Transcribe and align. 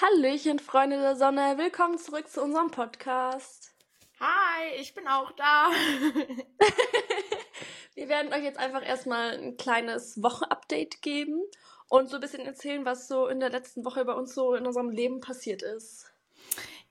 Hallöchen, 0.00 0.60
Freunde 0.60 0.96
der 0.96 1.16
Sonne. 1.16 1.58
Willkommen 1.58 1.98
zurück 1.98 2.28
zu 2.28 2.40
unserem 2.40 2.70
Podcast. 2.70 3.74
Hi, 4.20 4.76
ich 4.78 4.94
bin 4.94 5.08
auch 5.08 5.32
da. 5.32 5.70
Wir 7.96 8.08
werden 8.08 8.32
euch 8.32 8.44
jetzt 8.44 8.60
einfach 8.60 8.86
erstmal 8.86 9.36
ein 9.36 9.56
kleines 9.56 10.22
Wochenupdate 10.22 11.02
geben 11.02 11.42
und 11.88 12.08
so 12.08 12.18
ein 12.18 12.20
bisschen 12.20 12.46
erzählen, 12.46 12.84
was 12.84 13.08
so 13.08 13.26
in 13.26 13.40
der 13.40 13.50
letzten 13.50 13.84
Woche 13.84 14.04
bei 14.04 14.12
uns 14.12 14.36
so 14.36 14.54
in 14.54 14.66
unserem 14.66 14.90
Leben 14.90 15.20
passiert 15.20 15.62
ist. 15.62 16.06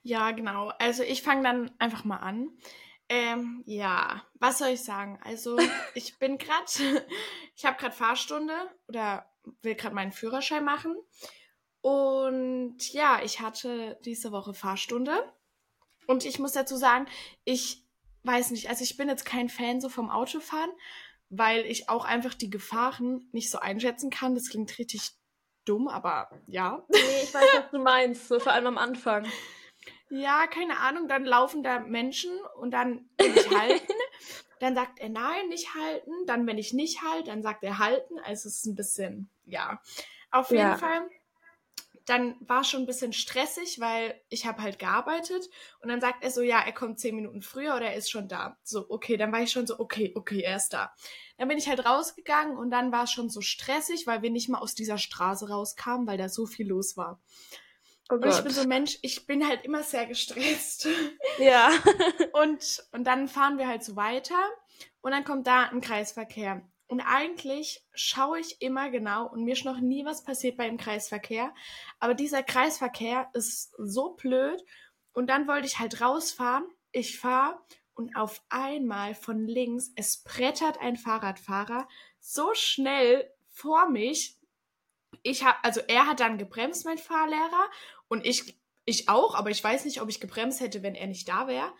Ja, 0.02 0.32
genau. 0.32 0.70
Also 0.78 1.02
ich 1.02 1.22
fange 1.22 1.44
dann 1.44 1.70
einfach 1.78 2.04
mal 2.04 2.18
an. 2.18 2.50
Ähm, 3.08 3.62
ja, 3.64 4.22
was 4.34 4.58
soll 4.58 4.68
ich 4.68 4.84
sagen? 4.84 5.18
Also 5.24 5.58
ich 5.94 6.18
bin 6.18 6.36
gerade, 6.36 6.66
ich 7.56 7.64
habe 7.64 7.78
gerade 7.78 7.96
Fahrstunde 7.96 8.52
oder 8.86 9.24
will 9.62 9.76
gerade 9.76 9.94
meinen 9.94 10.12
Führerschein 10.12 10.62
machen. 10.62 10.94
Und 11.80 12.92
ja, 12.92 13.20
ich 13.22 13.40
hatte 13.40 13.98
diese 14.04 14.32
Woche 14.32 14.54
Fahrstunde. 14.54 15.32
Und 16.06 16.24
ich 16.24 16.38
muss 16.38 16.52
dazu 16.52 16.76
sagen, 16.76 17.06
ich 17.44 17.84
weiß 18.24 18.50
nicht, 18.50 18.68
also 18.68 18.82
ich 18.82 18.96
bin 18.96 19.08
jetzt 19.08 19.24
kein 19.24 19.48
Fan 19.48 19.80
so 19.80 19.88
vom 19.88 20.10
Autofahren, 20.10 20.70
weil 21.28 21.64
ich 21.66 21.88
auch 21.88 22.04
einfach 22.04 22.34
die 22.34 22.50
Gefahren 22.50 23.28
nicht 23.32 23.50
so 23.50 23.58
einschätzen 23.58 24.10
kann. 24.10 24.34
Das 24.34 24.48
klingt 24.48 24.78
richtig 24.78 25.12
dumm, 25.64 25.88
aber 25.88 26.30
ja. 26.46 26.84
Nee, 26.88 26.98
ich 27.22 27.32
weiß, 27.32 27.48
was 27.54 27.70
du 27.70 27.78
meinst, 27.78 28.28
so 28.28 28.40
vor 28.40 28.52
allem 28.52 28.66
am 28.66 28.78
Anfang. 28.78 29.26
Ja, 30.10 30.46
keine 30.46 30.78
Ahnung, 30.78 31.08
dann 31.08 31.24
laufen 31.24 31.62
da 31.62 31.80
Menschen 31.80 32.30
und 32.56 32.70
dann 32.70 33.08
will 33.18 33.36
ich 33.36 33.50
halten. 33.50 33.92
dann 34.60 34.74
sagt 34.74 34.98
er 34.98 35.10
nein, 35.10 35.48
nicht 35.48 35.74
halten. 35.74 36.10
Dann, 36.26 36.46
wenn 36.46 36.58
ich 36.58 36.72
nicht 36.72 37.02
halte, 37.02 37.30
dann 37.30 37.42
sagt 37.42 37.62
er 37.62 37.78
halten. 37.78 38.18
Also 38.20 38.48
es 38.48 38.56
ist 38.56 38.66
ein 38.66 38.74
bisschen, 38.74 39.30
ja. 39.44 39.80
Auf 40.30 40.50
jeden 40.50 40.62
ja. 40.62 40.76
Fall 40.76 41.08
dann 42.08 42.36
war 42.40 42.62
es 42.62 42.68
schon 42.68 42.80
ein 42.80 42.86
bisschen 42.86 43.12
stressig, 43.12 43.80
weil 43.80 44.20
ich 44.28 44.46
habe 44.46 44.62
halt 44.62 44.78
gearbeitet 44.78 45.48
und 45.80 45.88
dann 45.88 46.00
sagt 46.00 46.24
er 46.24 46.30
so, 46.30 46.42
ja, 46.42 46.60
er 46.60 46.72
kommt 46.72 46.98
zehn 46.98 47.14
Minuten 47.14 47.42
früher 47.42 47.76
oder 47.76 47.86
er 47.86 47.96
ist 47.96 48.10
schon 48.10 48.28
da. 48.28 48.56
So, 48.62 48.86
okay, 48.88 49.16
dann 49.16 49.30
war 49.32 49.42
ich 49.42 49.52
schon 49.52 49.66
so, 49.66 49.78
okay, 49.78 50.12
okay, 50.14 50.40
er 50.40 50.56
ist 50.56 50.70
da. 50.70 50.94
Dann 51.36 51.48
bin 51.48 51.58
ich 51.58 51.68
halt 51.68 51.84
rausgegangen 51.84 52.56
und 52.56 52.70
dann 52.70 52.92
war 52.92 53.04
es 53.04 53.12
schon 53.12 53.28
so 53.28 53.40
stressig, 53.40 54.06
weil 54.06 54.22
wir 54.22 54.30
nicht 54.30 54.48
mal 54.48 54.58
aus 54.58 54.74
dieser 54.74 54.98
Straße 54.98 55.48
rauskamen, 55.48 56.06
weil 56.06 56.18
da 56.18 56.28
so 56.28 56.46
viel 56.46 56.68
los 56.68 56.96
war. 56.96 57.20
Oh 58.10 58.14
und 58.14 58.26
ich 58.26 58.40
bin 58.40 58.52
so 58.52 58.62
ein 58.62 58.68
Mensch, 58.68 58.98
ich 59.02 59.26
bin 59.26 59.46
halt 59.46 59.64
immer 59.64 59.82
sehr 59.82 60.06
gestresst. 60.06 60.88
Ja. 61.38 61.70
und, 62.32 62.84
und 62.90 63.04
dann 63.04 63.28
fahren 63.28 63.58
wir 63.58 63.68
halt 63.68 63.84
so 63.84 63.94
weiter 63.94 64.38
und 65.02 65.12
dann 65.12 65.24
kommt 65.24 65.46
da 65.46 65.64
ein 65.64 65.80
Kreisverkehr. 65.80 66.62
Und 66.88 67.00
eigentlich 67.00 67.84
schaue 67.92 68.40
ich 68.40 68.62
immer 68.62 68.90
genau 68.90 69.28
und 69.28 69.44
mir 69.44 69.52
ist 69.52 69.66
noch 69.66 69.78
nie 69.78 70.06
was 70.06 70.24
passiert 70.24 70.56
beim 70.56 70.78
Kreisverkehr. 70.78 71.54
Aber 72.00 72.14
dieser 72.14 72.42
Kreisverkehr 72.42 73.28
ist 73.34 73.74
so 73.78 74.14
blöd. 74.14 74.64
Und 75.12 75.28
dann 75.28 75.46
wollte 75.46 75.66
ich 75.66 75.78
halt 75.78 76.00
rausfahren. 76.00 76.64
Ich 76.90 77.18
fahre 77.20 77.60
und 77.94 78.16
auf 78.16 78.42
einmal 78.48 79.14
von 79.14 79.46
links, 79.46 79.92
es 79.96 80.22
brettert 80.22 80.80
ein 80.80 80.96
Fahrradfahrer 80.96 81.86
so 82.20 82.54
schnell 82.54 83.30
vor 83.50 83.88
mich. 83.90 84.38
Ich 85.22 85.44
habe, 85.44 85.58
also 85.62 85.80
er 85.88 86.06
hat 86.06 86.20
dann 86.20 86.38
gebremst, 86.38 86.84
mein 86.84 86.98
Fahrlehrer, 86.98 87.70
und 88.08 88.24
ich, 88.24 88.58
ich 88.84 89.08
auch, 89.08 89.34
aber 89.34 89.50
ich 89.50 89.62
weiß 89.62 89.84
nicht, 89.84 90.00
ob 90.00 90.08
ich 90.08 90.20
gebremst 90.20 90.60
hätte, 90.60 90.82
wenn 90.82 90.94
er 90.94 91.06
nicht 91.06 91.28
da 91.28 91.48
wäre. 91.48 91.72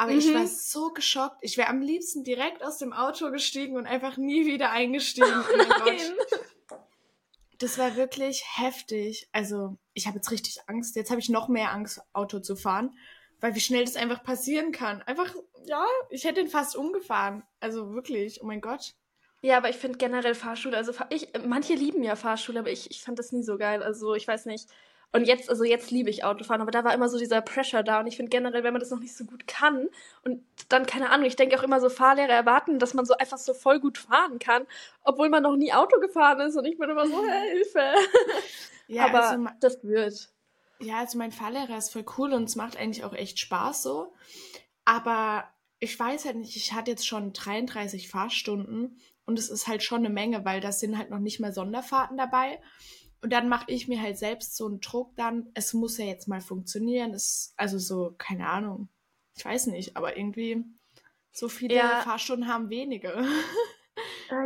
Aber 0.00 0.12
mhm. 0.12 0.18
ich 0.18 0.32
war 0.32 0.46
so 0.46 0.92
geschockt. 0.94 1.40
Ich 1.42 1.58
wäre 1.58 1.68
am 1.68 1.82
liebsten 1.82 2.24
direkt 2.24 2.62
aus 2.64 2.78
dem 2.78 2.94
Auto 2.94 3.30
gestiegen 3.30 3.76
und 3.76 3.86
einfach 3.86 4.16
nie 4.16 4.46
wieder 4.46 4.70
eingestiegen. 4.70 5.28
Oh 5.28 5.56
mein 5.58 5.68
Gott. 5.68 6.80
Das 7.58 7.76
war 7.76 7.96
wirklich 7.96 8.42
heftig. 8.56 9.28
Also, 9.32 9.76
ich 9.92 10.06
habe 10.06 10.16
jetzt 10.16 10.30
richtig 10.30 10.56
Angst. 10.68 10.96
Jetzt 10.96 11.10
habe 11.10 11.20
ich 11.20 11.28
noch 11.28 11.48
mehr 11.48 11.72
Angst, 11.72 12.00
Auto 12.14 12.40
zu 12.40 12.56
fahren, 12.56 12.96
weil 13.40 13.54
wie 13.54 13.60
schnell 13.60 13.84
das 13.84 13.96
einfach 13.96 14.22
passieren 14.24 14.72
kann. 14.72 15.02
Einfach, 15.02 15.34
ja, 15.66 15.84
ich 16.08 16.24
hätte 16.24 16.40
ihn 16.40 16.48
fast 16.48 16.76
umgefahren. 16.76 17.42
Also 17.60 17.92
wirklich, 17.92 18.42
oh 18.42 18.46
mein 18.46 18.62
Gott. 18.62 18.94
Ja, 19.42 19.58
aber 19.58 19.68
ich 19.68 19.76
finde 19.76 19.98
generell 19.98 20.34
Fahrschule, 20.34 20.78
also 20.78 20.94
ich, 21.10 21.28
manche 21.46 21.74
lieben 21.74 22.02
ja 22.02 22.16
Fahrschule, 22.16 22.60
aber 22.60 22.70
ich, 22.70 22.90
ich 22.90 23.02
fand 23.02 23.18
das 23.18 23.32
nie 23.32 23.42
so 23.42 23.58
geil. 23.58 23.82
Also 23.82 24.14
ich 24.14 24.26
weiß 24.26 24.46
nicht. 24.46 24.66
Und 25.12 25.24
jetzt, 25.24 25.50
also 25.50 25.64
jetzt 25.64 25.90
liebe 25.90 26.08
ich 26.08 26.22
Autofahren, 26.22 26.60
aber 26.60 26.70
da 26.70 26.84
war 26.84 26.94
immer 26.94 27.08
so 27.08 27.18
dieser 27.18 27.40
Pressure 27.40 27.82
da. 27.82 28.00
Und 28.00 28.06
ich 28.06 28.16
finde 28.16 28.30
generell, 28.30 28.62
wenn 28.62 28.72
man 28.72 28.80
das 28.80 28.90
noch 28.90 29.00
nicht 29.00 29.16
so 29.16 29.24
gut 29.24 29.46
kann 29.48 29.88
und 30.22 30.44
dann, 30.68 30.86
keine 30.86 31.10
Ahnung, 31.10 31.26
ich 31.26 31.34
denke 31.34 31.58
auch 31.58 31.64
immer 31.64 31.80
so, 31.80 31.88
Fahrlehrer 31.88 32.32
erwarten, 32.32 32.78
dass 32.78 32.94
man 32.94 33.04
so 33.04 33.14
einfach 33.16 33.38
so 33.38 33.52
voll 33.52 33.80
gut 33.80 33.98
fahren 33.98 34.38
kann, 34.38 34.66
obwohl 35.02 35.28
man 35.28 35.42
noch 35.42 35.56
nie 35.56 35.72
Auto 35.72 35.98
gefahren 35.98 36.40
ist. 36.40 36.56
Und 36.56 36.64
ich 36.64 36.78
bin 36.78 36.90
immer 36.90 37.06
so, 37.06 37.24
Hilfe. 37.24 37.94
Ja, 38.90 39.06
aber 39.06 39.28
also, 39.28 39.46
das 39.60 39.84
wird. 39.84 40.30
Ja, 40.80 40.98
also 40.98 41.16
mein 41.16 41.30
Fahrlehrer 41.30 41.78
ist 41.78 41.92
voll 41.92 42.04
cool 42.18 42.32
und 42.32 42.42
es 42.42 42.56
macht 42.56 42.76
eigentlich 42.76 43.04
auch 43.04 43.12
echt 43.12 43.38
Spaß 43.38 43.84
so. 43.84 44.12
Aber 44.84 45.44
ich 45.78 45.96
weiß 45.96 46.24
halt 46.24 46.36
nicht, 46.36 46.56
ich 46.56 46.72
hatte 46.72 46.90
jetzt 46.90 47.06
schon 47.06 47.32
33 47.32 48.08
Fahrstunden 48.08 49.00
und 49.26 49.38
es 49.38 49.48
ist 49.48 49.68
halt 49.68 49.84
schon 49.84 50.00
eine 50.00 50.10
Menge, 50.10 50.44
weil 50.44 50.60
das 50.60 50.80
sind 50.80 50.98
halt 50.98 51.08
noch 51.08 51.20
nicht 51.20 51.38
mal 51.38 51.52
Sonderfahrten 51.52 52.16
dabei. 52.16 52.60
Und 53.22 53.32
dann 53.32 53.48
mache 53.48 53.66
ich 53.68 53.86
mir 53.86 54.00
halt 54.00 54.16
selbst 54.18 54.56
so 54.56 54.66
einen 54.66 54.80
Druck 54.80 55.14
dann, 55.16 55.50
es 55.54 55.74
muss 55.74 55.98
ja 55.98 56.06
jetzt 56.06 56.26
mal 56.26 56.40
funktionieren. 56.40 57.12
Es, 57.12 57.52
also 57.56 57.78
so, 57.78 58.14
keine 58.16 58.48
Ahnung. 58.48 58.88
Ich 59.36 59.44
weiß 59.44 59.66
nicht, 59.66 59.96
aber 59.96 60.16
irgendwie 60.16 60.64
so 61.32 61.48
viele 61.48 61.74
ja. 61.74 62.00
Fahrstunden 62.02 62.48
haben 62.48 62.70
wenige. 62.70 63.24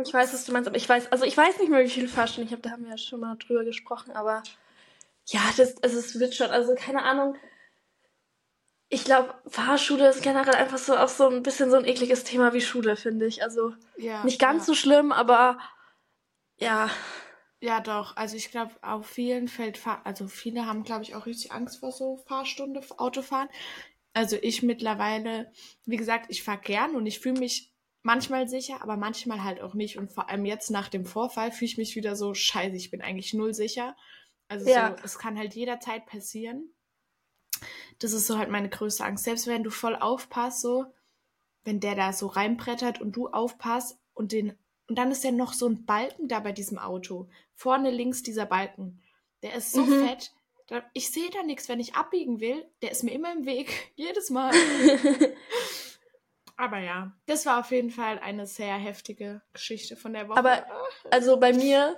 ich 0.05 0.13
weiß, 0.13 0.33
was 0.33 0.45
du 0.45 0.51
meinst, 0.51 0.67
aber 0.67 0.77
ich 0.77 0.87
weiß, 0.87 1.11
also 1.11 1.25
ich 1.25 1.35
weiß 1.35 1.59
nicht 1.59 1.69
mehr, 1.69 1.83
wie 1.83 1.89
viele 1.89 2.07
Fahrstunden 2.07 2.47
ich 2.47 2.51
habe, 2.51 2.61
da 2.61 2.71
haben 2.71 2.83
wir 2.83 2.91
ja 2.91 2.97
schon 2.97 3.19
mal 3.19 3.35
drüber 3.37 3.63
gesprochen, 3.63 4.11
aber 4.11 4.43
ja, 5.27 5.41
das, 5.57 5.81
also 5.81 5.97
es 5.97 6.19
wird 6.19 6.35
schon, 6.35 6.51
also 6.51 6.75
keine 6.75 7.03
Ahnung. 7.03 7.35
Ich 8.89 9.03
glaube, 9.03 9.33
Fahrschule 9.47 10.07
ist 10.07 10.21
generell 10.21 10.53
einfach 10.53 10.77
so 10.77 10.95
auch 10.95 11.09
so 11.09 11.27
ein 11.27 11.41
bisschen 11.41 11.71
so 11.71 11.77
ein 11.77 11.85
ekliges 11.85 12.23
Thema 12.23 12.53
wie 12.53 12.61
Schule, 12.61 12.95
finde 12.95 13.25
ich. 13.25 13.41
Also 13.41 13.73
ja, 13.97 14.23
nicht 14.23 14.39
ganz 14.39 14.63
ja. 14.63 14.65
so 14.67 14.73
schlimm, 14.75 15.11
aber 15.11 15.57
ja, 16.57 16.89
ja, 17.65 17.81
doch. 17.81 18.15
Also 18.15 18.37
ich 18.37 18.51
glaube, 18.51 18.71
auf 18.83 19.07
vielen 19.07 19.47
fällt, 19.47 19.81
also 20.03 20.27
viele 20.27 20.67
haben, 20.67 20.83
glaube 20.83 21.03
ich, 21.03 21.15
auch 21.15 21.25
richtig 21.25 21.51
Angst 21.51 21.79
vor 21.79 21.91
so 21.91 22.17
Fahrstunde, 22.27 22.81
Autofahren. 22.97 23.49
Also 24.13 24.37
ich 24.39 24.61
mittlerweile, 24.61 25.51
wie 25.85 25.97
gesagt, 25.97 26.27
ich 26.29 26.43
fahre 26.43 26.61
gern 26.61 26.95
und 26.95 27.07
ich 27.07 27.19
fühle 27.19 27.39
mich 27.39 27.73
manchmal 28.03 28.47
sicher, 28.47 28.83
aber 28.83 28.97
manchmal 28.97 29.43
halt 29.43 29.61
auch 29.61 29.73
nicht. 29.73 29.97
Und 29.97 30.13
vor 30.13 30.29
allem 30.29 30.45
jetzt 30.45 30.69
nach 30.69 30.89
dem 30.89 31.05
Vorfall 31.05 31.51
fühle 31.51 31.71
ich 31.71 31.77
mich 31.77 31.95
wieder 31.95 32.15
so 32.15 32.35
scheiße, 32.35 32.75
ich 32.75 32.91
bin 32.91 33.01
eigentlich 33.01 33.33
null 33.33 33.55
sicher. 33.55 33.95
Also 34.47 34.69
ja. 34.69 34.95
so, 34.95 35.03
es 35.03 35.17
kann 35.17 35.37
halt 35.37 35.55
jederzeit 35.55 36.05
passieren. 36.05 36.71
Das 37.97 38.13
ist 38.13 38.27
so 38.27 38.37
halt 38.37 38.51
meine 38.51 38.69
größte 38.69 39.03
Angst. 39.03 39.23
Selbst 39.23 39.47
wenn 39.47 39.63
du 39.63 39.71
voll 39.71 39.95
aufpasst, 39.95 40.61
so, 40.61 40.85
wenn 41.63 41.79
der 41.79 41.95
da 41.95 42.13
so 42.13 42.27
reinbrettert 42.27 43.01
und 43.01 43.13
du 43.13 43.29
aufpasst 43.29 43.97
und 44.13 44.33
den 44.33 44.55
und 44.87 44.97
dann 44.97 45.11
ist 45.11 45.23
ja 45.23 45.31
noch 45.31 45.53
so 45.53 45.67
ein 45.67 45.85
Balken 45.85 46.27
da 46.27 46.39
bei 46.39 46.51
diesem 46.51 46.77
Auto. 46.77 47.27
Vorne 47.53 47.89
links 47.89 48.21
dieser 48.23 48.45
Balken. 48.45 49.01
Der 49.41 49.55
ist 49.55 49.71
so 49.71 49.81
mhm. 49.81 50.07
fett. 50.07 50.31
Ich 50.93 51.11
sehe 51.11 51.29
da 51.29 51.43
nichts, 51.43 51.69
wenn 51.69 51.79
ich 51.79 51.95
abbiegen 51.95 52.39
will. 52.39 52.65
Der 52.81 52.91
ist 52.91 53.03
mir 53.03 53.13
immer 53.13 53.31
im 53.31 53.45
Weg. 53.45 53.91
Jedes 53.95 54.29
Mal. 54.29 54.53
Aber 56.57 56.79
ja, 56.79 57.11
das 57.25 57.45
war 57.45 57.59
auf 57.59 57.71
jeden 57.71 57.91
Fall 57.91 58.19
eine 58.19 58.47
sehr 58.47 58.75
heftige 58.75 59.41
Geschichte 59.53 59.95
von 59.95 60.13
der 60.13 60.29
Woche. 60.29 60.37
Aber 60.37 60.65
also 61.11 61.37
bei 61.37 61.51
mir, 61.51 61.97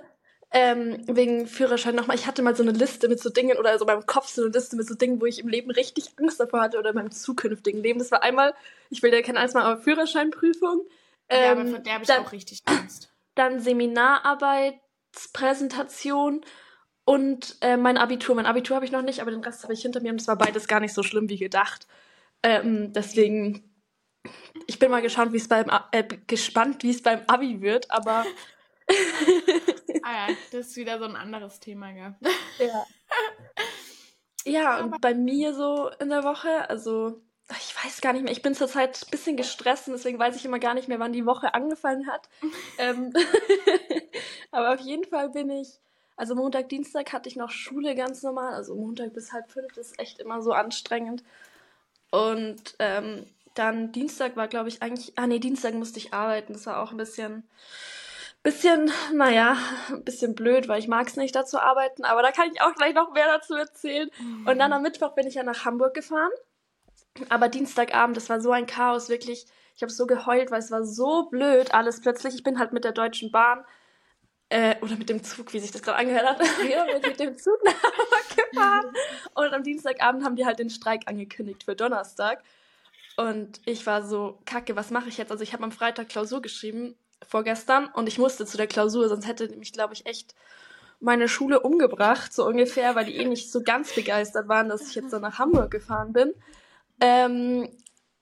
ähm, 0.50 1.04
wegen 1.06 1.46
Führerschein 1.46 1.94
nochmal, 1.94 2.16
ich 2.16 2.26
hatte 2.26 2.42
mal 2.42 2.56
so 2.56 2.64
eine 2.64 2.72
Liste 2.72 3.08
mit 3.08 3.20
so 3.20 3.30
Dingen 3.30 3.56
oder 3.56 3.70
also 3.70 3.86
beim 3.86 4.04
Kopf 4.04 4.28
so 4.28 4.42
eine 4.42 4.50
Liste 4.50 4.74
mit 4.76 4.88
so 4.88 4.94
Dingen, 4.94 5.20
wo 5.20 5.26
ich 5.26 5.38
im 5.38 5.48
Leben 5.48 5.70
richtig 5.70 6.10
Angst 6.18 6.40
davor 6.40 6.60
hatte 6.60 6.78
oder 6.78 6.90
in 6.90 6.96
meinem 6.96 7.12
zukünftigen 7.12 7.80
Leben. 7.82 8.00
Das 8.00 8.10
war 8.10 8.22
einmal, 8.24 8.52
ich 8.90 9.02
will 9.02 9.12
ja 9.12 9.22
kein 9.22 9.36
eins 9.36 9.54
mal, 9.54 9.62
aber 9.62 9.80
Führerscheinprüfung. 9.80 10.86
Ähm, 11.28 11.42
ja, 11.42 11.52
aber 11.52 11.60
ähm, 11.62 11.72
von 11.72 11.84
der 11.84 11.94
habe 11.94 12.04
ich 12.04 12.08
dann, 12.08 12.24
auch 12.24 12.32
richtig 12.32 12.62
Angst. 12.66 13.12
Dann 13.34 13.60
Seminararbeitspräsentation 13.60 16.44
und 17.04 17.56
äh, 17.60 17.76
mein 17.76 17.98
Abitur. 17.98 18.34
Mein 18.34 18.46
Abitur 18.46 18.74
habe 18.74 18.84
ich 18.84 18.90
noch 18.90 19.02
nicht, 19.02 19.20
aber 19.20 19.30
den 19.30 19.44
Rest 19.44 19.62
habe 19.62 19.72
ich 19.72 19.82
hinter 19.82 20.00
mir 20.00 20.10
und 20.10 20.20
es 20.20 20.26
war 20.26 20.36
beides 20.36 20.66
gar 20.66 20.80
nicht 20.80 20.92
so 20.92 21.04
schlimm 21.04 21.28
wie 21.28 21.38
gedacht. 21.38 21.86
Ähm, 22.42 22.92
deswegen, 22.92 23.72
ich 24.66 24.80
bin 24.80 24.90
mal 24.90 25.02
gespannt, 25.02 25.32
wie 25.32 25.36
es 25.36 25.46
beim 25.46 25.70
äh, 25.92 26.02
gespannt, 26.26 26.82
wie 26.82 26.90
es 26.90 27.00
beim 27.02 27.20
Abi 27.28 27.60
wird, 27.60 27.88
aber 27.92 28.26
ah 30.02 30.28
ja, 30.28 30.34
das 30.50 30.68
ist 30.68 30.76
wieder 30.76 30.98
so 30.98 31.04
ein 31.04 31.16
anderes 31.16 31.60
Thema, 31.60 31.92
gell? 31.92 32.16
Ja. 32.58 32.86
Ja, 34.44 34.80
und 34.80 35.00
bei 35.02 35.14
mir 35.14 35.52
so 35.52 35.90
in 36.00 36.08
der 36.08 36.24
Woche, 36.24 36.70
also 36.70 37.20
weiß 37.84 38.00
gar 38.00 38.12
nicht 38.12 38.22
mehr, 38.22 38.32
ich 38.32 38.42
bin 38.42 38.54
zurzeit 38.54 39.02
ein 39.06 39.10
bisschen 39.10 39.36
gestresst 39.36 39.88
und 39.88 39.94
deswegen 39.94 40.18
weiß 40.18 40.36
ich 40.36 40.44
immer 40.44 40.58
gar 40.58 40.74
nicht 40.74 40.88
mehr, 40.88 40.98
wann 40.98 41.12
die 41.12 41.26
Woche 41.26 41.54
angefangen 41.54 42.06
hat. 42.06 42.28
ähm, 42.78 43.12
aber 44.50 44.74
auf 44.74 44.80
jeden 44.80 45.04
Fall 45.04 45.30
bin 45.30 45.50
ich, 45.50 45.80
also 46.16 46.34
Montag, 46.34 46.68
Dienstag 46.68 47.12
hatte 47.12 47.28
ich 47.28 47.36
noch 47.36 47.50
Schule 47.50 47.94
ganz 47.94 48.22
normal, 48.22 48.54
also 48.54 48.74
Montag 48.74 49.12
bis 49.12 49.32
halb 49.32 49.50
fünf 49.50 49.76
ist 49.76 49.98
echt 49.98 50.18
immer 50.18 50.42
so 50.42 50.52
anstrengend. 50.52 51.22
Und 52.10 52.74
ähm, 52.78 53.26
dann 53.54 53.92
Dienstag 53.92 54.36
war, 54.36 54.48
glaube 54.48 54.68
ich, 54.68 54.82
eigentlich, 54.82 55.12
ah 55.16 55.26
nee, 55.26 55.38
Dienstag 55.38 55.74
musste 55.74 55.98
ich 55.98 56.14
arbeiten, 56.14 56.54
das 56.54 56.66
war 56.66 56.82
auch 56.82 56.92
ein 56.92 56.96
bisschen, 56.96 57.48
bisschen, 58.42 58.90
naja, 59.12 59.56
ein 59.90 60.04
bisschen 60.04 60.34
blöd, 60.34 60.68
weil 60.68 60.78
ich 60.78 60.88
mag 60.88 61.08
es 61.08 61.16
nicht, 61.16 61.34
da 61.34 61.44
zu 61.44 61.60
arbeiten, 61.60 62.04
aber 62.04 62.22
da 62.22 62.30
kann 62.30 62.50
ich 62.52 62.60
auch 62.62 62.74
gleich 62.74 62.94
noch 62.94 63.12
mehr 63.12 63.26
dazu 63.26 63.54
erzählen. 63.54 64.10
Und 64.46 64.58
dann 64.58 64.72
am 64.72 64.82
Mittwoch 64.82 65.14
bin 65.14 65.26
ich 65.26 65.34
ja 65.34 65.42
nach 65.42 65.64
Hamburg 65.64 65.94
gefahren. 65.94 66.30
Aber 67.28 67.48
Dienstagabend, 67.48 68.16
das 68.16 68.28
war 68.28 68.40
so 68.40 68.52
ein 68.52 68.66
Chaos, 68.66 69.08
wirklich. 69.08 69.46
Ich 69.76 69.82
habe 69.82 69.92
so 69.92 70.06
geheult, 70.06 70.50
weil 70.50 70.60
es 70.60 70.70
war 70.70 70.84
so 70.84 71.28
blöd 71.30 71.72
alles 71.72 72.00
plötzlich. 72.00 72.34
Ich 72.34 72.42
bin 72.42 72.58
halt 72.58 72.72
mit 72.72 72.84
der 72.84 72.92
Deutschen 72.92 73.30
Bahn 73.30 73.64
äh, 74.48 74.76
oder 74.80 74.96
mit 74.96 75.08
dem 75.08 75.22
Zug, 75.22 75.52
wie 75.52 75.60
sich 75.60 75.70
das 75.70 75.82
gerade 75.82 75.98
angehört 75.98 76.26
hat, 76.26 76.40
ja, 76.68 76.84
mit 77.02 77.20
dem 77.20 77.36
Zug 77.36 77.58
nach 77.64 77.82
Hamburg 77.82 78.36
gefahren. 78.50 78.92
Und 79.34 79.54
am 79.54 79.62
Dienstagabend 79.62 80.24
haben 80.24 80.36
die 80.36 80.46
halt 80.46 80.58
den 80.58 80.70
Streik 80.70 81.02
angekündigt 81.06 81.64
für 81.64 81.76
Donnerstag. 81.76 82.42
Und 83.16 83.60
ich 83.64 83.86
war 83.86 84.02
so, 84.02 84.38
kacke, 84.46 84.76
was 84.76 84.90
mache 84.90 85.08
ich 85.08 85.18
jetzt? 85.18 85.32
Also 85.32 85.42
ich 85.42 85.52
habe 85.52 85.64
am 85.64 85.72
Freitag 85.72 86.08
Klausur 86.08 86.40
geschrieben, 86.40 86.96
vorgestern, 87.26 87.88
und 87.88 88.06
ich 88.06 88.18
musste 88.18 88.46
zu 88.46 88.56
der 88.56 88.68
Klausur, 88.68 89.08
sonst 89.08 89.26
hätte 89.26 89.48
mich, 89.56 89.72
glaube 89.72 89.92
ich, 89.92 90.06
echt 90.06 90.34
meine 91.00 91.28
Schule 91.28 91.60
umgebracht, 91.60 92.32
so 92.32 92.46
ungefähr, 92.46 92.94
weil 92.94 93.06
die 93.06 93.16
eh 93.16 93.24
nicht 93.24 93.50
so 93.52 93.62
ganz 93.62 93.94
begeistert 93.94 94.48
waren, 94.48 94.68
dass 94.68 94.88
ich 94.88 94.94
jetzt 94.94 95.12
dann 95.12 95.22
nach 95.22 95.38
Hamburg 95.38 95.70
gefahren 95.70 96.12
bin. 96.12 96.32
Ähm, 97.00 97.68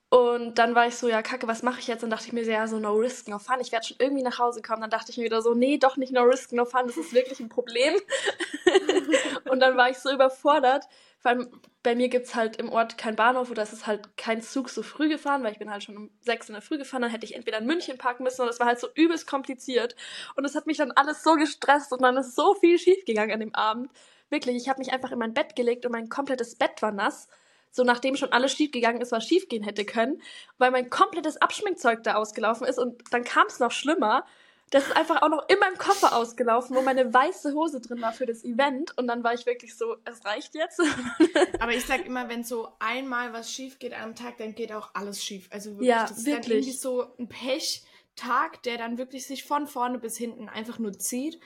und 0.09 0.55
dann 0.59 0.77
war 0.77 0.87
ich 0.87 0.97
so, 0.97 1.09
ja, 1.09 1.21
kacke, 1.21 1.49
was 1.49 1.65
mache 1.65 1.81
ich 1.81 1.89
jetzt? 1.89 2.05
Und 2.05 2.11
dachte 2.11 2.27
ich 2.27 2.33
mir 2.33 2.45
so, 2.45 2.51
ja, 2.51 2.67
so 2.69 2.79
no 2.79 2.93
risk, 2.93 3.27
no 3.29 3.39
fun. 3.41 3.57
Ich 3.61 3.73
werde 3.73 3.87
schon 3.87 3.97
irgendwie 3.99 4.23
nach 4.23 4.39
Hause 4.39 4.63
kommen. 4.63 4.81
Dann 4.81 4.91
dachte 4.91 5.11
ich 5.11 5.19
mir 5.19 5.25
wieder 5.25 5.43
so, 5.43 5.55
nee, 5.55 5.79
doch 5.79 5.97
nicht 5.97 6.13
no 6.13 6.23
risk, 6.23 6.53
no 6.53 6.65
fun. 6.65 6.87
Das 6.87 6.97
ist 6.97 7.13
wirklich 7.13 7.41
ein 7.41 7.49
Problem. 7.49 7.95
und 9.51 9.59
dann 9.61 9.77
war 9.77 9.91
ich 9.91 9.99
so 9.99 10.13
überfordert. 10.13 10.85
Vor 11.19 11.33
allem 11.33 11.61
bei 11.83 11.97
mir 11.97 12.09
gibt 12.09 12.27
es 12.27 12.35
halt 12.37 12.57
im 12.57 12.71
Ort 12.71 12.99
keinen 12.99 13.17
Bahnhof 13.17 13.51
oder 13.51 13.63
es 13.63 13.73
ist 13.73 13.89
halt 13.89 14.17
kein 14.17 14.43
Zug 14.43 14.71
so 14.71 14.83
früh 14.83 15.09
gefahren, 15.09 15.43
weil 15.43 15.53
ich 15.53 15.59
bin 15.59 15.71
halt 15.71 15.83
schon 15.83 15.97
um 15.97 16.11
sechs 16.21 16.49
in 16.49 16.53
der 16.53 16.63
Früh 16.63 16.79
gefahren. 16.79 17.03
Dann 17.03 17.11
hätte 17.11 17.27
ich 17.27 17.35
entweder 17.35 17.59
in 17.59 17.67
München 17.67 17.99
parken 17.99 18.23
müssen 18.23 18.43
und 18.43 18.47
das 18.47 18.61
war 18.61 18.69
halt 18.69 18.79
so 18.79 18.89
übelst 18.95 19.27
kompliziert. 19.27 19.97
Und 20.37 20.45
das 20.45 20.55
hat 20.55 20.67
mich 20.67 20.77
dann 20.77 20.93
alles 20.93 21.25
so 21.25 21.35
gestresst 21.35 21.93
und 21.93 22.03
dann 22.03 22.17
ist 22.17 22.37
so 22.37 22.55
viel 22.55 22.79
schiefgegangen 22.79 23.35
an 23.35 23.41
dem 23.41 23.55
Abend. 23.55 23.91
Wirklich, 24.31 24.57
ich 24.57 24.69
habe 24.69 24.79
mich 24.79 24.93
einfach 24.93 25.11
in 25.11 25.19
mein 25.19 25.35
Bett 25.35 25.57
gelegt 25.57 25.85
und 25.85 25.93
mein 25.93 26.09
komplettes 26.09 26.57
Bett 26.57 26.81
war 26.81 26.93
nass 26.93 27.29
so 27.77 27.85
nachdem 27.85 28.17
schon 28.17 28.33
alles 28.33 28.53
schief 28.53 28.73
gegangen 28.73 29.03
ist, 29.03 29.13
was 29.13 29.27
schief 29.27 29.49
gehen 29.49 29.63
hätte 29.63 29.85
können, 29.85 30.23
weil 30.57 30.71
mein 30.71 30.89
komplettes 30.89 31.37
Abschminkzeug 31.37 32.03
da 32.03 32.15
ausgelaufen 32.15 32.67
ist 32.67 32.79
und 32.79 33.03
dann 33.13 33.23
kam 33.23 33.47
es 33.49 33.61
noch 33.61 33.71
schlimmer. 33.71 34.25
Das 34.71 34.85
ist 34.85 34.97
einfach 34.97 35.23
auch 35.23 35.29
noch 35.29 35.49
in 35.49 35.59
meinem 35.61 35.77
Koffer 35.77 36.17
ausgelaufen, 36.17 36.75
wo 36.75 36.81
meine 36.81 37.13
weiße 37.13 37.53
Hose 37.53 37.81
drin 37.81 38.01
war 38.01 38.13
für 38.13 38.27
das 38.27 38.43
Event. 38.45 38.97
Und 38.99 39.07
dann 39.07 39.23
war 39.23 39.33
ich 39.33 39.47
wirklich 39.47 39.77
so, 39.77 39.97
es 40.05 40.25
reicht 40.25 40.57
jetzt. 40.57 40.81
Aber 41.61 41.73
ich 41.73 41.85
sag 41.85 42.05
immer, 42.05 42.29
wenn 42.29 42.43
so 42.43 42.73
einmal 42.81 43.33
was 43.33 43.53
schief 43.53 43.79
geht 43.79 43.93
am 43.93 44.17
Tag, 44.17 44.39
dann 44.39 44.57
geht 44.57 44.73
auch 44.73 44.91
alles 44.95 45.23
schief. 45.23 45.49
Also 45.53 45.73
wirklich, 45.73 45.91
ja, 45.91 46.03
das 46.03 46.19
ist 46.19 46.27
wirklich. 46.27 46.43
dann 46.43 46.53
irgendwie 46.53 46.73
so 46.73 47.07
ein 47.17 47.29
Pechtag, 47.29 48.63
der 48.65 48.79
dann 48.79 48.99
wirklich 48.99 49.27
sich 49.27 49.45
von 49.45 49.69
vorne 49.69 50.01
bis 50.01 50.17
hinten 50.17 50.49
einfach 50.49 50.81
nur 50.81 50.99
zieht. 50.99 51.39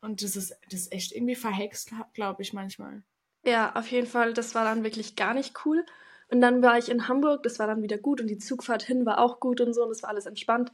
Und 0.00 0.22
das 0.22 0.34
ist, 0.34 0.56
das 0.70 0.80
ist 0.82 0.92
echt 0.92 1.12
irgendwie 1.12 1.34
verhext, 1.34 1.90
glaube 2.14 2.40
ich 2.42 2.54
manchmal. 2.54 3.02
Ja, 3.44 3.72
auf 3.74 3.88
jeden 3.88 4.06
Fall, 4.06 4.32
das 4.32 4.54
war 4.54 4.64
dann 4.64 4.84
wirklich 4.84 5.16
gar 5.16 5.34
nicht 5.34 5.54
cool. 5.64 5.84
Und 6.28 6.40
dann 6.40 6.62
war 6.62 6.78
ich 6.78 6.88
in 6.88 7.08
Hamburg, 7.08 7.42
das 7.42 7.58
war 7.58 7.66
dann 7.66 7.82
wieder 7.82 7.98
gut 7.98 8.20
und 8.20 8.28
die 8.28 8.38
Zugfahrt 8.38 8.82
hin 8.82 9.04
war 9.04 9.18
auch 9.18 9.40
gut 9.40 9.60
und 9.60 9.74
so 9.74 9.82
und 9.82 9.90
das 9.90 10.02
war 10.02 10.10
alles 10.10 10.26
entspannt. 10.26 10.72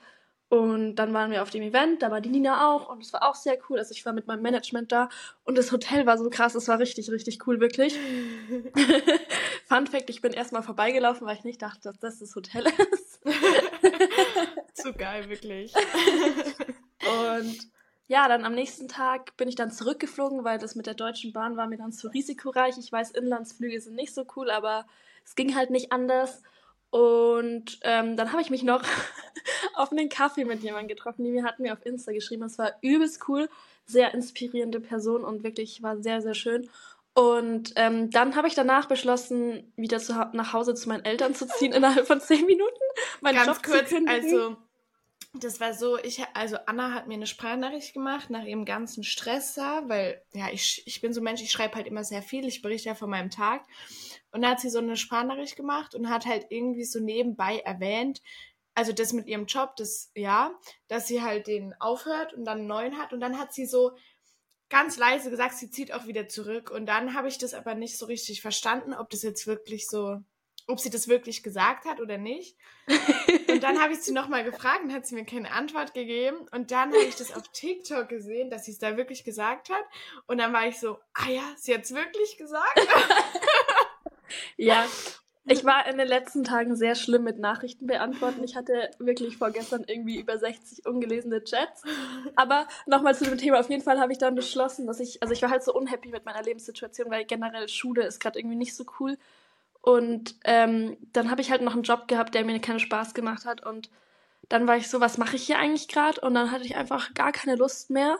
Und 0.48 0.96
dann 0.96 1.12
waren 1.14 1.30
wir 1.30 1.42
auf 1.42 1.50
dem 1.50 1.62
Event, 1.62 2.02
da 2.02 2.10
war 2.10 2.20
die 2.20 2.28
Nina 2.28 2.74
auch 2.74 2.88
und 2.88 3.02
es 3.02 3.12
war 3.12 3.28
auch 3.28 3.36
sehr 3.36 3.56
cool. 3.68 3.78
Also 3.78 3.92
ich 3.92 4.04
war 4.04 4.12
mit 4.12 4.26
meinem 4.26 4.42
Management 4.42 4.90
da 4.90 5.08
und 5.44 5.56
das 5.56 5.70
Hotel 5.70 6.06
war 6.06 6.18
so 6.18 6.28
krass, 6.28 6.56
es 6.56 6.66
war 6.66 6.80
richtig, 6.80 7.10
richtig 7.10 7.46
cool, 7.46 7.60
wirklich. 7.60 7.96
Fun 9.66 9.86
Fact, 9.86 10.10
ich 10.10 10.20
bin 10.20 10.32
erstmal 10.32 10.64
vorbeigelaufen, 10.64 11.26
weil 11.26 11.36
ich 11.36 11.44
nicht 11.44 11.62
dachte, 11.62 11.80
dass 11.82 11.98
das 11.98 12.18
das 12.18 12.34
Hotel 12.34 12.64
ist. 12.66 13.20
so 14.82 14.92
geil, 14.92 15.28
wirklich. 15.28 15.72
und 17.30 17.70
ja, 18.10 18.26
dann 18.26 18.44
am 18.44 18.56
nächsten 18.56 18.88
Tag 18.88 19.36
bin 19.36 19.48
ich 19.48 19.54
dann 19.54 19.70
zurückgeflogen, 19.70 20.42
weil 20.42 20.58
das 20.58 20.74
mit 20.74 20.86
der 20.86 20.94
Deutschen 20.94 21.32
Bahn 21.32 21.56
war 21.56 21.68
mir 21.68 21.76
dann 21.76 21.92
zu 21.92 22.08
risikoreich. 22.08 22.76
Ich 22.76 22.90
weiß, 22.90 23.12
Inlandsflüge 23.12 23.80
sind 23.80 23.94
nicht 23.94 24.12
so 24.12 24.26
cool, 24.34 24.50
aber 24.50 24.84
es 25.24 25.36
ging 25.36 25.54
halt 25.54 25.70
nicht 25.70 25.92
anders. 25.92 26.42
Und 26.90 27.78
ähm, 27.82 28.16
dann 28.16 28.32
habe 28.32 28.42
ich 28.42 28.50
mich 28.50 28.64
noch 28.64 28.82
auf 29.74 29.92
einen 29.92 30.08
Kaffee 30.08 30.44
mit 30.44 30.60
jemandem 30.60 30.88
getroffen, 30.88 31.22
die 31.22 31.30
mir 31.30 31.44
hat 31.44 31.60
mir 31.60 31.72
auf 31.72 31.86
Insta 31.86 32.10
geschrieben. 32.10 32.42
Es 32.42 32.58
war 32.58 32.72
übelst 32.80 33.28
cool, 33.28 33.48
sehr 33.86 34.12
inspirierende 34.12 34.80
Person 34.80 35.22
und 35.22 35.44
wirklich 35.44 35.80
war 35.84 35.96
sehr, 36.02 36.20
sehr 36.20 36.34
schön. 36.34 36.68
Und 37.14 37.74
ähm, 37.76 38.10
dann 38.10 38.34
habe 38.34 38.48
ich 38.48 38.56
danach 38.56 38.86
beschlossen, 38.86 39.72
wieder 39.76 40.00
zu, 40.00 40.14
nach 40.32 40.52
Hause 40.52 40.74
zu 40.74 40.88
meinen 40.88 41.04
Eltern 41.04 41.36
zu 41.36 41.46
ziehen 41.46 41.72
innerhalb 41.74 42.08
von 42.08 42.20
zehn 42.20 42.44
Minuten. 42.44 42.80
Meinen 43.20 43.36
Ganz 43.36 43.46
Job 43.46 43.62
kurz, 43.62 43.94
also 44.08 44.56
das 45.32 45.60
war 45.60 45.74
so, 45.74 45.96
ich, 45.98 46.22
also 46.34 46.56
Anna 46.66 46.92
hat 46.92 47.06
mir 47.06 47.14
eine 47.14 47.26
Sprachnachricht 47.26 47.94
gemacht 47.94 48.30
nach 48.30 48.44
ihrem 48.44 48.64
ganzen 48.64 49.04
Stress 49.04 49.54
da, 49.54 49.88
weil, 49.88 50.22
ja, 50.32 50.48
ich, 50.50 50.82
ich 50.86 51.00
bin 51.00 51.12
so 51.12 51.20
Mensch, 51.20 51.40
ich 51.40 51.52
schreibe 51.52 51.76
halt 51.76 51.86
immer 51.86 52.02
sehr 52.02 52.22
viel, 52.22 52.46
ich 52.46 52.62
berichte 52.62 52.88
ja 52.88 52.94
von 52.94 53.10
meinem 53.10 53.30
Tag. 53.30 53.64
Und 54.32 54.42
da 54.42 54.50
hat 54.50 54.60
sie 54.60 54.70
so 54.70 54.78
eine 54.78 54.96
Sprachnachricht 54.96 55.56
gemacht 55.56 55.94
und 55.94 56.10
hat 56.10 56.26
halt 56.26 56.46
irgendwie 56.50 56.84
so 56.84 56.98
nebenbei 56.98 57.60
erwähnt, 57.60 58.22
also 58.74 58.92
das 58.92 59.12
mit 59.12 59.26
ihrem 59.26 59.46
Job, 59.46 59.76
das, 59.76 60.10
ja, 60.14 60.58
dass 60.88 61.06
sie 61.06 61.22
halt 61.22 61.46
den 61.46 61.74
aufhört 61.80 62.34
und 62.34 62.44
dann 62.44 62.58
einen 62.58 62.66
neuen 62.66 62.98
hat. 62.98 63.12
Und 63.12 63.20
dann 63.20 63.38
hat 63.38 63.52
sie 63.52 63.66
so 63.66 63.92
ganz 64.68 64.96
leise 64.96 65.30
gesagt, 65.30 65.54
sie 65.54 65.70
zieht 65.70 65.92
auch 65.92 66.06
wieder 66.06 66.28
zurück. 66.28 66.70
Und 66.70 66.86
dann 66.86 67.14
habe 67.14 67.28
ich 67.28 67.38
das 67.38 67.54
aber 67.54 67.74
nicht 67.74 67.98
so 67.98 68.06
richtig 68.06 68.40
verstanden, 68.40 68.94
ob 68.94 69.10
das 69.10 69.22
jetzt 69.22 69.46
wirklich 69.46 69.86
so 69.86 70.18
ob 70.70 70.80
sie 70.80 70.90
das 70.90 71.08
wirklich 71.08 71.42
gesagt 71.42 71.84
hat 71.84 72.00
oder 72.00 72.18
nicht. 72.18 72.56
Und 73.48 73.62
dann 73.62 73.80
habe 73.80 73.92
ich 73.92 74.00
sie 74.00 74.12
nochmal 74.12 74.44
gefragt 74.44 74.82
und 74.84 74.92
hat 74.92 75.06
sie 75.06 75.14
mir 75.14 75.24
keine 75.24 75.52
Antwort 75.52 75.94
gegeben. 75.94 76.38
Und 76.52 76.70
dann 76.70 76.92
habe 76.92 77.04
ich 77.04 77.16
das 77.16 77.34
auf 77.34 77.48
TikTok 77.48 78.08
gesehen, 78.08 78.50
dass 78.50 78.64
sie 78.64 78.72
es 78.72 78.78
da 78.78 78.96
wirklich 78.96 79.24
gesagt 79.24 79.70
hat. 79.70 79.84
Und 80.26 80.38
dann 80.38 80.52
war 80.52 80.66
ich 80.66 80.78
so, 80.78 80.98
ah 81.14 81.28
ja, 81.28 81.42
sie 81.56 81.74
hat 81.74 81.82
es 81.82 81.94
wirklich 81.94 82.36
gesagt. 82.36 82.80
ja, 84.56 84.86
ich 85.46 85.64
war 85.64 85.86
in 85.86 85.98
den 85.98 86.06
letzten 86.06 86.44
Tagen 86.44 86.76
sehr 86.76 86.94
schlimm 86.94 87.24
mit 87.24 87.38
Nachrichten 87.38 87.86
beantworten. 87.86 88.44
Ich 88.44 88.56
hatte 88.56 88.90
wirklich 88.98 89.36
vorgestern 89.36 89.84
irgendwie 89.86 90.20
über 90.20 90.38
60 90.38 90.86
ungelesene 90.86 91.42
Chats. 91.42 91.82
Aber 92.36 92.68
nochmal 92.86 93.16
zu 93.16 93.24
dem 93.24 93.38
Thema. 93.38 93.58
Auf 93.58 93.70
jeden 93.70 93.82
Fall 93.82 93.98
habe 93.98 94.12
ich 94.12 94.18
dann 94.18 94.34
beschlossen, 94.34 94.86
dass 94.86 95.00
ich, 95.00 95.22
also 95.22 95.32
ich 95.32 95.42
war 95.42 95.50
halt 95.50 95.64
so 95.64 95.74
unhappy 95.74 96.10
mit 96.10 96.24
meiner 96.24 96.42
Lebenssituation, 96.42 97.10
weil 97.10 97.24
generell 97.24 97.68
Schule 97.68 98.06
ist 98.06 98.20
gerade 98.20 98.38
irgendwie 98.38 98.56
nicht 98.56 98.76
so 98.76 98.84
cool. 99.00 99.16
Und 99.82 100.34
ähm, 100.44 100.96
dann 101.12 101.30
habe 101.30 101.40
ich 101.40 101.50
halt 101.50 101.62
noch 101.62 101.72
einen 101.72 101.82
Job 101.82 102.06
gehabt, 102.08 102.34
der 102.34 102.44
mir 102.44 102.58
keinen 102.60 102.80
Spaß 102.80 103.14
gemacht 103.14 103.46
hat. 103.46 103.64
Und 103.64 103.90
dann 104.48 104.66
war 104.66 104.76
ich 104.76 104.88
so, 104.88 105.00
was 105.00 105.16
mache 105.16 105.36
ich 105.36 105.44
hier 105.44 105.58
eigentlich 105.58 105.88
gerade? 105.88 106.20
Und 106.20 106.34
dann 106.34 106.50
hatte 106.50 106.64
ich 106.64 106.76
einfach 106.76 107.14
gar 107.14 107.32
keine 107.32 107.56
Lust 107.56 107.90
mehr. 107.90 108.18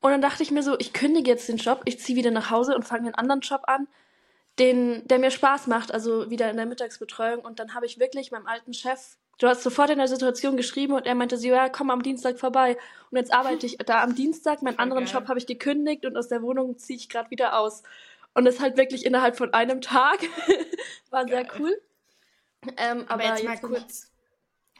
Und 0.00 0.10
dann 0.10 0.22
dachte 0.22 0.42
ich 0.42 0.50
mir 0.50 0.62
so, 0.62 0.78
ich 0.78 0.92
kündige 0.92 1.30
jetzt 1.30 1.48
den 1.48 1.58
Job, 1.58 1.82
ich 1.84 2.00
ziehe 2.00 2.16
wieder 2.16 2.30
nach 2.30 2.50
Hause 2.50 2.74
und 2.74 2.84
fange 2.84 3.06
einen 3.06 3.14
anderen 3.14 3.40
Job 3.40 3.62
an, 3.64 3.86
den, 4.58 5.06
der 5.06 5.18
mir 5.18 5.30
Spaß 5.30 5.66
macht, 5.66 5.92
also 5.92 6.30
wieder 6.30 6.50
in 6.50 6.56
der 6.56 6.66
Mittagsbetreuung. 6.66 7.40
Und 7.40 7.60
dann 7.60 7.74
habe 7.74 7.86
ich 7.86 7.98
wirklich 7.98 8.30
meinem 8.30 8.46
alten 8.46 8.72
Chef, 8.72 9.16
du 9.38 9.46
hast 9.46 9.62
sofort 9.62 9.90
in 9.90 9.98
der 9.98 10.08
Situation 10.08 10.56
geschrieben 10.56 10.94
und 10.94 11.06
er 11.06 11.14
meinte 11.14 11.36
so, 11.36 11.48
ja, 11.48 11.68
komm 11.68 11.90
am 11.90 12.02
Dienstag 12.02 12.38
vorbei. 12.38 12.76
Und 13.10 13.18
jetzt 13.18 13.32
arbeite 13.32 13.66
ich 13.66 13.76
da 13.78 14.02
am 14.02 14.14
Dienstag, 14.14 14.62
meinen 14.62 14.78
anderen 14.78 15.04
geil. 15.04 15.14
Job 15.14 15.28
habe 15.28 15.38
ich 15.38 15.46
gekündigt 15.46 16.04
und 16.06 16.16
aus 16.16 16.28
der 16.28 16.42
Wohnung 16.42 16.78
ziehe 16.78 16.98
ich 16.98 17.08
gerade 17.08 17.30
wieder 17.30 17.58
aus. 17.58 17.82
Und 18.34 18.44
das 18.44 18.60
halt 18.60 18.76
wirklich 18.76 19.04
innerhalb 19.04 19.36
von 19.36 19.52
einem 19.52 19.80
Tag. 19.80 20.20
War 21.10 21.24
Geil. 21.26 21.46
sehr 21.46 21.60
cool. 21.60 21.80
Ähm, 22.76 23.02
aber, 23.08 23.10
aber, 23.10 23.24
jetzt, 23.24 23.42
jetzt 23.42 23.62
mal 23.62 23.68
kurz 23.68 24.12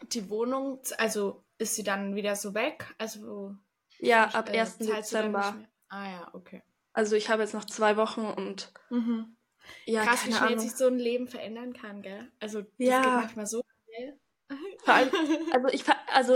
die 0.02 0.30
Wohnung, 0.30 0.80
also 0.98 1.44
ist 1.58 1.74
sie 1.74 1.82
dann 1.82 2.14
wieder 2.14 2.36
so 2.36 2.54
weg? 2.54 2.94
Also 2.98 3.54
ja, 3.98 4.26
ab 4.26 4.48
1. 4.48 4.80
Äh, 4.80 4.86
Dezember. 4.86 5.56
Ah 5.88 6.10
ja, 6.10 6.30
okay. 6.32 6.62
Also 6.92 7.16
ich 7.16 7.28
habe 7.28 7.42
jetzt 7.42 7.54
noch 7.54 7.64
zwei 7.64 7.96
Wochen 7.96 8.22
und 8.22 8.72
mhm. 8.90 9.36
ja, 9.84 10.04
krass, 10.04 10.26
wie 10.26 10.32
schnell 10.32 10.58
sich 10.58 10.72
so 10.72 10.86
ein 10.86 10.98
Leben 10.98 11.28
verändern 11.28 11.72
kann, 11.72 12.02
gell? 12.02 12.30
Also 12.40 12.62
das 12.62 12.70
ja. 12.78 13.02
geht 13.02 13.12
manchmal 13.12 13.46
so 13.46 13.62
schnell. 13.84 14.18
Allem, 14.86 15.10
also 15.52 15.68
ich 15.68 15.84
also 16.12 16.34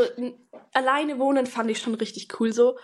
alleine 0.72 1.18
wohnen 1.18 1.46
fand 1.46 1.70
ich 1.70 1.80
schon 1.80 1.94
richtig 1.94 2.28
cool 2.38 2.52
so, 2.52 2.78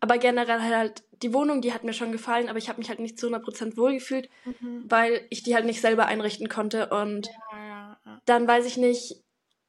aber 0.00 0.18
generell 0.18 0.60
halt 0.60 1.04
die 1.22 1.34
Wohnung, 1.34 1.60
die 1.60 1.74
hat 1.74 1.84
mir 1.84 1.92
schon 1.92 2.12
gefallen, 2.12 2.48
aber 2.48 2.58
ich 2.58 2.68
habe 2.68 2.78
mich 2.78 2.88
halt 2.88 3.00
nicht 3.00 3.18
zu 3.18 3.28
100% 3.28 3.76
wohlgefühlt, 3.76 4.30
mhm. 4.44 4.84
weil 4.88 5.26
ich 5.28 5.42
die 5.42 5.54
halt 5.54 5.66
nicht 5.66 5.80
selber 5.80 6.06
einrichten 6.06 6.48
konnte. 6.48 6.88
Und 6.88 7.26
ja, 7.26 7.66
ja, 7.66 7.98
ja. 8.06 8.20
dann 8.24 8.48
weiß 8.48 8.64
ich 8.64 8.78
nicht, 8.78 9.22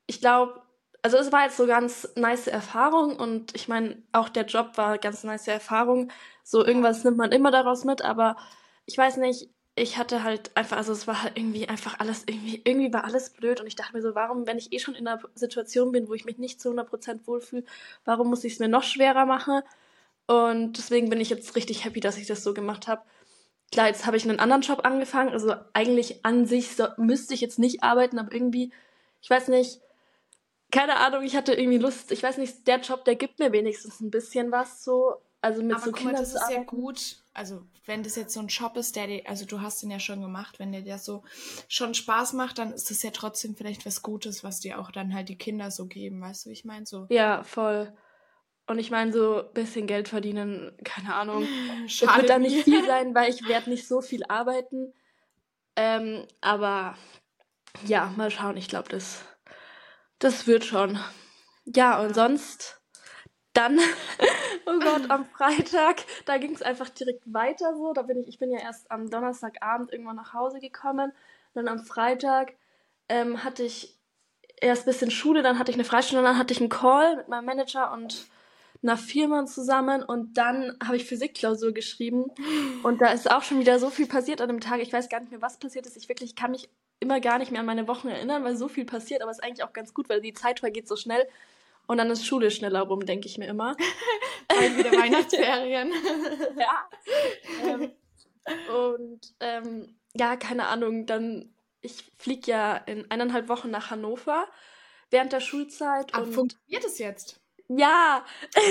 ich 0.07 0.21
glaube, 0.21 0.61
also 1.01 1.17
es 1.17 1.31
war 1.31 1.43
jetzt 1.43 1.57
so 1.57 1.67
ganz 1.67 2.07
nice 2.15 2.47
Erfahrung 2.47 3.17
und 3.17 3.55
ich 3.55 3.67
meine, 3.67 4.01
auch 4.11 4.29
der 4.29 4.45
Job 4.45 4.77
war 4.77 4.97
ganz 4.97 5.23
nice 5.23 5.47
Erfahrung. 5.47 6.11
So 6.43 6.65
irgendwas 6.65 7.03
nimmt 7.03 7.17
man 7.17 7.31
immer 7.31 7.51
daraus 7.51 7.83
mit, 7.83 8.01
aber 8.01 8.37
ich 8.85 8.97
weiß 8.97 9.17
nicht, 9.17 9.49
ich 9.75 9.97
hatte 9.97 10.23
halt 10.23 10.55
einfach, 10.55 10.77
also 10.77 10.91
es 10.91 11.07
war 11.07 11.23
halt 11.23 11.37
irgendwie 11.37 11.67
einfach 11.67 11.99
alles, 11.99 12.23
irgendwie, 12.27 12.61
irgendwie 12.63 12.93
war 12.93 13.03
alles 13.05 13.31
blöd 13.31 13.59
und 13.61 13.67
ich 13.67 13.75
dachte 13.75 13.93
mir 13.93 14.01
so, 14.01 14.15
warum, 14.15 14.45
wenn 14.45 14.57
ich 14.57 14.73
eh 14.73 14.79
schon 14.79 14.95
in 14.95 15.07
einer 15.07 15.21
Situation 15.33 15.91
bin, 15.91 16.07
wo 16.07 16.13
ich 16.13 16.25
mich 16.25 16.37
nicht 16.37 16.61
zu 16.61 16.69
100% 16.69 17.25
wohlfühle, 17.25 17.63
warum 18.05 18.29
muss 18.29 18.43
ich 18.43 18.53
es 18.53 18.59
mir 18.59 18.67
noch 18.67 18.83
schwerer 18.83 19.25
machen? 19.25 19.61
Und 20.27 20.77
deswegen 20.77 21.09
bin 21.09 21.19
ich 21.19 21.29
jetzt 21.29 21.55
richtig 21.55 21.83
happy, 21.83 21.99
dass 21.99 22.17
ich 22.17 22.27
das 22.27 22.43
so 22.43 22.53
gemacht 22.53 22.87
habe. 22.87 23.01
Klar, 23.71 23.87
jetzt 23.87 24.05
habe 24.05 24.17
ich 24.17 24.23
einen 24.27 24.39
anderen 24.39 24.61
Job 24.61 24.85
angefangen. 24.85 25.29
Also 25.31 25.55
eigentlich 25.73 26.25
an 26.25 26.45
sich 26.45 26.75
so, 26.75 26.87
müsste 26.97 27.33
ich 27.33 27.41
jetzt 27.41 27.59
nicht 27.59 27.83
arbeiten, 27.83 28.19
aber 28.19 28.33
irgendwie, 28.33 28.71
ich 29.21 29.29
weiß 29.29 29.47
nicht, 29.47 29.81
keine 30.71 30.97
Ahnung, 30.97 31.23
ich 31.23 31.35
hatte 31.35 31.53
irgendwie 31.53 31.77
Lust. 31.77 32.11
Ich 32.11 32.23
weiß 32.23 32.37
nicht, 32.37 32.67
der 32.67 32.79
Job, 32.79 33.05
der 33.05 33.15
gibt 33.15 33.39
mir 33.39 33.51
wenigstens 33.51 33.99
ein 33.99 34.09
bisschen 34.09 34.51
was 34.51 34.83
so. 34.83 35.15
Also 35.41 35.63
mit 35.63 35.75
Aber 35.75 35.85
so 35.85 35.91
guck 35.91 36.03
mal, 36.03 36.09
Kindern 36.11 36.23
das 36.23 36.33
zu 36.33 36.37
ist 36.37 36.51
ja 36.51 36.63
gut. 36.63 37.17
Also, 37.33 37.63
wenn 37.85 38.03
das 38.03 38.15
jetzt 38.15 38.33
so 38.33 38.39
ein 38.39 38.47
Job 38.47 38.77
ist, 38.77 38.95
der 38.95 39.07
dir, 39.07 39.23
also 39.27 39.45
du 39.45 39.61
hast 39.61 39.81
den 39.81 39.89
ja 39.89 39.99
schon 39.99 40.21
gemacht, 40.21 40.59
wenn 40.59 40.71
dir 40.71 40.81
der 40.81 40.99
so 40.99 41.23
schon 41.67 41.93
Spaß 41.93 42.33
macht, 42.33 42.59
dann 42.59 42.73
ist 42.73 42.91
das 42.91 43.01
ja 43.01 43.09
trotzdem 43.09 43.55
vielleicht 43.55 43.85
was 43.85 44.01
Gutes, 44.01 44.43
was 44.43 44.59
dir 44.59 44.79
auch 44.79 44.91
dann 44.91 45.13
halt 45.13 45.29
die 45.29 45.37
Kinder 45.37 45.71
so 45.71 45.87
geben, 45.87 46.21
weißt 46.21 46.45
du, 46.45 46.49
wie 46.49 46.53
ich 46.53 46.65
meine? 46.65 46.85
So. 46.85 47.07
Ja, 47.09 47.43
voll. 47.43 47.91
Und 48.71 48.79
ich 48.79 48.89
meine, 48.89 49.11
so 49.11 49.39
ein 49.43 49.53
bisschen 49.53 49.85
Geld 49.85 50.07
verdienen, 50.07 50.71
keine 50.85 51.13
Ahnung. 51.13 51.45
Schade 51.87 52.21
wird 52.21 52.29
dann 52.29 52.41
nicht 52.43 52.63
viel 52.63 52.85
sein, 52.85 53.13
weil 53.15 53.29
ich 53.29 53.45
werde 53.45 53.69
nicht 53.69 53.85
so 53.85 53.99
viel 53.99 54.23
arbeiten. 54.29 54.93
Ähm, 55.75 56.25
aber 56.39 56.95
ja, 57.85 58.13
mal 58.15 58.31
schauen. 58.31 58.55
Ich 58.55 58.69
glaube, 58.69 58.87
das, 58.87 59.25
das 60.19 60.47
wird 60.47 60.63
schon. 60.63 60.97
Ja, 61.65 61.99
und 61.99 62.15
sonst 62.15 62.81
dann, 63.51 63.77
oh 64.65 64.79
Gott, 64.79 65.09
am 65.09 65.25
Freitag, 65.25 66.05
da 66.23 66.37
ging 66.37 66.53
es 66.53 66.61
einfach 66.61 66.87
direkt 66.87 67.23
weiter 67.25 67.75
so. 67.75 67.91
Da 67.91 68.03
bin 68.03 68.21
ich, 68.21 68.29
ich 68.29 68.39
bin 68.39 68.51
ja 68.51 68.59
erst 68.59 68.89
am 68.89 69.09
Donnerstagabend 69.09 69.91
irgendwann 69.91 70.15
nach 70.15 70.33
Hause 70.33 70.61
gekommen. 70.61 71.11
Dann 71.53 71.67
am 71.67 71.79
Freitag 71.79 72.53
ähm, 73.09 73.43
hatte 73.43 73.63
ich 73.63 73.99
erst 74.61 74.83
ein 74.83 74.91
bisschen 74.91 75.11
Schule, 75.11 75.41
dann 75.41 75.59
hatte 75.59 75.71
ich 75.71 75.75
eine 75.75 75.83
Freistunde, 75.83 76.23
dann 76.23 76.37
hatte 76.37 76.53
ich 76.53 76.61
einen 76.61 76.69
Call 76.69 77.17
mit 77.17 77.27
meinem 77.27 77.43
Manager 77.43 77.91
und 77.91 78.29
einer 78.83 78.97
Firma 78.97 79.45
zusammen 79.45 80.03
und 80.03 80.37
dann 80.37 80.75
habe 80.83 80.95
ich 80.95 81.05
Physikklausur 81.05 81.71
geschrieben 81.71 82.25
und 82.83 83.01
da 83.01 83.11
ist 83.11 83.29
auch 83.29 83.43
schon 83.43 83.59
wieder 83.59 83.77
so 83.79 83.89
viel 83.89 84.07
passiert 84.07 84.41
an 84.41 84.47
dem 84.47 84.59
Tag. 84.59 84.81
Ich 84.81 84.91
weiß 84.91 85.09
gar 85.09 85.19
nicht 85.19 85.31
mehr, 85.31 85.41
was 85.41 85.59
passiert 85.59 85.85
ist. 85.85 85.97
Ich 85.97 86.09
wirklich 86.09 86.35
kann 86.35 86.51
mich 86.51 86.69
immer 86.99 87.19
gar 87.19 87.37
nicht 87.39 87.51
mehr 87.51 87.59
an 87.59 87.65
meine 87.65 87.87
Wochen 87.87 88.07
erinnern, 88.07 88.43
weil 88.43 88.55
so 88.55 88.67
viel 88.67 88.85
passiert, 88.85 89.21
aber 89.21 89.31
es 89.31 89.37
ist 89.37 89.43
eigentlich 89.43 89.63
auch 89.63 89.73
ganz 89.73 89.93
gut, 89.93 90.09
weil 90.09 90.21
die 90.21 90.33
Zeit 90.33 90.59
vergeht 90.61 90.87
so 90.87 90.95
schnell 90.95 91.27
und 91.87 91.97
dann 91.97 92.09
ist 92.09 92.25
Schule 92.25 92.51
schneller 92.51 92.81
rum, 92.81 93.05
denke 93.05 93.27
ich 93.27 93.37
mir 93.37 93.47
immer. 93.47 93.75
Bald 94.47 94.77
wieder 94.77 94.91
Weihnachtsferien. 94.91 95.91
ja. 96.57 96.89
Ähm, 97.65 97.91
und 98.73 99.33
ähm, 99.39 99.95
ja, 100.15 100.35
keine 100.37 100.67
Ahnung, 100.67 101.05
dann, 101.05 101.53
ich 101.81 102.11
fliege 102.17 102.51
ja 102.51 102.77
in 102.77 103.09
eineinhalb 103.11 103.49
Wochen 103.49 103.71
nach 103.71 103.91
Hannover 103.91 104.47
während 105.09 105.33
der 105.33 105.41
Schulzeit. 105.41 106.13
Aber 106.13 106.25
und 106.25 106.33
funktioniert 106.33 106.85
es 106.85 106.97
jetzt? 106.97 107.40
Ja, 107.77 108.25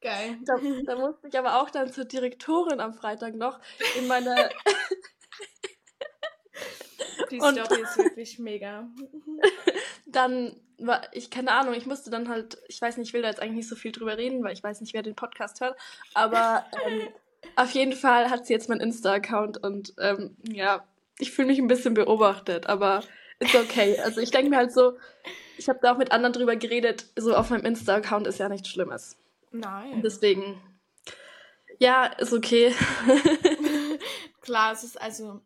Geil. 0.00 0.38
da, 0.44 0.54
da 0.84 0.96
musste 0.96 1.28
ich 1.28 1.38
aber 1.38 1.60
auch 1.60 1.70
dann 1.70 1.92
zur 1.92 2.04
Direktorin 2.04 2.80
am 2.80 2.92
Freitag 2.94 3.34
noch 3.34 3.58
in 3.98 4.06
meine, 4.06 4.50
Die 7.30 7.40
Und- 7.40 7.58
Story 7.64 7.82
ist 7.82 7.96
wirklich 7.98 8.38
mega. 8.38 8.88
dann 10.06 10.60
war 10.78 11.02
ich, 11.12 11.30
keine 11.30 11.52
Ahnung, 11.52 11.74
ich 11.74 11.86
musste 11.86 12.10
dann 12.10 12.28
halt, 12.28 12.58
ich 12.68 12.80
weiß 12.80 12.96
nicht, 12.98 13.08
ich 13.08 13.14
will 13.14 13.22
da 13.22 13.28
jetzt 13.28 13.40
eigentlich 13.40 13.56
nicht 13.56 13.68
so 13.68 13.76
viel 13.76 13.92
drüber 13.92 14.16
reden, 14.18 14.44
weil 14.44 14.52
ich 14.52 14.62
weiß 14.62 14.80
nicht, 14.80 14.94
wer 14.94 15.02
den 15.02 15.16
Podcast 15.16 15.60
hört, 15.60 15.76
aber 16.14 16.64
ähm, 16.86 17.08
auf 17.56 17.70
jeden 17.72 17.92
Fall 17.94 18.30
hat 18.30 18.46
sie 18.46 18.52
jetzt 18.52 18.68
meinen 18.68 18.80
Insta-Account 18.80 19.58
und 19.62 19.94
ähm, 19.98 20.36
ja, 20.48 20.86
ich 21.18 21.32
fühle 21.32 21.48
mich 21.48 21.58
ein 21.58 21.66
bisschen 21.68 21.94
beobachtet, 21.94 22.66
aber 22.66 23.02
ist 23.38 23.54
okay. 23.54 23.98
Also 23.98 24.20
ich 24.20 24.30
denke 24.30 24.50
mir 24.50 24.56
halt 24.56 24.72
so, 24.72 24.96
ich 25.58 25.68
habe 25.68 25.78
da 25.82 25.92
auch 25.92 25.98
mit 25.98 26.12
anderen 26.12 26.32
drüber 26.32 26.56
geredet, 26.56 27.06
so 27.16 27.34
auf 27.34 27.50
meinem 27.50 27.64
Insta-Account 27.64 28.26
ist 28.26 28.38
ja 28.38 28.48
nichts 28.48 28.68
Schlimmes. 28.68 29.16
Nein. 29.52 29.94
Und 29.94 30.02
deswegen, 30.02 30.60
ja, 31.78 32.06
ist 32.06 32.32
okay. 32.32 32.74
Klar, 34.40 34.72
es 34.72 34.84
ist 34.84 35.00
also, 35.00 35.40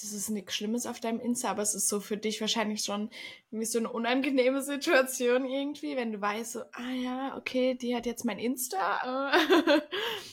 das 0.00 0.12
ist 0.12 0.28
nichts 0.28 0.54
Schlimmes 0.54 0.86
auf 0.86 1.00
deinem 1.00 1.18
Insta, 1.18 1.50
aber 1.50 1.62
es 1.62 1.74
ist 1.74 1.88
so 1.88 1.98
für 2.00 2.16
dich 2.16 2.40
wahrscheinlich 2.40 2.84
schon 2.84 3.10
irgendwie 3.50 3.66
so 3.66 3.78
eine 3.78 3.90
unangenehme 3.90 4.62
Situation 4.62 5.44
irgendwie, 5.44 5.96
wenn 5.96 6.12
du 6.12 6.20
weißt, 6.20 6.52
so, 6.52 6.60
ah 6.72 6.92
ja, 6.94 7.36
okay, 7.36 7.74
die 7.74 7.96
hat 7.96 8.06
jetzt 8.06 8.24
mein 8.24 8.38
Insta. 8.38 9.32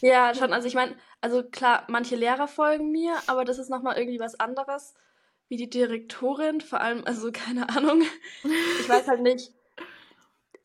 Ja, 0.01 0.35
schon. 0.35 0.53
Also 0.53 0.67
ich 0.67 0.75
meine, 0.75 0.95
also 1.21 1.41
klar, 1.41 1.85
manche 1.87 2.15
Lehrer 2.15 2.47
folgen 2.47 2.91
mir, 2.91 3.15
aber 3.27 3.43
das 3.45 3.57
ist 3.57 3.69
nochmal 3.69 3.97
irgendwie 3.97 4.19
was 4.19 4.39
anderes 4.39 4.93
wie 5.49 5.57
die 5.57 5.69
Direktorin. 5.69 6.61
Vor 6.61 6.81
allem, 6.81 7.03
also 7.05 7.31
keine 7.31 7.69
Ahnung. 7.69 8.01
Ich 8.79 8.89
weiß 8.89 9.07
halt 9.07 9.21
nicht. 9.21 9.51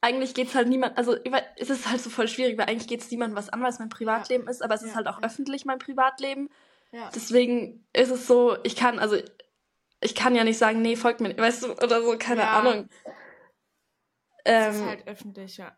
Eigentlich 0.02 0.32
geht's 0.32 0.54
halt 0.54 0.66
niemand, 0.68 0.96
also 0.96 1.14
es 1.58 1.68
ist 1.68 1.90
halt 1.90 2.00
so 2.00 2.08
voll 2.08 2.26
schwierig, 2.26 2.56
weil 2.56 2.66
eigentlich 2.70 2.88
geht's 2.88 3.10
niemandem 3.10 3.36
was 3.36 3.50
an, 3.50 3.60
weil 3.60 3.68
es 3.68 3.78
mein 3.78 3.90
Privatleben 3.90 4.48
ist, 4.48 4.62
aber 4.62 4.74
es 4.74 4.80
ist 4.82 4.90
Ja, 4.90 4.94
halt 4.96 5.08
auch 5.08 5.20
ja. 5.20 5.26
öffentlich 5.26 5.66
mein 5.66 5.78
Privatleben. 5.78 6.48
ja. 6.92 7.10
Deswegen 7.14 7.84
ist 7.92 8.10
es 8.10 8.26
so, 8.26 8.56
ich 8.62 8.76
kann, 8.76 8.98
also 8.98 9.16
ich 10.00 10.14
kann 10.14 10.34
ja 10.34 10.42
nicht 10.44 10.56
sagen, 10.56 10.80
nee, 10.80 10.96
folgt 10.96 11.20
mir, 11.20 11.28
nicht, 11.28 11.38
weißt 11.38 11.64
du, 11.64 11.72
oder 11.72 12.00
so, 12.02 12.16
keine 12.18 12.40
Ja. 12.40 12.58
Ahnung. 12.60 12.88
Es 14.42 14.74
ist 14.76 14.80
Ähm, 14.80 14.86
halt 14.88 15.06
öffentlich, 15.06 15.58
ja. 15.58 15.76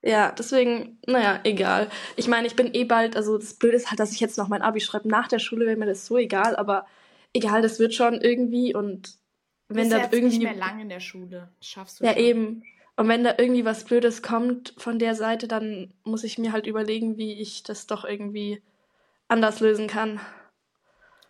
ja, 0.00 0.32
deswegen, 0.32 0.98
naja, 1.06 1.40
egal. 1.44 1.90
Ich 2.16 2.28
meine, 2.28 2.46
ich 2.46 2.56
bin 2.56 2.72
eh 2.72 2.84
bald, 2.84 3.14
also 3.14 3.36
das 3.36 3.52
Blöde 3.54 3.76
ist 3.76 3.90
halt, 3.90 4.00
dass 4.00 4.12
ich 4.12 4.20
jetzt 4.20 4.38
noch 4.38 4.48
mein 4.48 4.62
Abi 4.62 4.80
schreibe. 4.80 5.06
Nach 5.08 5.28
der 5.28 5.38
Schule 5.38 5.66
wäre 5.66 5.76
mir 5.76 5.84
das 5.84 6.06
so 6.06 6.16
egal, 6.16 6.56
aber 6.56 6.86
egal, 7.34 7.62
das 7.62 7.78
wird 7.78 7.94
schon 7.94 8.20
irgendwie 8.20 8.74
und 8.74 9.18
wenn 9.68 9.88
da 9.90 9.98
irgendwie. 10.10 10.38
nicht 10.38 10.42
mehr 10.42 10.54
lang 10.54 10.80
in 10.80 10.88
der 10.88 11.00
Schule. 11.00 11.52
Das 11.58 11.68
schaffst 11.68 12.00
du 12.00 12.04
Ja, 12.04 12.12
schon. 12.14 12.22
eben. 12.22 12.62
Und 12.96 13.08
wenn 13.08 13.24
da 13.24 13.34
irgendwie 13.38 13.64
was 13.64 13.84
Blödes 13.84 14.22
kommt 14.22 14.74
von 14.76 14.98
der 14.98 15.14
Seite, 15.14 15.48
dann 15.48 15.94
muss 16.04 16.24
ich 16.24 16.38
mir 16.38 16.52
halt 16.52 16.66
überlegen, 16.66 17.16
wie 17.16 17.32
ich 17.40 17.62
das 17.62 17.86
doch 17.86 18.04
irgendwie 18.04 18.62
anders 19.28 19.60
lösen 19.60 19.86
kann. 19.86 20.20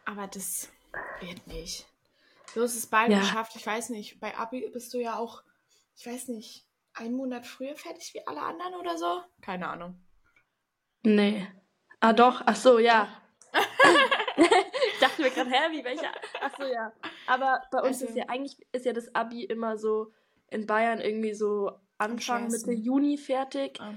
Aber 0.05 0.27
das 0.27 0.69
wird 1.21 1.47
nicht. 1.47 1.87
Du 2.55 2.63
hast 2.63 2.75
es 2.75 2.87
bald 2.87 3.11
Ja. 3.13 3.21
geschafft. 3.21 3.53
Ich 3.55 3.65
weiß 3.67 3.91
nicht, 3.91 4.19
bei 4.19 4.37
Abi 4.37 4.69
bist 4.73 4.93
du 4.95 4.99
ja 4.99 5.17
auch, 5.17 5.43
ich 5.97 6.07
weiß 6.07 6.29
nicht, 6.29 6.67
einen 6.95 7.15
Monat 7.15 7.47
früher 7.47 7.77
fertig 7.77 8.15
wie 8.15 8.27
alle 8.27 8.41
anderen 8.43 8.75
oder 8.75 8.99
so? 8.99 9.21
Keine 9.43 9.69
Ahnung. 9.69 10.01
Nee. 11.03 11.47
Ah, 12.01 12.13
doch. 12.13 12.43
Ach 12.47 12.57
so, 12.57 12.79
ja. 12.81 13.09
ich 14.37 14.99
dachte 15.01 15.23
mir 15.23 15.31
gerade, 15.31 15.51
hä, 15.51 15.71
wie 15.73 15.85
welcher? 15.85 16.11
Ach 16.41 16.53
so, 16.57 16.65
ja. 16.65 16.93
Aber 17.27 17.63
bei 17.71 17.79
uns 17.79 18.01
Also- 18.03 18.07
ist 18.07 18.17
ja 18.17 18.25
eigentlich 18.29 18.57
ist 18.73 18.85
ja 18.87 18.93
das 18.93 19.15
Abi 19.15 19.45
immer 19.45 19.77
so 19.77 20.13
in 20.51 20.67
Bayern 20.67 21.01
irgendwie 21.01 21.35
so 21.35 21.73
Anfang 21.99 22.49
Mitte. 22.49 22.73
Juni 22.73 23.19
fertig. 23.19 23.79
Ah. 23.81 23.95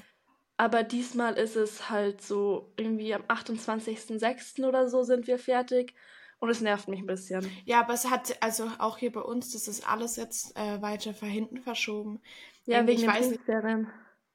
Aber 0.57 0.83
diesmal 0.83 1.33
ist 1.35 1.55
es 1.55 1.89
halt 1.89 2.21
so 2.21 2.71
irgendwie 2.77 3.13
am 3.13 3.23
28.06. 3.23 4.65
oder 4.67 4.87
so 4.87 5.03
sind 5.03 5.25
wir 5.27 5.39
fertig. 5.39 5.93
Und 6.39 6.49
es 6.49 6.59
nervt 6.61 6.89
mich 6.89 6.99
ein 6.99 7.05
bisschen. 7.07 7.49
Ja, 7.65 7.79
aber 7.79 7.93
es 7.93 8.09
hat, 8.09 8.35
also 8.41 8.69
auch 8.77 8.97
hier 8.97 9.13
bei 9.13 9.21
uns, 9.21 9.53
das 9.53 9.69
ist 9.69 9.89
alles 9.89 10.17
jetzt 10.17 10.55
äh, 10.57 10.81
weiter 10.81 11.13
vor 11.13 11.27
hinten 11.29 11.57
verschoben. 11.61 12.21
Ja, 12.65 12.79
Irgendwie, 12.79 13.01
wegen 13.01 13.09
ich 13.09 13.45
den 13.45 13.85
weiß. 13.85 13.87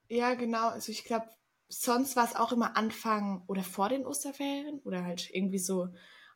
Ja, 0.09 0.35
genau. 0.35 0.69
Also 0.69 0.91
ich 0.91 1.05
glaube, 1.05 1.29
sonst 1.69 2.17
war 2.17 2.25
es 2.25 2.37
auch 2.37 2.53
immer 2.53 2.77
Anfang 2.77 3.43
oder 3.47 3.63
vor 3.63 3.89
den 3.89 4.07
Osterferien 4.07 4.81
oder 4.85 5.05
halt 5.05 5.29
irgendwie 5.33 5.59
so 5.59 5.89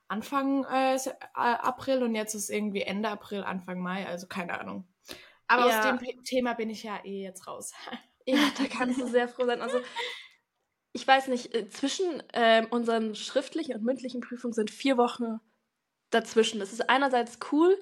Anfang 0.08 0.64
äh, 0.64 0.96
äh, 0.96 1.08
April 1.34 2.02
und 2.02 2.14
jetzt 2.14 2.34
ist 2.34 2.50
irgendwie 2.50 2.82
Ende 2.82 3.08
April, 3.08 3.42
Anfang 3.44 3.80
Mai, 3.80 4.06
also 4.06 4.26
keine 4.26 4.60
Ahnung. 4.60 4.86
Aber 5.48 5.66
Ja. 5.66 5.94
aus 5.94 6.00
dem 6.00 6.24
Thema 6.24 6.54
bin 6.54 6.70
ich 6.70 6.82
ja 6.82 7.00
eh 7.04 7.22
jetzt 7.22 7.46
raus. 7.46 7.72
Ja, 8.24 8.38
da 8.56 8.66
kannst 8.68 9.00
du 9.00 9.08
sehr 9.08 9.26
froh 9.26 9.46
sein. 9.46 9.60
Also, 9.60 9.80
ich 10.92 11.06
weiß 11.06 11.28
nicht, 11.28 11.54
äh, 11.54 11.68
zwischen 11.68 12.22
ähm, 12.34 12.66
unseren 12.70 13.14
schriftlichen 13.14 13.74
und 13.74 13.82
mündlichen 13.82 14.20
Prüfungen 14.20 14.52
sind 14.52 14.70
vier 14.70 14.96
Wochen 14.96 15.40
dazwischen. 16.10 16.60
Das 16.60 16.72
ist 16.72 16.88
einerseits 16.88 17.38
cool, 17.50 17.80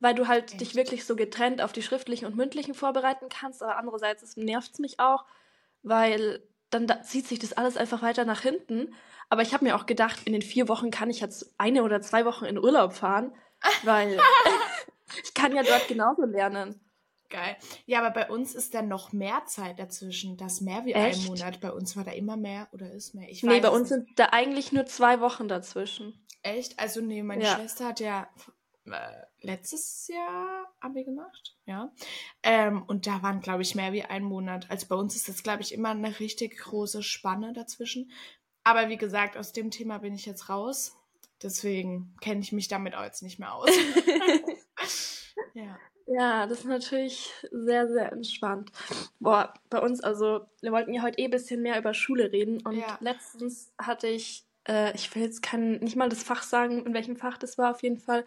weil 0.00 0.14
du 0.14 0.26
halt 0.28 0.52
Echt? 0.52 0.60
dich 0.60 0.74
wirklich 0.74 1.04
so 1.04 1.16
getrennt 1.16 1.60
auf 1.60 1.72
die 1.72 1.82
schriftlichen 1.82 2.26
und 2.26 2.36
mündlichen 2.36 2.74
vorbereiten 2.74 3.28
kannst, 3.28 3.62
aber 3.62 3.76
andererseits 3.76 4.36
nervt 4.36 4.72
es 4.72 4.78
mich 4.78 5.00
auch, 5.00 5.26
weil 5.82 6.42
dann 6.70 6.86
da 6.86 7.02
zieht 7.02 7.26
sich 7.26 7.38
das 7.38 7.52
alles 7.52 7.76
einfach 7.76 8.02
weiter 8.02 8.24
nach 8.24 8.40
hinten. 8.42 8.94
Aber 9.30 9.42
ich 9.42 9.52
habe 9.52 9.64
mir 9.64 9.76
auch 9.76 9.86
gedacht, 9.86 10.20
in 10.24 10.32
den 10.32 10.42
vier 10.42 10.68
Wochen 10.68 10.90
kann 10.90 11.10
ich 11.10 11.20
jetzt 11.20 11.54
eine 11.58 11.82
oder 11.82 12.00
zwei 12.00 12.24
Wochen 12.24 12.44
in 12.46 12.58
Urlaub 12.58 12.92
fahren, 12.94 13.32
weil 13.84 14.18
ich 15.24 15.34
kann 15.34 15.54
ja 15.54 15.62
dort 15.62 15.88
genauso 15.88 16.24
lernen. 16.24 16.80
Geil. 17.30 17.56
Ja, 17.84 17.98
aber 17.98 18.10
bei 18.10 18.30
uns 18.30 18.54
ist 18.54 18.72
dann 18.72 18.88
noch 18.88 19.12
mehr 19.12 19.42
Zeit 19.44 19.78
dazwischen. 19.78 20.38
Das 20.38 20.62
mehr 20.62 20.86
wie 20.86 20.94
ein? 20.94 21.14
Monat. 21.26 21.60
Bei 21.60 21.72
uns 21.72 21.94
war 21.94 22.04
da 22.04 22.12
immer 22.12 22.38
mehr 22.38 22.68
oder 22.72 22.90
ist 22.90 23.14
mehr. 23.14 23.28
Ich 23.28 23.42
Nee, 23.42 23.56
weiß 23.56 23.62
bei 23.62 23.68
es 23.68 23.74
uns 23.74 23.90
nicht. 23.90 24.06
sind 24.06 24.18
da 24.18 24.28
eigentlich 24.32 24.72
nur 24.72 24.86
zwei 24.86 25.20
Wochen 25.20 25.46
dazwischen. 25.46 26.24
Echt? 26.42 26.78
Also, 26.78 27.02
nee, 27.02 27.22
meine 27.22 27.44
Ja. 27.44 27.56
Schwester 27.56 27.88
hat 27.88 28.00
ja 28.00 28.28
letztes 29.40 30.08
Jahr 30.08 30.66
Abi 30.80 31.04
gemacht, 31.04 31.56
ja. 31.66 31.92
Ähm, 32.42 32.82
und 32.82 33.06
da 33.06 33.22
waren, 33.22 33.40
glaube 33.40 33.62
ich, 33.62 33.74
mehr 33.74 33.92
wie 33.92 34.02
ein 34.02 34.22
Monat. 34.24 34.70
Also 34.70 34.86
bei 34.88 34.96
uns 34.96 35.16
ist 35.16 35.28
das, 35.28 35.42
glaube 35.42 35.62
ich, 35.62 35.72
immer 35.72 35.90
eine 35.90 36.18
richtig 36.20 36.58
große 36.58 37.02
Spanne 37.02 37.52
dazwischen. 37.52 38.10
Aber 38.64 38.88
wie 38.88 38.96
gesagt, 38.96 39.36
aus 39.36 39.52
dem 39.52 39.70
Thema 39.70 39.98
bin 39.98 40.14
ich 40.14 40.26
jetzt 40.26 40.48
raus. 40.48 40.94
Deswegen 41.42 42.14
kenne 42.20 42.40
ich 42.40 42.52
mich 42.52 42.68
damit 42.68 42.94
auch 42.94 43.04
jetzt 43.04 43.22
nicht 43.22 43.38
mehr 43.38 43.54
aus. 43.54 43.70
ja. 45.54 45.78
Ja, 46.10 46.46
das 46.46 46.60
ist 46.60 46.64
natürlich 46.64 47.30
sehr, 47.50 47.86
sehr 47.86 48.12
entspannt. 48.12 48.72
Boah, 49.20 49.52
bei 49.68 49.78
uns, 49.78 50.00
also, 50.00 50.46
wir 50.62 50.72
wollten 50.72 50.94
ja 50.94 51.02
heute 51.02 51.18
eh 51.18 51.26
ein 51.26 51.30
bisschen 51.30 51.60
mehr 51.60 51.78
über 51.78 51.92
Schule 51.92 52.32
reden. 52.32 52.62
Und 52.64 52.76
Ja. 52.78 52.96
letztens 53.00 53.70
hatte 53.76 54.08
ich, 54.08 54.46
äh, 54.66 54.94
ich 54.94 55.14
will 55.14 55.22
jetzt 55.22 55.42
kein, 55.42 55.72
nicht 55.80 55.96
mal 55.96 56.08
das 56.08 56.22
Fach 56.22 56.42
sagen, 56.42 56.86
in 56.86 56.94
welchem 56.94 57.16
Fach 57.16 57.36
das 57.36 57.58
war, 57.58 57.72
auf 57.72 57.82
jeden 57.82 57.98
Fall, 57.98 58.24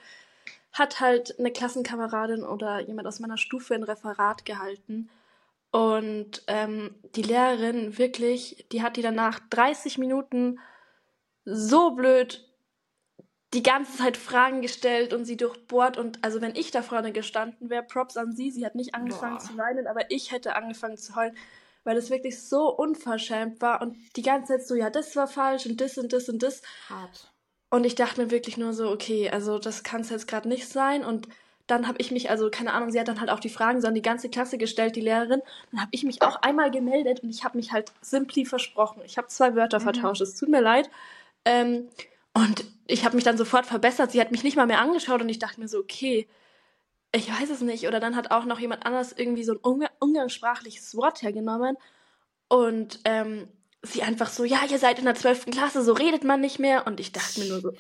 hat 0.74 1.00
halt 1.00 1.38
eine 1.38 1.52
Klassenkameradin 1.52 2.44
oder 2.44 2.80
jemand 2.80 3.08
aus 3.08 3.20
meiner 3.20 3.38
Stufe 3.38 3.76
ein 3.76 3.84
Referat 3.84 4.46
gehalten. 4.46 5.10
Und 5.72 6.44
ähm, 6.48 6.96
die 7.16 7.22
Lehrerin 7.22 7.98
wirklich, 7.98 8.66
die 8.72 8.82
hat 8.82 8.98
die 8.98 9.02
danach 9.02 9.40
30 9.50 9.98
Minuten 9.98 10.60
so 11.46 11.92
blöd 11.92 12.48
die 13.54 13.64
ganze 13.64 13.98
Zeit 13.98 14.16
Fragen 14.16 14.62
gestellt 14.62 15.14
und 15.14 15.26
sie 15.26 15.38
durchbohrt. 15.38 15.98
Und 15.98 16.24
also 16.24 16.42
wenn 16.42 16.56
ich 16.56 16.72
da 16.72 16.82
vorne 16.82 17.12
gestanden 17.12 17.70
wäre, 17.70 17.84
Props 17.84 18.18
an 18.18 18.34
sie, 18.34 18.52
sie 18.52 18.66
hat 18.66 18.76
nicht 18.76 18.96
angefangen 18.96 19.38
Boah. 19.38 19.44
zu 19.44 19.58
weinen, 19.58 19.88
aber 19.88 20.10
ich 20.10 20.32
hätte 20.32 20.56
angefangen 20.56 20.98
zu 20.98 21.16
heulen, 21.16 21.36
weil 21.84 21.96
das 21.96 22.10
wirklich 22.10 22.42
so 22.42 22.70
unverschämt 22.70 23.62
war 23.62 23.82
und 23.82 23.98
die 24.16 24.22
ganze 24.22 24.54
Zeit 24.54 24.68
so, 24.68 24.76
ja, 24.76 24.90
das 24.90 25.16
war 25.16 25.28
falsch 25.28 25.66
und 25.66 25.82
das 25.82 25.98
und 25.98 26.14
das 26.14 26.30
und 26.30 26.44
das. 26.44 26.62
Hart. 26.90 27.31
Und 27.72 27.86
ich 27.86 27.96
dachte 27.96 28.22
mir 28.22 28.32
wirklich 28.32 28.58
nur 28.58 28.74
so, 28.74 28.92
okay, 28.92 29.30
also 29.30 29.58
das 29.58 29.84
kann 29.84 30.02
es 30.02 30.10
jetzt 30.10 30.28
gerade 30.28 30.48
nicht 30.50 30.68
sein. 30.68 31.06
Und 31.06 31.30
dann 31.68 31.88
habe 31.88 32.00
ich 32.00 32.12
mich, 32.12 32.30
also 32.30 32.50
keine 32.52 32.74
Ahnung, 32.74 32.92
sie 32.92 33.00
hat 33.00 33.08
dann 33.08 33.22
halt 33.22 33.30
auch 33.30 33.40
die 33.40 33.50
Fragen 33.50 33.80
so 33.80 33.88
an 33.88 33.96
die 33.96 34.02
ganze 34.02 34.30
Klasse 34.30 34.58
gestellt, 34.58 34.98
die 34.98 35.02
Lehrerin. 35.02 35.42
Dann 35.72 35.80
habe 35.80 35.90
ich 35.92 36.04
mich 36.04 36.22
auch 36.22 36.36
einmal 36.42 36.70
gemeldet 36.70 37.22
und 37.24 37.30
ich 37.30 37.46
habe 37.46 37.58
mich 37.58 37.72
halt 37.72 37.94
simply 38.02 38.46
versprochen. 38.46 39.02
Ich 39.06 39.18
habe 39.18 39.30
zwei 39.30 39.56
Wörter 39.56 39.80
mhm. 39.80 39.84
vertauscht, 39.84 40.22
es 40.22 40.36
tut 40.36 40.50
mir 40.50 40.60
leid. 40.60 40.90
Ähm, 41.46 41.88
und 42.34 42.66
ich 42.88 43.06
habe 43.06 43.16
mich 43.16 43.24
dann 43.24 43.38
sofort 43.38 43.66
verbessert. 43.66 44.12
Sie 44.12 44.20
hat 44.20 44.32
mich 44.32 44.44
nicht 44.44 44.58
mal 44.58 44.68
mehr 44.68 44.82
angeschaut 44.82 45.22
und 45.22 45.30
ich 45.30 45.40
dachte 45.40 45.62
mir 45.62 45.70
so, 45.70 45.80
okay, 45.80 46.28
ich 47.16 47.30
weiß 47.32 47.50
es 47.50 47.62
nicht. 47.62 47.88
Oder 47.88 48.02
dann 48.02 48.18
hat 48.18 48.32
auch 48.32 48.44
noch 48.44 48.60
jemand 48.60 48.86
anders 48.86 49.14
irgendwie 49.14 49.46
so 49.46 49.54
ein 49.54 49.88
umgangssprachliches 50.00 50.96
Wort 50.98 51.22
hergenommen 51.22 51.78
und 52.50 53.00
ähm, 53.06 53.48
sie 53.84 54.04
einfach 54.04 54.30
so, 54.30 54.44
ja, 54.44 54.60
ihr 54.70 54.80
seid 54.80 55.00
in 55.00 55.06
der 55.06 55.16
12. 55.16 55.48
Klasse, 55.48 55.82
so 55.82 55.94
redet 55.94 56.24
man 56.24 56.42
nicht 56.42 56.60
mehr. 56.60 56.86
Und 56.88 57.00
ich 57.00 57.12
dachte 57.12 57.40
mir 57.40 57.48
nur 57.48 57.62
so, 57.62 57.74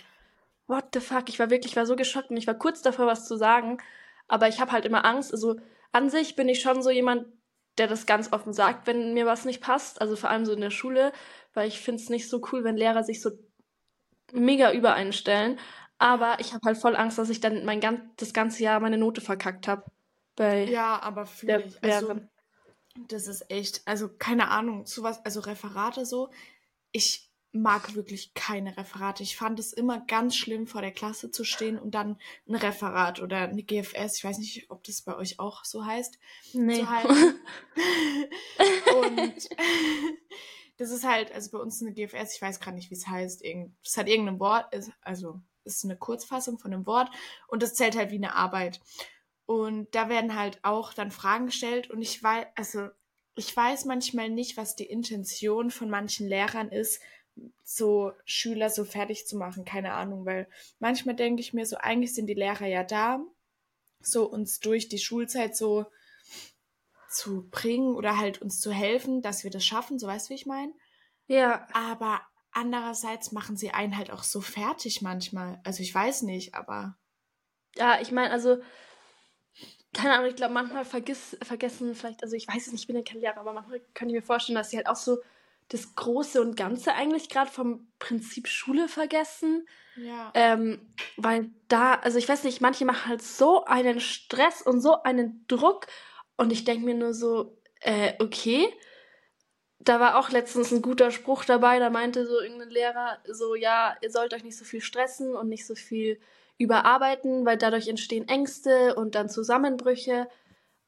what 0.67 0.85
the 0.93 0.99
fuck? 0.99 1.29
Ich 1.29 1.39
war 1.39 1.49
wirklich, 1.49 1.73
ich 1.73 1.75
war 1.75 1.85
so 1.85 1.95
geschockt 1.95 2.29
und 2.29 2.37
ich 2.37 2.47
war 2.47 2.55
kurz 2.55 2.81
davor, 2.81 3.07
was 3.07 3.27
zu 3.27 3.37
sagen. 3.37 3.77
Aber 4.27 4.47
ich 4.47 4.59
habe 4.59 4.71
halt 4.71 4.85
immer 4.85 5.05
Angst. 5.05 5.31
Also 5.31 5.57
an 5.91 6.09
sich 6.09 6.35
bin 6.35 6.49
ich 6.49 6.61
schon 6.61 6.81
so 6.81 6.89
jemand, 6.89 7.27
der 7.77 7.87
das 7.87 8.05
ganz 8.05 8.31
offen 8.33 8.53
sagt, 8.53 8.87
wenn 8.87 9.13
mir 9.13 9.25
was 9.25 9.45
nicht 9.45 9.61
passt. 9.61 10.01
Also 10.01 10.15
vor 10.15 10.29
allem 10.29 10.45
so 10.45 10.53
in 10.53 10.61
der 10.61 10.71
Schule, 10.71 11.11
weil 11.53 11.67
ich 11.67 11.79
finde 11.79 12.01
es 12.01 12.09
nicht 12.09 12.29
so 12.29 12.41
cool, 12.51 12.63
wenn 12.63 12.77
Lehrer 12.77 13.03
sich 13.03 13.21
so 13.21 13.31
mega 14.31 14.71
übereinstellen. 14.71 15.59
Aber 15.97 16.37
ich 16.39 16.53
habe 16.53 16.65
halt 16.65 16.77
voll 16.77 16.95
Angst, 16.95 17.17
dass 17.17 17.29
ich 17.29 17.41
dann 17.41 17.63
mein 17.63 17.79
ganz, 17.79 18.01
das 18.17 18.33
ganze 18.33 18.63
Jahr 18.63 18.79
meine 18.79 18.97
Note 18.97 19.21
verkackt 19.21 19.67
habe. 19.67 19.83
Ja, 20.39 20.99
aber 20.99 21.27
fühle 21.27 21.63
ich. 21.65 21.83
Also, 21.83 22.15
das 23.07 23.27
ist 23.27 23.49
echt, 23.49 23.81
also 23.85 24.09
keine 24.09 24.49
Ahnung, 24.49 24.85
sowas, 24.85 25.23
also 25.25 25.39
Referate 25.41 26.05
so. 26.05 26.29
Ich 26.91 27.31
mag 27.53 27.95
wirklich 27.95 28.33
keine 28.33 28.77
Referate. 28.77 29.23
Ich 29.23 29.35
fand 29.35 29.59
es 29.59 29.73
immer 29.73 29.99
ganz 29.99 30.35
schlimm, 30.35 30.67
vor 30.67 30.81
der 30.81 30.91
Klasse 30.91 31.31
zu 31.31 31.43
stehen 31.43 31.77
und 31.77 31.91
dann 31.91 32.17
ein 32.47 32.55
Referat 32.55 33.21
oder 33.21 33.49
eine 33.49 33.63
GFS, 33.63 34.17
ich 34.17 34.23
weiß 34.23 34.37
nicht, 34.37 34.69
ob 34.69 34.83
das 34.83 35.01
bei 35.01 35.15
euch 35.15 35.39
auch 35.39 35.65
so 35.65 35.85
heißt, 35.85 36.17
nee. 36.53 36.79
zu 36.79 36.89
halten. 36.89 37.09
und 38.95 39.49
das 40.77 40.91
ist 40.91 41.03
halt, 41.03 41.31
also 41.33 41.51
bei 41.51 41.57
uns 41.59 41.81
eine 41.81 41.93
GFS, 41.93 42.35
ich 42.35 42.41
weiß 42.41 42.59
gerade 42.61 42.77
nicht, 42.77 42.89
wie 42.89 42.95
es 42.95 43.07
heißt, 43.07 43.43
es 43.43 43.97
hat 43.97 44.07
irgendein 44.07 44.39
Wort, 44.39 44.73
also 45.01 45.41
ist 45.63 45.83
eine 45.83 45.97
Kurzfassung 45.97 46.57
von 46.57 46.73
einem 46.73 46.85
Wort 46.85 47.09
und 47.47 47.61
das 47.61 47.73
zählt 47.73 47.95
halt 47.95 48.11
wie 48.11 48.15
eine 48.15 48.35
Arbeit. 48.35 48.79
Und 49.51 49.93
da 49.95 50.07
werden 50.07 50.39
halt 50.39 50.59
auch 50.63 50.93
dann 50.93 51.11
Fragen 51.11 51.47
gestellt 51.47 51.89
und 51.89 52.01
ich 52.01 52.23
weiß, 52.23 52.45
also 52.55 52.87
ich 53.35 53.53
weiß 53.53 53.83
manchmal 53.83 54.29
nicht, 54.29 54.55
was 54.55 54.77
die 54.77 54.85
Intention 54.85 55.71
von 55.71 55.89
manchen 55.89 56.25
Lehrern 56.25 56.69
ist, 56.69 57.01
so 57.61 58.13
Schüler 58.23 58.69
so 58.69 58.85
fertig 58.85 59.27
zu 59.27 59.35
machen, 59.35 59.65
keine 59.65 59.91
Ahnung, 59.91 60.25
weil 60.25 60.47
manchmal 60.79 61.17
denke 61.17 61.41
ich 61.41 61.51
mir 61.51 61.65
so, 61.65 61.75
eigentlich 61.75 62.15
sind 62.15 62.27
die 62.27 62.33
Lehrer 62.33 62.65
ja 62.65 62.85
da, 62.85 63.19
so 63.99 64.23
uns 64.23 64.61
durch 64.61 64.87
die 64.87 64.99
Schulzeit 64.99 65.57
so 65.57 65.85
zu 67.09 67.49
bringen 67.49 67.93
oder 67.95 68.15
halt 68.15 68.41
uns 68.41 68.61
zu 68.61 68.71
helfen, 68.71 69.21
dass 69.21 69.43
wir 69.43 69.51
das 69.51 69.65
schaffen, 69.65 69.99
so 69.99 70.07
weißt 70.07 70.27
du, 70.27 70.29
wie 70.29 70.35
ich 70.35 70.45
meine? 70.45 70.71
Ja. 71.27 71.67
Aber 71.73 72.21
andererseits 72.53 73.33
machen 73.33 73.57
sie 73.57 73.71
einen 73.71 73.97
halt 73.97 74.11
auch 74.11 74.23
so 74.23 74.39
fertig 74.39 75.01
manchmal. 75.01 75.59
Also 75.65 75.83
ich 75.83 75.93
weiß 75.93 76.21
nicht, 76.21 76.55
aber. 76.55 76.97
Ja, 77.75 77.99
ich 77.99 78.13
meine, 78.13 78.31
also, 78.31 78.61
keine 79.93 80.13
Ahnung, 80.13 80.29
ich 80.29 80.35
glaube, 80.35 80.53
manchmal 80.53 80.85
vergiss, 80.85 81.37
vergessen 81.41 81.95
vielleicht, 81.95 82.23
also 82.23 82.35
ich 82.35 82.47
weiß 82.47 82.67
es 82.67 82.71
nicht, 82.71 82.81
ich 82.81 82.87
bin 82.87 82.95
ja 82.95 83.03
kein 83.03 83.19
Lehrer, 83.19 83.37
aber 83.37 83.53
manchmal 83.53 83.81
kann 83.93 84.09
ich 84.09 84.15
mir 84.15 84.21
vorstellen, 84.21 84.55
dass 84.55 84.69
sie 84.69 84.77
halt 84.77 84.87
auch 84.87 84.95
so 84.95 85.19
das 85.71 85.95
Große 85.95 86.41
und 86.41 86.57
Ganze 86.57 86.93
eigentlich 86.93 87.29
gerade 87.29 87.49
vom 87.49 87.87
Prinzip 87.97 88.47
Schule 88.47 88.87
vergessen. 88.89 89.67
Ja. 89.95 90.31
Ähm, 90.33 90.93
weil 91.17 91.49
da, 91.67 91.95
also 91.95 92.17
ich 92.17 92.27
weiß 92.27 92.43
nicht, 92.43 92.61
manche 92.61 92.85
machen 92.85 93.07
halt 93.07 93.21
so 93.21 93.65
einen 93.65 93.99
Stress 93.99 94.61
und 94.61 94.81
so 94.81 95.01
einen 95.03 95.45
Druck 95.47 95.87
und 96.37 96.51
ich 96.51 96.65
denke 96.65 96.85
mir 96.85 96.95
nur 96.95 97.13
so, 97.13 97.57
äh, 97.81 98.13
okay. 98.19 98.67
Da 99.79 99.99
war 99.99 100.17
auch 100.17 100.29
letztens 100.29 100.71
ein 100.71 100.81
guter 100.81 101.09
Spruch 101.09 101.43
dabei, 101.43 101.79
da 101.79 101.89
meinte 101.89 102.27
so 102.27 102.39
irgendein 102.39 102.69
Lehrer 102.69 103.17
so, 103.25 103.55
ja, 103.55 103.97
ihr 104.01 104.11
sollt 104.11 104.33
euch 104.33 104.43
nicht 104.43 104.57
so 104.57 104.63
viel 104.63 104.81
stressen 104.81 105.35
und 105.35 105.49
nicht 105.49 105.65
so 105.65 105.75
viel 105.75 106.19
überarbeiten, 106.61 107.45
weil 107.45 107.57
dadurch 107.57 107.87
entstehen 107.87 108.27
Ängste 108.27 108.95
und 108.95 109.15
dann 109.15 109.29
Zusammenbrüche. 109.29 110.27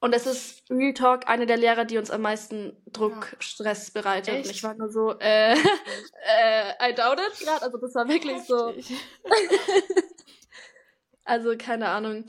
Und 0.00 0.14
es 0.14 0.26
ist 0.26 0.70
Real 0.70 0.92
Talk 0.92 1.28
eine 1.28 1.46
der 1.46 1.56
Lehrer, 1.56 1.84
die 1.84 1.96
uns 1.96 2.10
am 2.10 2.22
meisten 2.22 2.76
Druck, 2.86 3.32
ja. 3.32 3.40
Stress 3.40 3.90
bereitet. 3.90 4.34
Echt? 4.34 4.46
Und 4.46 4.50
ich 4.50 4.62
war 4.62 4.74
nur 4.74 4.90
so, 4.90 5.18
äh, 5.18 5.54
äh, 5.54 6.90
I 6.90 6.94
doubt 6.94 7.20
it 7.20 7.38
gerade. 7.40 7.62
Also 7.62 7.78
das 7.78 7.94
war 7.94 8.08
wirklich 8.08 8.36
Heftig. 8.36 8.48
so. 8.48 8.74
also 11.24 11.56
keine 11.56 11.88
Ahnung. 11.88 12.24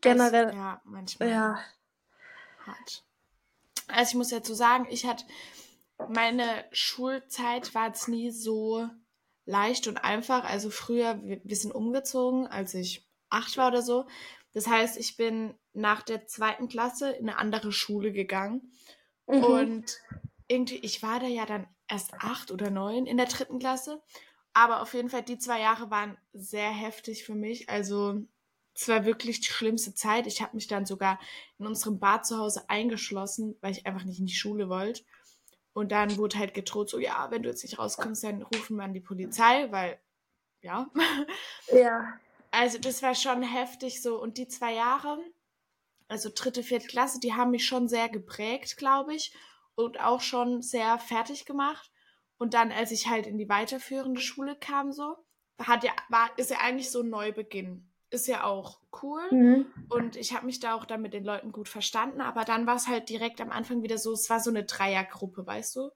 Generell. 0.00 0.46
Das, 0.46 0.54
ja, 0.54 0.80
manchmal. 0.84 1.28
Ja 1.30 1.58
hart. 2.66 3.04
Also 3.88 4.10
ich 4.10 4.14
muss 4.14 4.28
dazu 4.28 4.54
sagen, 4.54 4.86
ich 4.90 5.06
hatte 5.06 5.24
meine 6.08 6.64
Schulzeit 6.72 7.74
war 7.74 7.88
jetzt 7.88 8.08
nie 8.08 8.30
so 8.30 8.88
leicht 9.46 9.86
und 9.86 9.98
einfach. 9.98 10.44
Also 10.44 10.70
früher, 10.70 11.20
wir, 11.22 11.56
sind 11.56 11.74
umgezogen, 11.74 12.46
als 12.46 12.74
ich 12.74 13.08
acht 13.30 13.56
war 13.56 13.68
oder 13.68 13.82
so. 13.82 14.06
Das 14.52 14.66
heißt, 14.66 14.96
ich 14.96 15.16
bin 15.16 15.54
nach 15.72 16.02
der 16.02 16.26
zweiten 16.26 16.68
Klasse 16.68 17.10
in 17.10 17.28
eine 17.28 17.38
andere 17.38 17.72
Schule 17.72 18.12
gegangen. 18.12 18.72
Mhm. 19.26 19.44
Und 19.44 20.00
irgendwie, 20.48 20.78
ich 20.78 21.02
war 21.02 21.20
da 21.20 21.26
ja 21.26 21.46
dann 21.46 21.66
erst 21.88 22.14
acht 22.14 22.50
oder 22.50 22.70
neun 22.70 23.06
in 23.06 23.16
der 23.16 23.26
dritten 23.26 23.58
Klasse. 23.58 24.02
Aber 24.52 24.80
auf 24.82 24.94
jeden 24.94 25.10
Fall, 25.10 25.22
die 25.22 25.38
zwei 25.38 25.60
Jahre 25.60 25.90
waren 25.90 26.16
sehr 26.32 26.70
heftig 26.70 27.24
für 27.24 27.34
mich. 27.34 27.68
Also 27.68 28.22
es 28.74 28.88
war 28.88 29.04
wirklich 29.04 29.40
die 29.40 29.48
schlimmste 29.48 29.94
Zeit. 29.94 30.26
Ich 30.26 30.42
habe 30.42 30.54
mich 30.54 30.68
dann 30.68 30.86
sogar 30.86 31.18
in 31.58 31.66
unserem 31.66 31.98
Bad 31.98 32.24
zu 32.24 32.38
Hause 32.38 32.68
eingeschlossen, 32.68 33.56
weil 33.60 33.72
ich 33.72 33.86
einfach 33.86 34.04
nicht 34.04 34.20
in 34.20 34.26
die 34.26 34.34
Schule 34.34 34.68
wollte. 34.68 35.02
Und 35.74 35.90
dann 35.92 36.16
wurde 36.16 36.38
halt 36.38 36.54
gedroht, 36.54 36.88
so, 36.88 36.98
ja, 36.98 37.30
wenn 37.30 37.42
du 37.42 37.48
jetzt 37.48 37.64
nicht 37.64 37.78
rauskommst, 37.78 38.24
dann 38.24 38.42
rufen 38.42 38.76
wir 38.76 38.84
an 38.84 38.94
die 38.94 39.00
Polizei, 39.00 39.70
weil, 39.70 40.00
ja. 40.62 40.88
Ja. 41.72 42.18
Also 42.50 42.78
das 42.78 43.02
war 43.02 43.16
schon 43.16 43.42
heftig 43.42 44.00
so. 44.00 44.20
Und 44.20 44.38
die 44.38 44.46
zwei 44.46 44.74
Jahre, 44.74 45.18
also 46.06 46.30
dritte, 46.32 46.62
vierte 46.62 46.86
Klasse, 46.86 47.18
die 47.18 47.34
haben 47.34 47.50
mich 47.50 47.66
schon 47.66 47.88
sehr 47.88 48.08
geprägt, 48.08 48.76
glaube 48.76 49.14
ich. 49.14 49.36
Und 49.74 49.98
auch 49.98 50.20
schon 50.20 50.62
sehr 50.62 50.98
fertig 51.00 51.44
gemacht. 51.44 51.90
Und 52.38 52.54
dann, 52.54 52.70
als 52.70 52.92
ich 52.92 53.08
halt 53.08 53.26
in 53.26 53.38
die 53.38 53.48
weiterführende 53.48 54.20
Schule 54.20 54.56
kam, 54.56 54.92
so, 54.92 55.16
hat 55.58 55.82
ja, 55.82 55.92
war, 56.08 56.30
ist 56.38 56.50
ja 56.50 56.58
eigentlich 56.58 56.90
so 56.90 57.00
ein 57.00 57.10
Neubeginn 57.10 57.92
ist 58.14 58.26
ja 58.26 58.44
auch 58.44 58.80
cool. 59.02 59.22
Mhm. 59.30 59.66
Und 59.90 60.16
ich 60.16 60.32
habe 60.32 60.46
mich 60.46 60.60
da 60.60 60.74
auch 60.74 60.84
dann 60.84 61.02
mit 61.02 61.12
den 61.12 61.24
Leuten 61.24 61.52
gut 61.52 61.68
verstanden. 61.68 62.20
Aber 62.20 62.44
dann 62.44 62.66
war 62.66 62.76
es 62.76 62.88
halt 62.88 63.08
direkt 63.08 63.40
am 63.40 63.50
Anfang 63.50 63.82
wieder 63.82 63.98
so, 63.98 64.12
es 64.12 64.30
war 64.30 64.40
so 64.40 64.50
eine 64.50 64.64
Dreiergruppe, 64.64 65.46
weißt 65.46 65.76
du? 65.76 65.90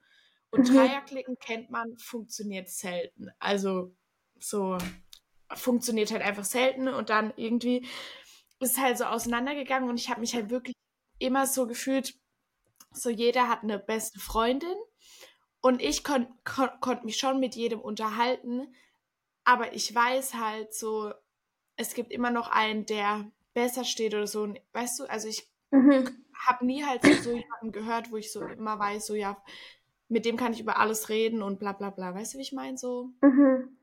Und 0.50 0.68
mhm. 0.68 0.74
Dreierklicken 0.74 1.38
kennt 1.38 1.70
man, 1.70 1.96
funktioniert 1.98 2.68
selten. 2.68 3.30
Also 3.38 3.94
so 4.38 4.76
funktioniert 5.54 6.10
halt 6.10 6.22
einfach 6.22 6.44
selten. 6.44 6.88
Und 6.88 7.10
dann 7.10 7.32
irgendwie 7.36 7.86
ist 8.60 8.72
es 8.72 8.78
halt 8.78 8.98
so 8.98 9.04
auseinandergegangen 9.04 9.88
und 9.88 9.98
ich 9.98 10.10
habe 10.10 10.20
mich 10.20 10.34
halt 10.34 10.50
wirklich 10.50 10.74
immer 11.18 11.46
so 11.46 11.66
gefühlt, 11.66 12.14
so 12.92 13.10
jeder 13.10 13.48
hat 13.48 13.62
eine 13.62 13.78
beste 13.78 14.18
Freundin. 14.18 14.74
Und 15.60 15.82
ich 15.82 16.04
konnte 16.04 16.32
kon 16.44 16.68
konnt 16.80 17.04
mich 17.04 17.18
schon 17.18 17.40
mit 17.40 17.56
jedem 17.56 17.80
unterhalten, 17.80 18.74
aber 19.44 19.72
ich 19.72 19.92
weiß 19.94 20.34
halt 20.34 20.74
so, 20.74 21.12
es 21.78 21.94
gibt 21.94 22.12
immer 22.12 22.30
noch 22.30 22.50
einen, 22.50 22.84
der 22.84 23.30
besser 23.54 23.84
steht 23.84 24.12
oder 24.12 24.26
so. 24.26 24.52
Weißt 24.72 25.00
du, 25.00 25.04
also 25.04 25.28
ich 25.28 25.48
mhm. 25.70 26.08
habe 26.46 26.66
nie 26.66 26.84
halt 26.84 27.02
so 27.22 27.30
jemanden 27.30 27.72
gehört, 27.72 28.10
wo 28.10 28.16
ich 28.16 28.30
so 28.30 28.42
immer 28.42 28.78
weiß, 28.78 29.06
so 29.06 29.14
ja, 29.14 29.42
mit 30.08 30.24
dem 30.26 30.36
kann 30.36 30.52
ich 30.52 30.60
über 30.60 30.78
alles 30.78 31.08
reden 31.08 31.40
und 31.40 31.58
bla 31.58 31.72
bla 31.72 31.90
bla. 31.90 32.14
Weißt 32.14 32.34
du, 32.34 32.38
wie 32.38 32.42
ich 32.42 32.52
meine? 32.52 32.76
So, 32.76 33.10
mhm. 33.22 33.76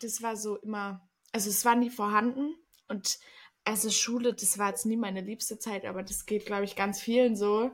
das 0.00 0.22
war 0.22 0.34
so 0.36 0.56
immer, 0.56 1.06
also 1.32 1.50
es 1.50 1.64
war 1.64 1.76
nie 1.76 1.90
vorhanden 1.90 2.54
und 2.88 3.18
also 3.64 3.90
Schule, 3.90 4.32
das 4.32 4.58
war 4.58 4.70
jetzt 4.70 4.86
nie 4.86 4.96
meine 4.96 5.20
liebste 5.20 5.58
Zeit, 5.58 5.84
aber 5.84 6.02
das 6.02 6.24
geht, 6.24 6.46
glaube 6.46 6.64
ich, 6.64 6.74
ganz 6.74 7.00
vielen 7.00 7.36
so. 7.36 7.70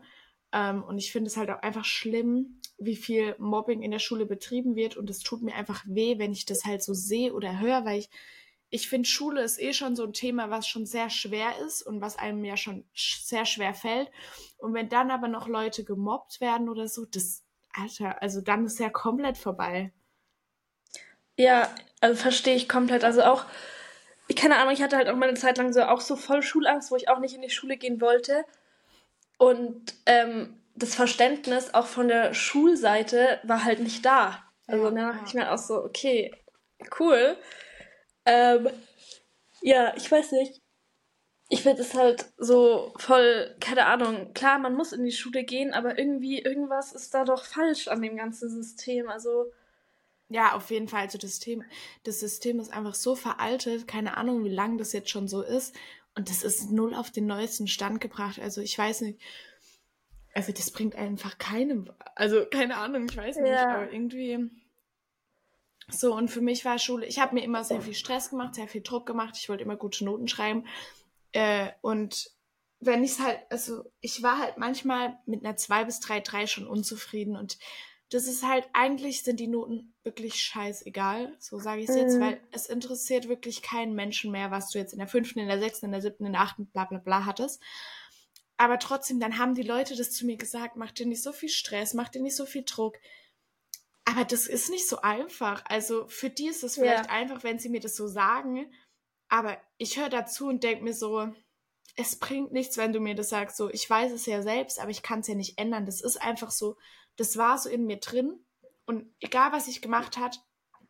Ähm, 0.50 0.82
und 0.82 0.98
ich 0.98 1.12
finde 1.12 1.28
es 1.28 1.36
halt 1.36 1.50
auch 1.50 1.62
einfach 1.62 1.84
schlimm, 1.84 2.60
wie 2.78 2.96
viel 2.96 3.36
Mobbing 3.38 3.82
in 3.82 3.90
der 3.92 4.00
Schule 4.00 4.26
betrieben 4.26 4.74
wird 4.74 4.96
und 4.96 5.08
es 5.08 5.20
tut 5.20 5.42
mir 5.42 5.54
einfach 5.54 5.84
weh, 5.86 6.18
wenn 6.18 6.32
ich 6.32 6.46
das 6.46 6.64
halt 6.64 6.82
so 6.82 6.94
sehe 6.94 7.32
oder 7.32 7.60
höre, 7.60 7.84
weil 7.84 8.00
ich 8.00 8.10
ich 8.74 8.88
finde, 8.88 9.06
Schule 9.06 9.42
ist 9.42 9.60
eh 9.60 9.74
schon 9.74 9.96
so 9.96 10.04
ein 10.04 10.14
Thema, 10.14 10.48
was 10.48 10.66
schon 10.66 10.86
sehr 10.86 11.10
schwer 11.10 11.58
ist 11.58 11.82
und 11.82 12.00
was 12.00 12.18
einem 12.18 12.42
ja 12.42 12.56
schon 12.56 12.86
sehr 12.94 13.44
schwer 13.44 13.74
fällt. 13.74 14.10
Und 14.56 14.72
wenn 14.72 14.88
dann 14.88 15.10
aber 15.10 15.28
noch 15.28 15.46
Leute 15.46 15.84
gemobbt 15.84 16.40
werden 16.40 16.70
oder 16.70 16.88
so, 16.88 17.04
das, 17.04 17.44
Alter, 17.74 18.22
also 18.22 18.40
dann 18.40 18.64
ist 18.64 18.80
ja 18.80 18.88
komplett 18.88 19.36
vorbei. 19.36 19.92
Ja, 21.36 21.68
also 22.00 22.16
verstehe 22.16 22.56
ich 22.56 22.66
komplett. 22.66 23.04
Also 23.04 23.22
auch, 23.24 23.44
ich 24.26 24.36
keine 24.36 24.56
Ahnung, 24.56 24.72
ich 24.72 24.82
hatte 24.82 24.96
halt 24.96 25.10
auch 25.10 25.16
mal 25.16 25.28
eine 25.28 25.38
Zeit 25.38 25.58
lang 25.58 25.74
so 25.74 25.82
auch 25.82 26.00
so 26.00 26.16
voll 26.16 26.42
Schulangst, 26.42 26.90
wo 26.90 26.96
ich 26.96 27.10
auch 27.10 27.18
nicht 27.18 27.34
in 27.34 27.42
die 27.42 27.50
Schule 27.50 27.76
gehen 27.76 28.00
wollte. 28.00 28.42
Und 29.36 29.92
ähm, 30.06 30.58
das 30.74 30.94
Verständnis 30.94 31.74
auch 31.74 31.86
von 31.86 32.08
der 32.08 32.32
Schulseite 32.32 33.38
war 33.42 33.64
halt 33.64 33.80
nicht 33.80 34.06
da. 34.06 34.42
Also 34.66 34.84
ja, 34.84 34.90
dann 34.90 35.08
dachte 35.08 35.18
ja. 35.18 35.24
ich 35.26 35.34
mir 35.34 35.52
auch 35.52 35.58
so, 35.58 35.84
okay, 35.84 36.34
cool. 36.98 37.36
Ähm, 38.24 38.68
ja, 39.62 39.94
ich 39.96 40.10
weiß 40.10 40.32
nicht. 40.32 40.60
Ich 41.48 41.62
finde 41.62 41.82
es 41.82 41.94
halt 41.94 42.32
so 42.38 42.94
voll, 42.96 43.54
keine 43.60 43.86
Ahnung, 43.86 44.32
klar, 44.32 44.58
man 44.58 44.74
muss 44.74 44.92
in 44.92 45.04
die 45.04 45.12
Schule 45.12 45.44
gehen, 45.44 45.74
aber 45.74 45.98
irgendwie, 45.98 46.40
irgendwas 46.40 46.92
ist 46.92 47.12
da 47.12 47.24
doch 47.24 47.44
falsch 47.44 47.88
an 47.88 48.00
dem 48.00 48.16
ganzen 48.16 48.48
System. 48.48 49.08
Also. 49.08 49.52
Ja, 50.28 50.54
auf 50.54 50.70
jeden 50.70 50.88
Fall. 50.88 51.02
Also 51.02 51.18
das 51.18 51.32
System, 51.32 51.62
das 52.04 52.20
System 52.20 52.58
ist 52.58 52.72
einfach 52.72 52.94
so 52.94 53.14
veraltet, 53.14 53.86
keine 53.86 54.16
Ahnung, 54.16 54.44
wie 54.44 54.54
lange 54.54 54.78
das 54.78 54.94
jetzt 54.94 55.10
schon 55.10 55.28
so 55.28 55.42
ist. 55.42 55.76
Und 56.14 56.30
das 56.30 56.42
ist 56.42 56.70
null 56.70 56.94
auf 56.94 57.10
den 57.10 57.26
neuesten 57.26 57.68
Stand 57.68 58.00
gebracht. 58.00 58.38
Also 58.40 58.60
ich 58.62 58.76
weiß 58.76 59.02
nicht. 59.02 59.20
Also 60.34 60.52
das 60.52 60.70
bringt 60.70 60.96
einfach 60.96 61.36
keinem. 61.36 61.92
Also 62.14 62.46
keine 62.46 62.78
Ahnung, 62.78 63.06
ich 63.10 63.16
weiß 63.16 63.36
nicht, 63.36 63.50
ja. 63.50 63.74
aber 63.74 63.92
irgendwie. 63.92 64.50
So, 65.88 66.14
und 66.14 66.28
für 66.28 66.40
mich 66.40 66.64
war 66.64 66.78
Schule, 66.78 67.06
ich 67.06 67.18
habe 67.18 67.34
mir 67.34 67.42
immer 67.42 67.64
sehr 67.64 67.80
viel 67.80 67.94
Stress 67.94 68.30
gemacht, 68.30 68.54
sehr 68.54 68.68
viel 68.68 68.82
Druck 68.82 69.06
gemacht, 69.06 69.36
ich 69.36 69.48
wollte 69.48 69.64
immer 69.64 69.76
gute 69.76 70.04
Noten 70.04 70.28
schreiben. 70.28 70.66
Äh, 71.32 71.70
und 71.80 72.30
wenn 72.80 73.04
ich 73.04 73.12
es 73.12 73.20
halt, 73.20 73.38
also 73.50 73.84
ich 74.00 74.22
war 74.22 74.38
halt 74.38 74.58
manchmal 74.58 75.18
mit 75.26 75.44
einer 75.44 75.56
2 75.56 75.84
bis 75.84 76.00
3, 76.00 76.20
3 76.20 76.46
schon 76.46 76.66
unzufrieden 76.66 77.36
und 77.36 77.58
das 78.10 78.26
ist 78.26 78.46
halt, 78.46 78.68
eigentlich 78.74 79.22
sind 79.22 79.40
die 79.40 79.46
Noten 79.46 79.94
wirklich 80.04 80.34
scheißegal, 80.34 81.34
so 81.38 81.58
sage 81.58 81.80
ich 81.80 81.88
es 81.88 81.96
jetzt, 81.96 82.16
mhm. 82.16 82.20
weil 82.20 82.40
es 82.50 82.66
interessiert 82.66 83.28
wirklich 83.28 83.62
keinen 83.62 83.94
Menschen 83.94 84.30
mehr, 84.30 84.50
was 84.50 84.68
du 84.70 84.78
jetzt 84.78 84.92
in 84.92 84.98
der 84.98 85.08
fünften, 85.08 85.38
in 85.38 85.48
der 85.48 85.58
sechsten, 85.58 85.86
in 85.86 85.92
der 85.92 86.02
siebten, 86.02 86.26
in 86.26 86.32
der 86.32 86.42
achten, 86.42 86.66
bla 86.66 86.84
bla 86.84 86.98
bla 86.98 87.24
hattest. 87.24 87.62
Aber 88.58 88.78
trotzdem, 88.78 89.18
dann 89.18 89.38
haben 89.38 89.54
die 89.54 89.62
Leute 89.62 89.96
das 89.96 90.12
zu 90.12 90.26
mir 90.26 90.36
gesagt, 90.36 90.76
mach 90.76 90.92
dir 90.92 91.06
nicht 91.06 91.22
so 91.22 91.32
viel 91.32 91.48
Stress, 91.48 91.94
mach 91.94 92.10
dir 92.10 92.20
nicht 92.20 92.36
so 92.36 92.44
viel 92.44 92.64
Druck. 92.64 92.98
Aber 94.04 94.24
das 94.24 94.46
ist 94.46 94.70
nicht 94.70 94.88
so 94.88 95.00
einfach. 95.00 95.64
Also 95.66 96.06
für 96.08 96.30
die 96.30 96.48
ist 96.48 96.64
es 96.64 96.74
vielleicht 96.74 97.06
ja. 97.06 97.12
einfach, 97.12 97.44
wenn 97.44 97.58
sie 97.58 97.68
mir 97.68 97.80
das 97.80 97.96
so 97.96 98.08
sagen. 98.08 98.72
Aber 99.28 99.56
ich 99.78 99.98
höre 99.98 100.08
dazu 100.08 100.48
und 100.48 100.64
denke 100.64 100.84
mir 100.84 100.94
so, 100.94 101.32
es 101.96 102.18
bringt 102.18 102.52
nichts, 102.52 102.76
wenn 102.76 102.92
du 102.92 103.00
mir 103.00 103.14
das 103.14 103.28
sagst. 103.28 103.56
So, 103.56 103.70
ich 103.70 103.88
weiß 103.88 104.12
es 104.12 104.26
ja 104.26 104.42
selbst, 104.42 104.80
aber 104.80 104.90
ich 104.90 105.02
kann 105.02 105.20
es 105.20 105.28
ja 105.28 105.34
nicht 105.34 105.58
ändern. 105.58 105.86
Das 105.86 106.00
ist 106.00 106.20
einfach 106.20 106.50
so, 106.50 106.76
das 107.16 107.36
war 107.36 107.58
so 107.58 107.68
in 107.68 107.86
mir 107.86 107.98
drin. 107.98 108.44
Und 108.86 109.14
egal, 109.20 109.52
was 109.52 109.68
ich 109.68 109.82
gemacht 109.82 110.16
hat, 110.16 110.40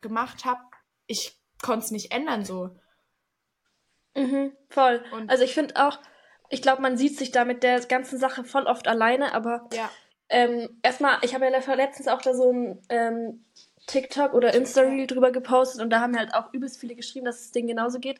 gemacht 0.01 0.45
habe, 0.45 0.61
ich 1.05 1.39
konnte 1.61 1.85
es 1.85 1.91
nicht 1.91 2.11
ändern 2.11 2.45
so. 2.45 2.75
Mhm, 4.15 4.55
voll. 4.69 5.03
Und 5.11 5.29
also 5.29 5.43
ich 5.43 5.53
finde 5.53 5.75
auch, 5.75 5.99
ich 6.49 6.61
glaube, 6.61 6.81
man 6.81 6.97
sieht 6.97 7.17
sich 7.17 7.31
da 7.31 7.45
mit 7.45 7.63
der 7.63 7.79
ganzen 7.81 8.19
Sache 8.19 8.43
voll 8.43 8.67
oft 8.67 8.87
alleine, 8.87 9.33
aber 9.33 9.67
ja. 9.73 9.89
Ähm, 10.29 10.69
erstmal, 10.81 11.17
ich 11.21 11.33
habe 11.35 11.45
ja 11.45 11.73
letztens 11.75 12.07
auch 12.07 12.21
da 12.21 12.33
so 12.33 12.51
ein 12.51 12.79
ähm, 12.89 13.45
TikTok 13.87 14.33
oder 14.33 14.53
Insta-Reel 14.53 15.07
drüber 15.07 15.31
gepostet 15.31 15.81
und 15.81 15.89
da 15.89 15.99
haben 15.99 16.17
halt 16.17 16.33
auch 16.33 16.53
übelst 16.53 16.79
viele 16.79 16.95
geschrieben, 16.95 17.25
dass 17.25 17.41
es 17.41 17.51
denen 17.51 17.67
genauso 17.67 17.99
geht. 17.99 18.19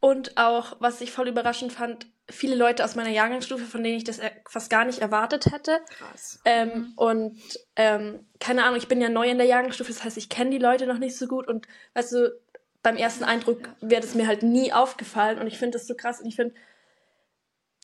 Und 0.00 0.36
auch, 0.36 0.76
was 0.78 1.00
ich 1.00 1.10
voll 1.10 1.28
überraschend 1.28 1.72
fand, 1.72 2.06
viele 2.28 2.54
Leute 2.54 2.84
aus 2.84 2.96
meiner 2.96 3.10
Jahrgangsstufe, 3.10 3.64
von 3.64 3.82
denen 3.82 3.96
ich 3.96 4.04
das 4.04 4.20
fast 4.48 4.68
gar 4.68 4.84
nicht 4.84 4.98
erwartet 4.98 5.46
hätte. 5.46 5.80
Krass. 5.88 6.40
Ähm, 6.44 6.68
mhm. 6.68 6.92
Und 6.96 7.40
ähm, 7.76 8.26
keine 8.40 8.64
Ahnung, 8.64 8.76
ich 8.76 8.88
bin 8.88 9.00
ja 9.00 9.08
neu 9.08 9.28
in 9.28 9.38
der 9.38 9.46
Jahrgangsstufe, 9.46 9.92
das 9.92 10.04
heißt, 10.04 10.16
ich 10.16 10.28
kenne 10.28 10.50
die 10.50 10.58
Leute 10.58 10.86
noch 10.86 10.98
nicht 10.98 11.16
so 11.16 11.26
gut 11.26 11.48
und 11.48 11.66
weißt 11.94 12.12
du, 12.12 12.40
beim 12.82 12.96
ersten 12.96 13.24
Eindruck 13.24 13.68
wäre 13.80 14.00
das 14.00 14.14
mir 14.14 14.26
halt 14.26 14.42
nie 14.42 14.72
aufgefallen 14.72 15.38
und 15.38 15.46
ich 15.46 15.58
finde 15.58 15.78
das 15.78 15.86
so 15.86 15.94
krass 15.94 16.20
und 16.20 16.26
ich 16.26 16.36
finde, 16.36 16.54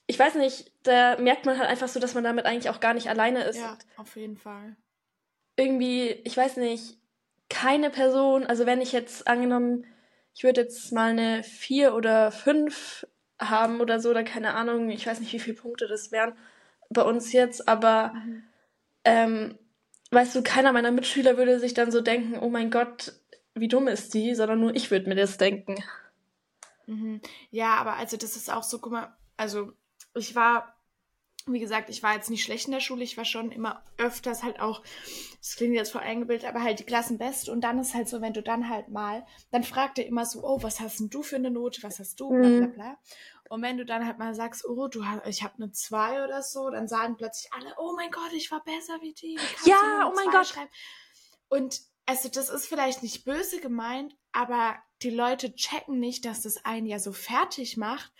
ich 0.06 0.18
weiß 0.18 0.34
nicht, 0.36 0.72
da 0.82 1.16
merkt 1.18 1.46
man 1.46 1.58
halt 1.58 1.68
einfach 1.68 1.88
so, 1.88 2.00
dass 2.00 2.14
man 2.14 2.24
damit 2.24 2.44
eigentlich 2.44 2.70
auch 2.70 2.80
gar 2.80 2.94
nicht 2.94 3.08
alleine 3.08 3.44
ist. 3.44 3.58
Ja, 3.58 3.78
auf 3.96 4.16
jeden 4.16 4.36
Fall. 4.36 4.76
Irgendwie, 5.56 6.10
ich 6.24 6.36
weiß 6.36 6.56
nicht, 6.56 6.98
keine 7.48 7.90
Person, 7.90 8.46
also 8.46 8.66
wenn 8.66 8.80
ich 8.80 8.92
jetzt 8.92 9.28
angenommen, 9.28 9.84
ich 10.34 10.44
würde 10.44 10.62
jetzt 10.62 10.92
mal 10.92 11.10
eine 11.10 11.42
vier 11.42 11.94
oder 11.94 12.32
fünf 12.32 13.06
haben 13.38 13.80
oder 13.80 14.00
so, 14.00 14.10
oder 14.10 14.24
keine 14.24 14.54
Ahnung, 14.54 14.90
ich 14.90 15.06
weiß 15.06 15.20
nicht, 15.20 15.32
wie 15.32 15.38
viele 15.38 15.56
Punkte 15.56 15.86
das 15.86 16.12
wären 16.12 16.34
bei 16.90 17.02
uns 17.02 17.32
jetzt, 17.32 17.68
aber 17.68 18.12
mhm. 18.14 18.44
ähm, 19.04 19.58
weißt 20.10 20.34
du, 20.34 20.42
keiner 20.42 20.72
meiner 20.72 20.92
Mitschüler 20.92 21.36
würde 21.36 21.58
sich 21.58 21.74
dann 21.74 21.90
so 21.90 22.00
denken, 22.00 22.38
oh 22.38 22.48
mein 22.48 22.70
Gott, 22.70 23.14
wie 23.54 23.68
dumm 23.68 23.88
ist 23.88 24.14
die, 24.14 24.34
sondern 24.34 24.60
nur 24.60 24.74
ich 24.74 24.90
würde 24.90 25.08
mir 25.08 25.14
das 25.14 25.38
denken. 25.38 25.76
Mhm. 26.86 27.20
Ja, 27.50 27.76
aber 27.76 27.94
also 27.94 28.16
das 28.16 28.36
ist 28.36 28.52
auch 28.52 28.62
so, 28.62 28.78
guck 28.78 28.92
mal, 28.92 29.16
also 29.36 29.72
ich 30.14 30.34
war, 30.34 30.76
wie 31.46 31.60
gesagt, 31.60 31.88
ich 31.88 32.02
war 32.02 32.14
jetzt 32.14 32.30
nicht 32.30 32.44
schlecht 32.44 32.66
in 32.66 32.72
der 32.72 32.80
Schule, 32.80 33.02
ich 33.02 33.16
war 33.16 33.24
schon 33.24 33.50
immer 33.50 33.82
öfters 33.98 34.42
halt 34.42 34.60
auch, 34.60 34.82
das 35.40 35.56
klingt 35.56 35.74
jetzt 35.74 35.90
voll 35.90 36.02
eingebildet, 36.02 36.48
aber 36.48 36.62
halt 36.62 36.78
die 36.78 36.84
Klassenbeste. 36.84 37.50
Und 37.50 37.62
dann 37.62 37.78
ist 37.78 37.94
halt 37.94 38.08
so, 38.08 38.20
wenn 38.20 38.32
du 38.32 38.42
dann 38.42 38.68
halt 38.68 38.88
mal, 38.88 39.26
dann 39.50 39.64
fragt 39.64 39.98
er 39.98 40.06
immer 40.06 40.24
so, 40.24 40.44
oh, 40.44 40.62
was 40.62 40.80
hast 40.80 41.00
denn 41.00 41.10
du 41.10 41.22
für 41.22 41.36
eine 41.36 41.50
Note, 41.50 41.82
was 41.82 41.98
hast 41.98 42.20
du, 42.20 42.28
bla 42.28 42.48
bla 42.48 42.66
mhm. 42.66 42.72
bla. 42.74 42.98
Und 43.48 43.60
wenn 43.60 43.76
du 43.76 43.84
dann 43.84 44.06
halt 44.06 44.18
mal 44.18 44.34
sagst, 44.34 44.64
oh, 44.64 44.88
du 44.88 45.04
ich 45.26 45.42
habe 45.42 45.54
eine 45.56 45.72
2 45.72 46.24
oder 46.24 46.42
so, 46.42 46.70
dann 46.70 46.88
sagen 46.88 47.16
plötzlich 47.16 47.52
alle, 47.52 47.74
oh 47.76 47.92
mein 47.94 48.10
Gott, 48.10 48.32
ich 48.32 48.50
war 48.50 48.64
besser 48.64 49.00
wie 49.02 49.12
die. 49.12 49.38
Ja, 49.64 50.10
oh 50.10 50.14
mein 50.14 50.30
Gott. 50.30 50.46
Schreiben? 50.46 50.70
Und 51.48 51.80
also 52.06 52.28
das 52.28 52.48
ist 52.48 52.66
vielleicht 52.66 53.02
nicht 53.02 53.24
böse 53.24 53.60
gemeint, 53.60 54.16
aber 54.32 54.76
die 55.02 55.10
Leute 55.10 55.54
checken 55.54 55.98
nicht, 55.98 56.24
dass 56.24 56.42
das 56.42 56.64
einen 56.64 56.86
ja 56.86 56.98
so 56.98 57.12
fertig 57.12 57.76
macht, 57.76 58.12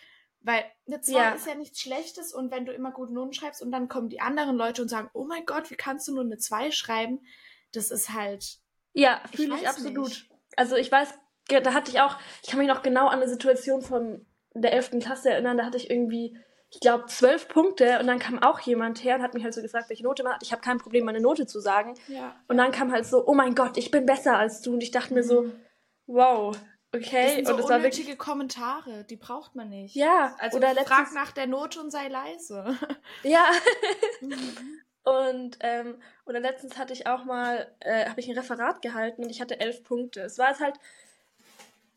weil 0.44 0.64
eine 0.86 1.00
2 1.00 1.12
ja. 1.12 1.30
ist 1.30 1.46
ja 1.46 1.54
nichts 1.54 1.80
Schlechtes 1.80 2.34
und 2.34 2.50
wenn 2.50 2.66
du 2.66 2.72
immer 2.72 2.92
gute 2.92 3.12
Noten 3.12 3.32
schreibst 3.32 3.62
und 3.62 3.70
dann 3.70 3.88
kommen 3.88 4.08
die 4.08 4.20
anderen 4.20 4.56
Leute 4.56 4.82
und 4.82 4.88
sagen, 4.88 5.10
oh 5.12 5.24
mein 5.24 5.46
Gott, 5.46 5.70
wie 5.70 5.76
kannst 5.76 6.08
du 6.08 6.14
nur 6.14 6.24
eine 6.24 6.38
2 6.38 6.70
schreiben? 6.70 7.20
Das 7.72 7.90
ist 7.90 8.10
halt. 8.10 8.58
Ja, 8.92 9.20
fühle 9.34 9.54
ich, 9.54 9.62
ich 9.62 9.68
absolut. 9.68 10.08
Nicht. 10.08 10.30
Also 10.56 10.76
ich 10.76 10.90
weiß, 10.90 11.14
da 11.48 11.74
hatte 11.74 11.90
ich 11.90 12.00
auch, 12.00 12.16
ich 12.42 12.50
kann 12.50 12.58
mich 12.58 12.68
noch 12.68 12.82
genau 12.82 13.06
an 13.06 13.20
eine 13.20 13.28
Situation 13.28 13.82
von 13.82 14.26
der 14.54 14.72
11. 14.72 14.98
Klasse 15.00 15.30
erinnern, 15.30 15.56
da 15.56 15.64
hatte 15.64 15.78
ich 15.78 15.90
irgendwie, 15.90 16.36
ich 16.70 16.80
glaube, 16.80 17.06
zwölf 17.06 17.48
Punkte 17.48 17.98
und 18.00 18.06
dann 18.06 18.18
kam 18.18 18.42
auch 18.42 18.60
jemand 18.60 19.02
her 19.02 19.16
und 19.16 19.22
hat 19.22 19.34
mich 19.34 19.44
halt 19.44 19.54
so 19.54 19.62
gefragt, 19.62 19.88
welche 19.88 20.04
Note 20.04 20.22
man 20.22 20.34
hat. 20.34 20.42
Ich 20.42 20.52
habe 20.52 20.62
kein 20.62 20.78
Problem, 20.78 21.04
meine 21.04 21.20
Note 21.20 21.46
zu 21.46 21.60
sagen. 21.60 21.94
Ja. 22.08 22.34
Und 22.48 22.56
dann 22.56 22.72
kam 22.72 22.92
halt 22.92 23.06
so, 23.06 23.26
oh 23.26 23.34
mein 23.34 23.54
Gott, 23.54 23.76
ich 23.76 23.90
bin 23.90 24.06
besser 24.06 24.36
als 24.36 24.60
du. 24.60 24.74
Und 24.74 24.82
ich 24.82 24.90
dachte 24.90 25.10
mhm. 25.10 25.14
mir 25.16 25.22
so, 25.22 25.42
mhm. 25.42 25.52
wow, 26.06 26.56
Okay, 26.94 27.24
das 27.24 27.34
sind 27.34 27.46
so 27.46 27.54
und 27.54 27.60
es 27.60 27.68
war 27.70 27.82
wirklich 27.82 28.18
Kommentare, 28.18 29.04
die 29.04 29.16
braucht 29.16 29.54
man 29.54 29.70
nicht. 29.70 29.94
Ja, 29.94 30.36
also 30.38 30.58
oder 30.58 30.74
frag 30.84 31.12
nach 31.14 31.32
der 31.32 31.46
Note 31.46 31.80
und 31.80 31.90
sei 31.90 32.08
leise. 32.08 32.76
Ja. 33.22 33.46
mhm. 34.20 34.80
Und 35.04 35.58
ähm, 35.60 35.96
oder 36.26 36.38
letztens 36.38 36.78
hatte 36.78 36.92
ich 36.92 37.06
auch 37.06 37.24
mal, 37.24 37.74
äh, 37.80 38.08
habe 38.08 38.20
ich 38.20 38.28
ein 38.28 38.38
Referat 38.38 38.82
gehalten 38.82 39.24
und 39.24 39.30
ich 39.30 39.40
hatte 39.40 39.58
elf 39.58 39.82
Punkte. 39.82 40.20
Es 40.20 40.38
war 40.38 40.50
jetzt 40.50 40.60
halt, 40.60 40.76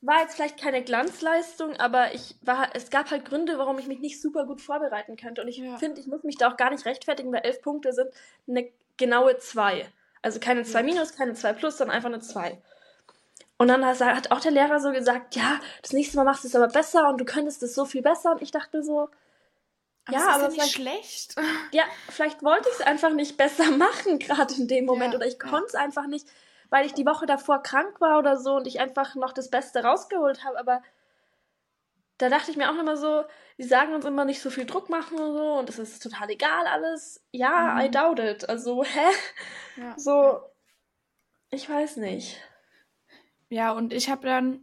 war 0.01 0.21
jetzt 0.21 0.35
vielleicht 0.35 0.59
keine 0.59 0.81
Glanzleistung, 0.81 1.75
aber 1.75 2.13
ich 2.15 2.35
war, 2.41 2.69
es 2.73 2.89
gab 2.89 3.11
halt 3.11 3.25
Gründe, 3.25 3.59
warum 3.59 3.77
ich 3.77 3.87
mich 3.87 3.99
nicht 3.99 4.21
super 4.21 4.45
gut 4.45 4.61
vorbereiten 4.61 5.17
könnte. 5.17 5.41
Und 5.41 5.49
ich 5.49 5.57
ja. 5.57 5.77
finde, 5.77 6.01
ich 6.01 6.07
muss 6.07 6.23
mich 6.23 6.37
da 6.37 6.51
auch 6.51 6.57
gar 6.57 6.71
nicht 6.71 6.85
rechtfertigen, 6.85 7.31
weil 7.31 7.41
elf 7.41 7.61
Punkte 7.61 7.93
sind 7.93 8.09
eine 8.47 8.71
genaue 8.97 9.37
zwei. 9.37 9.87
Also 10.23 10.39
keine 10.39 10.63
zwei 10.63 10.81
minus, 10.81 11.15
keine 11.15 11.33
zwei 11.33 11.53
plus, 11.53 11.77
sondern 11.77 11.95
einfach 11.95 12.09
eine 12.09 12.21
zwei. 12.21 12.59
Und 13.57 13.69
dann 13.69 13.85
hat 13.85 14.31
auch 14.31 14.41
der 14.41 14.51
Lehrer 14.51 14.79
so 14.79 14.91
gesagt, 14.91 15.35
ja, 15.35 15.59
das 15.81 15.93
nächste 15.93 16.17
Mal 16.17 16.25
machst 16.25 16.43
du 16.43 16.47
es 16.49 16.55
aber 16.55 16.67
besser 16.67 17.07
und 17.09 17.19
du 17.19 17.25
könntest 17.25 17.63
es 17.63 17.73
so 17.73 17.85
viel 17.85 18.01
besser. 18.01 18.31
Und 18.31 18.41
ich 18.41 18.51
dachte 18.51 18.83
so, 18.83 19.09
aber 20.05 20.17
ja, 20.17 20.27
aber 20.29 20.51
vielleicht 20.51 20.73
schlecht. 20.73 21.35
Ja, 21.71 21.83
vielleicht 22.09 22.43
wollte 22.43 22.69
ich 22.69 22.75
es 22.79 22.85
einfach 22.85 23.11
nicht 23.11 23.37
besser 23.37 23.71
machen 23.77 24.19
gerade 24.19 24.53
in 24.55 24.67
dem 24.67 24.85
Moment 24.85 25.13
ja, 25.13 25.19
oder 25.19 25.27
ich 25.27 25.39
konnte 25.39 25.67
es 25.67 25.73
ja. 25.73 25.79
einfach 25.79 26.05
nicht, 26.05 26.27
weil 26.69 26.85
ich 26.85 26.93
die 26.93 27.05
Woche 27.05 27.25
davor 27.25 27.63
krank 27.63 27.99
war 28.01 28.19
oder 28.19 28.37
so 28.37 28.55
und 28.55 28.67
ich 28.67 28.79
einfach 28.79 29.15
noch 29.15 29.33
das 29.33 29.49
Beste 29.49 29.83
rausgeholt 29.83 30.43
habe. 30.43 30.59
Aber 30.59 30.83
da 32.19 32.29
dachte 32.29 32.51
ich 32.51 32.57
mir 32.57 32.69
auch 32.69 32.79
immer 32.79 32.97
so, 32.97 33.23
die 33.57 33.63
sagen 33.63 33.93
uns 33.93 34.05
immer 34.05 34.25
nicht 34.25 34.41
so 34.41 34.49
viel 34.49 34.65
Druck 34.65 34.89
machen 34.89 35.17
und 35.17 35.33
so 35.33 35.53
und 35.53 35.69
es 35.69 35.79
ist 35.79 36.03
total 36.03 36.29
egal 36.29 36.67
alles. 36.67 37.23
Ja, 37.31 37.73
mhm. 37.73 37.81
I 37.81 37.91
doubt 37.91 38.19
it. 38.19 38.47
Also 38.47 38.83
hä? 38.83 39.09
Ja. 39.77 39.93
So, 39.97 40.39
ich 41.49 41.67
weiß 41.67 41.97
nicht. 41.97 42.39
Ja, 43.55 43.71
und 43.71 43.93
ich 43.93 44.09
habe 44.09 44.27
dann, 44.27 44.59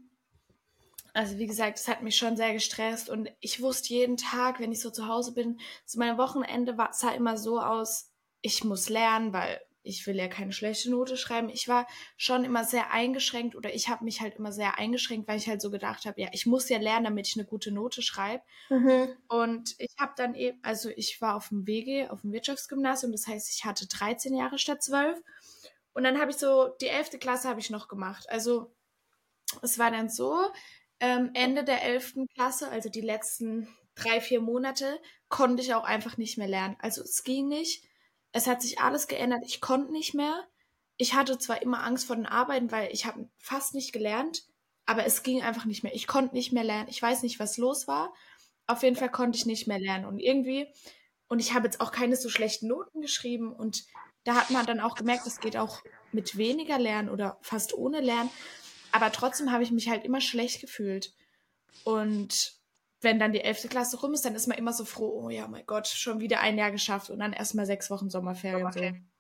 also 1.15 1.39
wie 1.39 1.47
gesagt, 1.47 1.79
es 1.79 1.89
hat 1.89 2.03
mich 2.03 2.19
schon 2.19 2.37
sehr 2.37 2.53
gestresst 2.53 3.09
und 3.09 3.31
ich 3.41 3.63
wusste 3.63 3.95
jeden 3.95 4.19
Tag, 4.19 4.61
wenn 4.61 4.71
ich 4.71 4.83
so 4.83 4.91
zu 4.91 5.09
Hause 5.09 5.33
bin, 5.33 5.59
so 5.87 5.99
mein 5.99 6.19
Wochenende 6.19 6.77
war, 6.77 6.93
sah 6.93 7.11
immer 7.13 7.39
so 7.39 7.59
aus, 7.59 8.13
ich 8.43 8.65
muss 8.65 8.91
lernen, 8.91 9.33
weil 9.33 9.63
ich 9.83 10.07
will 10.07 10.17
ja 10.17 10.29
keine 10.29 10.53
schlechte 10.53 10.91
Note 10.91 11.17
schreiben. 11.17 11.49
Ich 11.49 11.69
war 11.69 11.87
schon 12.19 12.45
immer 12.45 12.65
sehr 12.65 12.91
eingeschränkt 12.91 13.57
oder 13.57 13.73
ich 13.75 13.89
habe 13.89 14.05
mich 14.05 14.21
halt 14.21 14.35
immer 14.35 14.53
sehr 14.53 14.77
eingeschränkt, 14.77 15.27
weil 15.27 15.39
ich 15.39 15.49
halt 15.49 15.63
so 15.63 15.71
gedacht 15.71 16.05
habe, 16.05 16.21
ja, 16.21 16.29
ich 16.33 16.45
muss 16.45 16.69
ja 16.69 16.77
lernen, 16.77 17.05
damit 17.05 17.27
ich 17.27 17.37
eine 17.37 17.47
gute 17.47 17.73
Note 17.73 18.03
schreibe. 18.03 18.45
Mhm. 18.69 19.09
Und 19.27 19.75
ich 19.79 19.95
habe 19.99 20.13
dann 20.19 20.35
eben, 20.35 20.59
also 20.63 20.91
ich 20.91 21.19
war 21.23 21.37
auf 21.37 21.49
dem 21.49 21.67
WG, 21.67 22.09
auf 22.09 22.21
dem 22.21 22.33
Wirtschaftsgymnasium, 22.33 23.11
das 23.11 23.27
heißt, 23.27 23.49
ich 23.57 23.65
hatte 23.65 23.89
13 23.89 24.35
Jahre 24.35 24.59
statt 24.59 24.83
12. 24.83 25.19
Und 25.95 26.05
dann 26.05 26.21
habe 26.21 26.31
ich 26.31 26.37
so, 26.37 26.69
die 26.83 26.89
11. 26.89 27.19
Klasse 27.21 27.49
habe 27.49 27.61
ich 27.61 27.71
noch 27.71 27.89
gemacht. 27.89 28.29
Also 28.29 28.71
es 29.63 29.79
war 29.79 29.91
dann 29.91 30.09
so, 30.09 30.39
ähm, 31.01 31.31
Ende 31.35 31.65
der 31.65 31.83
11. 31.83 32.29
Klasse, 32.35 32.69
also 32.69 32.89
die 32.89 33.01
letzten 33.01 33.69
drei, 33.95 34.21
vier 34.21 34.41
Monate, 34.41 35.01
konnte 35.29 35.63
ich 35.63 35.75
auch 35.75 35.85
einfach 35.85 36.17
nicht 36.17 36.39
mehr 36.39 36.49
lernen. 36.49 36.77
Also 36.81 37.03
es 37.03 37.25
ging 37.25 37.49
nicht 37.49 37.85
es 38.33 38.47
hat 38.47 38.63
sich 38.63 38.81
alles 38.81 39.07
geändert. 39.07 39.45
Ich 39.47 39.61
konnte 39.61 39.93
nicht 39.93 40.15
mehr. 40.15 40.45
Ich 40.97 41.15
hatte 41.15 41.39
zwar 41.39 41.63
immer 41.63 41.85
Angst 41.85 42.07
vor 42.07 42.17
den 42.17 42.27
Arbeiten, 42.27 42.73
weil 42.73 42.91
ich 42.93 43.07
habe 43.07 43.29
fast 43.39 43.75
nicht 43.75 43.93
gelernt, 43.93 44.45
aber 44.87 45.05
es 45.05 45.23
ging 45.23 45.43
einfach 45.43 45.65
nicht 45.65 45.83
mehr. 45.83 45.95
Ich 45.95 46.07
konnte 46.07 46.35
nicht 46.35 46.53
mehr 46.53 46.65
lernen. 46.65 46.89
Ich 46.89 47.01
weiß 47.01 47.23
nicht, 47.23 47.39
was 47.39 47.59
los 47.59 47.87
war. 47.87 48.13
Auf 48.67 48.83
jeden 48.83 48.97
Fall 48.97 49.11
konnte 49.11 49.37
ich 49.37 49.47
nicht 49.47 49.67
mehr 49.67 49.79
lernen. 49.79 50.07
Und 50.07 50.19
irgendwie, 50.19 50.67
und 51.29 51.41
ich 51.41 51.55
habe 51.55 51.67
jetzt 51.67 51.81
auch 51.81 51.93
keine 51.93 52.17
so 52.17 52.29
schlechten 52.29 52.69
Noten 52.69 53.01
geschrieben. 53.01 53.53
Und 53.53 53.85
da 54.25 54.35
hat 54.35 54.51
man 54.51 54.67
dann 54.67 54.81
auch 54.81 54.95
gemerkt, 54.95 55.27
es 55.27 55.41
geht 55.41 55.57
auch 55.57 55.83
mit 56.13 56.37
weniger 56.37 56.79
Lernen 56.79 57.11
oder 57.11 57.39
fast 57.43 57.75
ohne 57.75 58.01
Lernen. 58.01 58.31
Aber 58.93 59.11
trotzdem 59.11 59.53
habe 59.53 59.63
ich 59.63 59.71
mich 59.71 59.89
halt 59.89 60.05
immer 60.05 60.21
schlecht 60.21 60.61
gefühlt. 60.61 61.13
Und 61.85 62.53
wenn 63.01 63.19
dann 63.19 63.33
die 63.33 63.43
11. 63.43 63.69
Klasse 63.69 63.99
rum 64.01 64.15
ist, 64.15 64.25
dann 64.25 64.35
ist 64.35 64.47
man 64.47 64.59
immer 64.59 64.73
so 64.73 64.85
froh, 64.85 65.23
oh 65.25 65.31
ja, 65.31 65.49
mein 65.49 65.67
Gott, 65.67 65.89
schon 65.89 66.21
wieder 66.21 66.41
ein 66.41 66.59
Jahr 66.59 66.71
geschafft 66.71 67.11
und 67.11 67.19
dann 67.19 67.33
erstmal 67.33 67.67
sechs 67.67 67.91
Wochen 67.91 68.11
Sommerferien. 68.11 68.67
Okay. 68.67 68.95
So. 68.95 69.13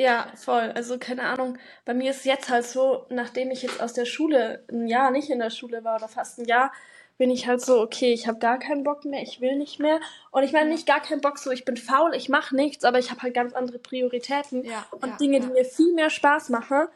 Ja, 0.00 0.32
voll. 0.36 0.72
Also 0.74 0.98
keine 0.98 1.22
Ahnung. 1.22 1.58
Bei 1.84 1.94
mir 1.94 2.10
ist 2.10 2.24
jetzt 2.24 2.48
halt 2.48 2.66
so, 2.66 3.06
nachdem 3.10 3.50
ich 3.50 3.62
jetzt 3.62 3.80
aus 3.80 3.92
der 3.92 4.06
Schule 4.06 4.64
ein 4.70 4.88
Jahr 4.88 5.10
nicht 5.10 5.30
in 5.30 5.38
der 5.38 5.50
Schule 5.50 5.84
war 5.84 5.96
oder 5.96 6.08
fast 6.08 6.38
ein 6.38 6.46
Jahr, 6.46 6.72
bin 7.16 7.30
ich 7.30 7.46
halt 7.46 7.60
so, 7.60 7.80
okay, 7.80 8.12
ich 8.12 8.26
habe 8.26 8.38
gar 8.38 8.58
keinen 8.58 8.82
Bock 8.82 9.04
mehr, 9.04 9.22
ich 9.22 9.40
will 9.40 9.56
nicht 9.56 9.78
mehr. 9.78 10.00
Und 10.32 10.42
ich 10.42 10.52
meine 10.52 10.70
nicht 10.70 10.86
gar 10.86 11.00
keinen 11.00 11.20
Bock, 11.20 11.38
so 11.38 11.52
ich 11.52 11.64
bin 11.64 11.76
faul, 11.76 12.12
ich 12.14 12.28
mache 12.28 12.56
nichts, 12.56 12.84
aber 12.84 12.98
ich 12.98 13.10
habe 13.10 13.22
halt 13.22 13.34
ganz 13.34 13.52
andere 13.52 13.78
Prioritäten 13.78 14.64
ja, 14.64 14.84
und 14.90 15.10
ja, 15.10 15.16
Dinge, 15.16 15.38
ja. 15.38 15.46
die 15.46 15.52
mir 15.52 15.64
viel 15.64 15.94
mehr 15.94 16.10
Spaß 16.10 16.48
machen. 16.48 16.88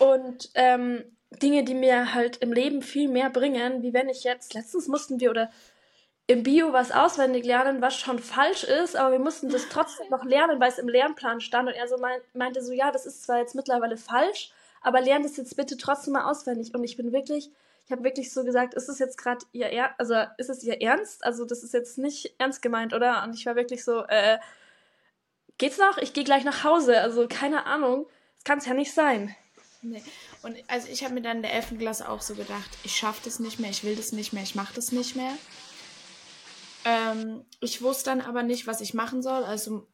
Und 0.00 0.50
ähm, 0.54 1.04
Dinge, 1.30 1.62
die 1.62 1.74
mir 1.74 2.14
halt 2.14 2.38
im 2.38 2.52
Leben 2.52 2.82
viel 2.82 3.08
mehr 3.08 3.30
bringen, 3.30 3.82
wie 3.82 3.92
wenn 3.92 4.08
ich 4.08 4.24
jetzt, 4.24 4.54
letztens 4.54 4.88
mussten 4.88 5.20
wir 5.20 5.30
oder 5.30 5.50
im 6.26 6.42
Bio 6.42 6.72
was 6.72 6.92
auswendig 6.92 7.44
lernen, 7.44 7.82
was 7.82 7.96
schon 7.96 8.18
falsch 8.18 8.64
ist, 8.64 8.96
aber 8.96 9.12
wir 9.12 9.18
mussten 9.18 9.48
das 9.48 9.68
trotzdem 9.68 10.08
noch 10.10 10.24
lernen, 10.24 10.60
weil 10.60 10.70
es 10.70 10.78
im 10.78 10.88
Lernplan 10.88 11.40
stand 11.40 11.68
und 11.68 11.74
er 11.74 11.88
so 11.88 11.98
mein, 11.98 12.20
meinte 12.34 12.62
so, 12.62 12.72
ja, 12.72 12.92
das 12.92 13.04
ist 13.04 13.24
zwar 13.24 13.38
jetzt 13.38 13.54
mittlerweile 13.54 13.96
falsch, 13.96 14.52
aber 14.80 15.00
lern 15.00 15.22
das 15.22 15.36
jetzt 15.36 15.56
bitte 15.56 15.76
trotzdem 15.76 16.12
mal 16.12 16.30
auswendig 16.30 16.72
und 16.72 16.84
ich 16.84 16.96
bin 16.96 17.12
wirklich, 17.12 17.50
ich 17.84 17.92
habe 17.92 18.04
wirklich 18.04 18.32
so 18.32 18.44
gesagt, 18.44 18.74
ist 18.74 18.88
es 18.88 19.00
jetzt 19.00 19.18
gerade 19.18 19.44
ihr 19.52 19.66
Ernst, 19.66 19.98
also 19.98 20.14
ist 20.38 20.50
es 20.50 20.62
ihr 20.62 20.80
Ernst? 20.80 21.24
Also 21.24 21.44
das 21.44 21.64
ist 21.64 21.74
jetzt 21.74 21.98
nicht 21.98 22.34
ernst 22.38 22.62
gemeint, 22.62 22.94
oder? 22.94 23.24
Und 23.24 23.34
ich 23.34 23.44
war 23.46 23.56
wirklich 23.56 23.84
so, 23.84 24.04
äh, 24.06 24.38
geht's 25.58 25.78
noch? 25.78 25.98
Ich 25.98 26.12
gehe 26.12 26.24
gleich 26.24 26.44
nach 26.44 26.62
Hause, 26.62 27.00
also 27.00 27.26
keine 27.28 27.66
Ahnung, 27.66 28.06
das 28.36 28.44
kann 28.44 28.58
es 28.58 28.66
ja 28.66 28.74
nicht 28.74 28.94
sein. 28.94 29.34
Nee. 29.82 30.02
Und 30.42 30.56
also 30.68 30.88
ich 30.88 31.04
habe 31.04 31.14
mir 31.14 31.22
dann 31.22 31.38
in 31.38 31.42
der 31.42 31.54
11. 31.54 31.78
Klasse 31.78 32.08
auch 32.08 32.20
so 32.20 32.34
gedacht, 32.34 32.70
ich 32.84 32.96
schaffe 32.96 33.22
das 33.24 33.38
nicht 33.38 33.58
mehr, 33.58 33.70
ich 33.70 33.82
will 33.82 33.96
das 33.96 34.12
nicht 34.12 34.32
mehr, 34.32 34.42
ich 34.42 34.54
mache 34.54 34.74
das 34.74 34.92
nicht 34.92 35.16
mehr. 35.16 35.32
Ähm, 36.84 37.44
ich 37.60 37.82
wusste 37.82 38.10
dann 38.10 38.20
aber 38.20 38.42
nicht, 38.42 38.66
was 38.66 38.80
ich 38.80 38.94
machen 38.94 39.22
soll. 39.22 39.44
Also 39.44 39.86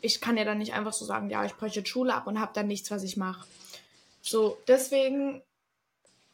ich 0.00 0.20
kann 0.20 0.36
ja 0.36 0.44
dann 0.44 0.58
nicht 0.58 0.74
einfach 0.74 0.92
so 0.92 1.04
sagen, 1.04 1.30
ja, 1.30 1.44
ich 1.44 1.54
breche 1.54 1.80
jetzt 1.80 1.88
Schule 1.88 2.14
ab 2.14 2.26
und 2.26 2.40
habe 2.40 2.52
dann 2.54 2.66
nichts, 2.66 2.90
was 2.90 3.02
ich 3.02 3.16
mache. 3.16 3.46
So, 4.22 4.58
deswegen 4.66 5.42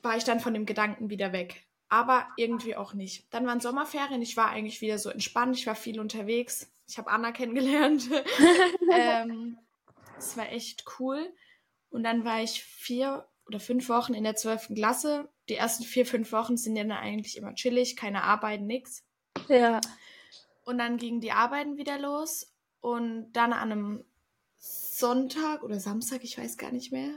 war 0.03 0.17
ich 0.17 0.25
dann 0.25 0.41
von 0.41 0.55
dem 0.55 0.67
Gedanken 0.67 1.11
wieder 1.11 1.33
weg. 1.33 1.65
Aber 1.89 2.29
irgendwie 2.37 2.77
auch 2.77 2.95
nicht. 2.95 3.25
Dann 3.31 3.47
waren 3.47 3.61
Sommerferien, 3.61 4.23
ich 4.23 4.37
war 4.37 4.51
eigentlich 4.51 4.81
wieder 4.81 4.99
so 4.99 5.11
entspannt, 5.11 5.57
ich 5.57 5.67
war 5.67 5.75
viel 5.75 5.99
unterwegs. 5.99 6.71
Ich 6.89 6.99
habe 6.99 7.11
Anna 7.11 7.33
kennengelernt. 7.33 8.09
ähm, 8.93 9.59
es 10.17 10.37
war 10.37 10.51
echt 10.53 10.85
cool. 10.99 11.33
Und 11.91 12.05
dann 12.05 12.25
war 12.25 12.43
ich 12.43 12.63
vier 12.63 13.27
oder 13.47 13.61
fünf 13.61 13.89
Wochen 13.89 14.15
in 14.15 14.25
der 14.25 14.37
zwölften 14.37 14.75
Klasse. 14.75 15.29
Die 15.49 15.57
ersten 15.57 15.85
vier, 15.85 16.07
fünf 16.07 16.33
Wochen 16.33 16.57
sind 16.57 16.77
ja 16.77 16.85
dann 16.85 16.93
eigentlich 16.93 17.37
immer 17.37 17.55
chillig, 17.55 17.97
keine 17.97 18.23
Arbeiten, 18.23 18.67
nix. 18.67 19.05
Ja. 19.49 19.81
Und 20.65 20.79
dann 20.79 20.97
gingen 20.97 21.21
die 21.21 21.33
Arbeiten 21.33 21.77
wieder 21.77 21.99
los. 21.99 22.53
Und 22.81 23.33
dann 23.33 23.53
an 23.53 23.73
einem 23.73 24.05
Sonntag 24.59 25.63
oder 25.63 25.81
Samstag, 25.81 26.23
ich 26.23 26.39
weiß 26.39 26.57
gar 26.57 26.71
nicht 26.71 26.93
mehr, 26.93 27.11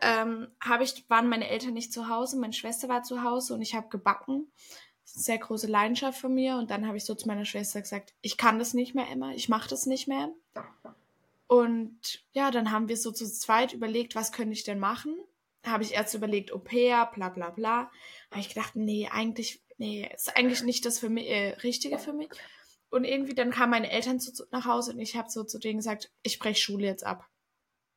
ähm, 0.00 0.48
habe 0.60 0.84
ich, 0.84 1.08
waren 1.08 1.28
meine 1.28 1.48
Eltern 1.48 1.74
nicht 1.74 1.92
zu 1.92 2.08
Hause, 2.08 2.38
meine 2.38 2.52
Schwester 2.52 2.88
war 2.88 3.02
zu 3.02 3.22
Hause 3.22 3.54
und 3.54 3.62
ich 3.62 3.74
habe 3.74 3.88
gebacken. 3.88 4.50
Das 5.02 5.10
ist 5.12 5.16
eine 5.16 5.24
sehr 5.24 5.38
große 5.38 5.66
Leidenschaft 5.66 6.18
von 6.18 6.34
mir. 6.34 6.56
Und 6.56 6.70
dann 6.70 6.86
habe 6.86 6.96
ich 6.96 7.04
so 7.04 7.14
zu 7.14 7.26
meiner 7.26 7.44
Schwester 7.44 7.80
gesagt, 7.80 8.14
ich 8.22 8.36
kann 8.36 8.58
das 8.58 8.74
nicht 8.74 8.94
mehr, 8.94 9.08
Emma, 9.10 9.32
ich 9.32 9.48
mache 9.48 9.68
das 9.68 9.86
nicht 9.86 10.08
mehr. 10.08 10.30
Und 11.46 12.24
ja, 12.32 12.50
dann 12.50 12.70
haben 12.70 12.88
wir 12.88 12.96
so 12.96 13.10
zu 13.10 13.30
zweit 13.30 13.72
überlegt, 13.72 14.14
was 14.14 14.32
könnte 14.32 14.52
ich 14.52 14.64
denn 14.64 14.78
machen? 14.78 15.16
Habe 15.64 15.82
ich 15.82 15.92
erst 15.92 16.14
überlegt, 16.14 16.52
Au 16.52 16.58
pair, 16.58 17.10
bla 17.14 17.28
bla 17.28 17.50
bla. 17.50 17.90
Habe 18.30 18.40
ich 18.40 18.48
gedacht, 18.48 18.76
nee, 18.76 19.08
eigentlich, 19.10 19.62
nee, 19.78 20.10
ist 20.14 20.36
eigentlich 20.36 20.62
nicht 20.62 20.84
das 20.84 20.98
für 20.98 21.08
mich, 21.08 21.28
äh, 21.28 21.50
Richtige 21.62 21.98
für 21.98 22.12
mich. 22.12 22.30
Und 22.90 23.04
irgendwie 23.04 23.34
dann 23.34 23.50
kamen 23.50 23.70
meine 23.70 23.90
Eltern 23.90 24.20
zu, 24.20 24.46
nach 24.50 24.66
Hause 24.66 24.92
und 24.92 25.00
ich 25.00 25.16
habe 25.16 25.28
so 25.28 25.42
zu 25.42 25.58
denen 25.58 25.78
gesagt, 25.78 26.12
ich 26.22 26.38
breche 26.38 26.60
Schule 26.60 26.86
jetzt 26.86 27.04
ab. 27.04 27.28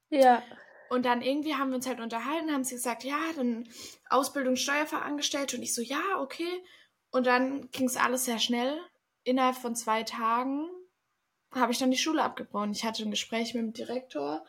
Ja. 0.10 0.42
Und 0.90 1.06
dann 1.06 1.22
irgendwie 1.22 1.56
haben 1.56 1.70
wir 1.70 1.76
uns 1.76 1.88
halt 1.88 2.00
unterhalten, 2.00 2.52
haben 2.52 2.64
sie 2.64 2.76
gesagt, 2.76 3.04
ja, 3.04 3.20
dann 3.36 3.70
Ausbildung 4.10 4.56
Steuerfachangestellte 4.56 5.58
und 5.58 5.64
ich 5.64 5.74
so, 5.74 5.82
ja, 5.82 6.02
okay. 6.20 6.64
Und 7.12 7.28
dann 7.28 7.70
ging 7.72 7.88
es 7.88 7.98
alles 7.98 8.26
sehr 8.26 8.40
schnell. 8.40 8.80
Innerhalb 9.24 9.56
von 9.58 9.76
zwei 9.76 10.04
Tagen 10.04 10.68
habe 11.60 11.72
ich 11.72 11.78
dann 11.80 11.92
die 11.92 11.98
Schule 11.98 12.24
abgebrochen. 12.24 12.72
Ich 12.72 12.84
hatte 12.84 13.04
ein 13.04 13.12
Gespräch 13.12 13.54
mit 13.54 13.64
dem 13.64 13.74
Direktor, 13.74 14.46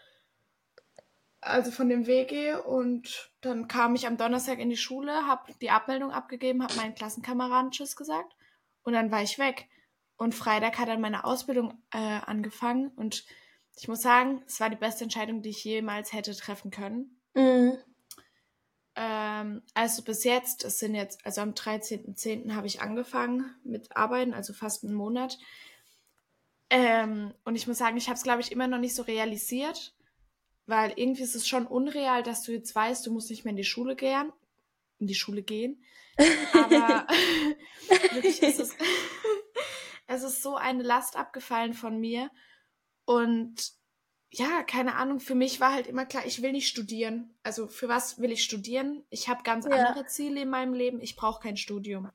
also 1.41 1.71
von 1.71 1.89
dem 1.89 2.07
WG, 2.07 2.55
und 2.55 3.31
dann 3.41 3.69
kam 3.69 3.95
ich 3.95 4.07
am 4.07 4.17
Donnerstag 4.17 4.59
in 4.59 4.71
die 4.71 4.77
Schule, 4.77 5.27
habe 5.27 5.53
die 5.61 5.71
Abmeldung 5.71 6.11
abgegeben, 6.11 6.63
habe 6.63 6.75
meinen 6.75 6.95
Klassenkameraden 6.95 7.71
Tschüss 7.71 7.97
gesagt 7.97 8.35
und 8.83 8.93
dann 8.93 9.11
war 9.11 9.23
ich 9.23 9.39
weg. 9.39 9.69
Und 10.17 10.35
Freitag 10.35 10.79
hat 10.79 10.89
dann 10.89 11.01
meine 11.01 11.25
Ausbildung 11.25 11.81
äh, 11.93 11.99
angefangen 11.99 12.89
und 12.89 13.25
ich 13.81 13.87
muss 13.87 14.03
sagen, 14.03 14.43
es 14.47 14.59
war 14.59 14.71
die 14.71 14.77
beste 14.77 15.05
Entscheidung, 15.05 15.43
die 15.43 15.51
ich 15.51 15.63
jemals 15.63 16.13
hätte 16.13 16.35
treffen 16.35 16.73
können. 16.73 17.21
Mhm. 17.35 17.79
Ähm, 18.97 19.63
also 19.75 20.03
bis 20.03 20.25
jetzt, 20.25 20.65
es 20.65 20.81
sind 20.81 20.97
jetzt, 20.97 21.25
also 21.25 21.41
am 21.41 21.53
13.10. 21.53 22.55
habe 22.55 22.67
ich 22.67 22.83
angefangen 22.83 23.55
mit 23.63 23.97
Arbeiten, 23.97 24.35
also 24.35 24.53
fast 24.53 24.83
einen 24.83 24.95
Monat. 24.95 25.39
Ähm, 26.71 27.35
und 27.45 27.57
ich 27.57 27.67
muss 27.67 27.79
sagen, 27.79 27.97
ich 27.97 28.09
habe 28.09 28.17
es, 28.17 28.23
glaube 28.23 28.41
ich, 28.41 28.53
immer 28.53 28.67
noch 28.67 28.79
nicht 28.79 28.95
so 28.95 29.03
realisiert, 29.03 29.95
weil 30.67 30.93
irgendwie 30.97 31.23
ist 31.23 31.35
es 31.35 31.49
schon 31.49 31.67
unreal, 31.67 32.23
dass 32.23 32.43
du 32.43 32.53
jetzt 32.53 32.75
weißt, 32.75 33.07
du 33.07 33.13
musst 33.13 33.31
nicht 33.31 33.45
mehr 33.45 33.53
in 33.53 33.57
die 33.57 33.65
Schule 33.65 33.97
gehen, 33.97 34.33
in 34.99 35.07
die 35.07 35.15
Schule 35.15 35.43
gehen. 35.43 35.83
Aber 36.53 37.07
wirklich 38.13 38.43
ist 38.43 38.61
es, 38.61 38.77
es 40.07 40.23
ist 40.23 40.43
so 40.43 40.57
eine 40.57 40.83
Last 40.83 41.17
abgefallen 41.17 41.73
von 41.73 41.99
mir. 41.99 42.31
Und 43.05 43.73
ja, 44.31 44.63
keine 44.63 44.97
Ahnung, 44.97 45.21
für 45.21 45.35
mich 45.35 45.61
war 45.61 45.73
halt 45.73 45.87
immer 45.87 46.05
klar, 46.05 46.27
ich 46.27 46.43
will 46.43 46.53
nicht 46.53 46.69
studieren. 46.69 47.35
Also 47.43 47.67
für 47.67 47.89
was 47.89 48.19
will 48.19 48.31
ich 48.31 48.45
studieren? 48.45 49.05
Ich 49.09 49.29
habe 49.29 49.43
ganz 49.43 49.65
ja. 49.65 49.71
andere 49.73 50.05
Ziele 50.07 50.43
in 50.43 50.51
meinem 50.51 50.75
Leben. 50.75 51.01
Ich 51.01 51.17
brauche 51.17 51.41
kein 51.41 51.57
Studium. 51.57 52.11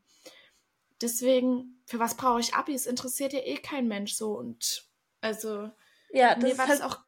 Deswegen, 1.03 1.81
für 1.85 1.99
was 1.99 2.15
brauche 2.15 2.39
ich 2.39 2.55
Abi? 2.55 2.73
Es 2.73 2.87
interessiert 2.87 3.33
ja 3.33 3.39
eh 3.39 3.57
kein 3.57 3.87
Mensch 3.89 4.13
so. 4.13 4.37
Und 4.37 4.87
also, 5.19 5.69
ja, 6.11 6.33
das 6.33 6.43
mir 6.43 6.57
war 6.57 6.67
halt 6.67 6.79
das 6.79 6.85
auch. 6.85 6.99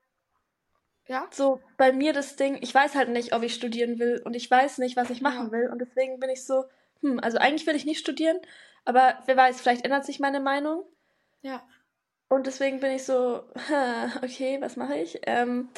Ja? 1.08 1.28
So 1.32 1.62
bei 1.78 1.94
mir 1.94 2.12
das 2.12 2.36
Ding, 2.36 2.58
ich 2.62 2.76
weiß 2.76 2.94
halt 2.96 3.10
nicht, 3.10 3.34
ob 3.34 3.42
ich 3.44 3.54
studieren 3.54 3.98
will 3.98 4.22
und 4.26 4.36
ich 4.36 4.52
weiß 4.52 4.80
nicht, 4.80 4.98
was 4.98 5.10
ich 5.10 5.22
machen 5.22 5.48
ja. 5.48 5.52
will. 5.52 5.70
Und 5.72 5.80
deswegen 5.80 6.20
bin 6.20 6.30
ich 6.30 6.44
so, 6.44 6.66
hm, 7.02 7.20
also 7.22 7.38
eigentlich 7.38 7.66
will 7.68 7.76
ich 7.76 7.86
nicht 7.86 8.00
studieren, 8.00 8.38
aber 8.84 9.18
wer 9.26 9.38
weiß, 9.38 9.62
vielleicht 9.62 9.86
ändert 9.86 10.06
sich 10.06 10.20
meine 10.20 10.42
Meinung. 10.42 10.84
Ja. 11.42 11.64
Und 12.28 12.48
deswegen 12.48 12.82
bin 12.82 12.92
ich 12.92 13.06
so, 13.06 13.44
okay, 14.24 14.58
was 14.60 14.76
mache 14.76 14.98
ich? 14.98 15.22
Ähm, 15.24 15.70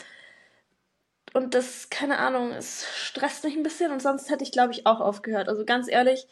und 1.34 1.54
das, 1.54 1.92
keine 1.92 2.18
Ahnung, 2.18 2.52
es 2.52 2.88
stresst 2.96 3.44
mich 3.44 3.56
ein 3.56 3.64
bisschen 3.64 3.92
und 3.92 4.02
sonst 4.02 4.32
hätte 4.32 4.44
ich, 4.44 4.52
glaube 4.52 4.72
ich, 4.72 4.88
auch 4.88 5.02
aufgehört. 5.02 5.50
Also 5.50 5.66
ganz 5.66 5.88
ehrlich, 5.88 6.26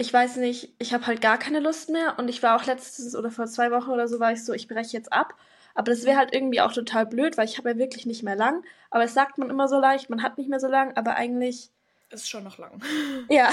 ich 0.00 0.12
weiß 0.12 0.36
nicht, 0.36 0.72
ich 0.78 0.94
habe 0.94 1.06
halt 1.06 1.20
gar 1.20 1.38
keine 1.38 1.58
Lust 1.58 1.90
mehr 1.90 2.18
und 2.18 2.28
ich 2.28 2.42
war 2.42 2.56
auch 2.56 2.64
letztes 2.64 3.16
oder 3.16 3.32
vor 3.32 3.46
zwei 3.46 3.72
Wochen 3.72 3.90
oder 3.90 4.06
so 4.06 4.20
war 4.20 4.32
ich 4.32 4.44
so, 4.44 4.52
ich 4.52 4.68
breche 4.68 4.96
jetzt 4.96 5.12
ab. 5.12 5.34
Aber 5.74 5.90
das 5.90 6.04
wäre 6.04 6.16
halt 6.16 6.32
irgendwie 6.32 6.60
auch 6.60 6.72
total 6.72 7.04
blöd, 7.04 7.36
weil 7.36 7.46
ich 7.46 7.58
habe 7.58 7.70
ja 7.70 7.78
wirklich 7.78 8.06
nicht 8.06 8.22
mehr 8.22 8.36
lang. 8.36 8.64
Aber 8.90 9.04
es 9.04 9.14
sagt 9.14 9.38
man 9.38 9.50
immer 9.50 9.68
so 9.68 9.78
leicht, 9.78 10.08
man 10.08 10.22
hat 10.22 10.38
nicht 10.38 10.48
mehr 10.48 10.60
so 10.60 10.68
lang, 10.68 10.96
aber 10.96 11.16
eigentlich. 11.16 11.70
Ist 12.10 12.30
schon 12.30 12.44
noch 12.44 12.58
lang. 12.58 12.80
Ja. 13.28 13.50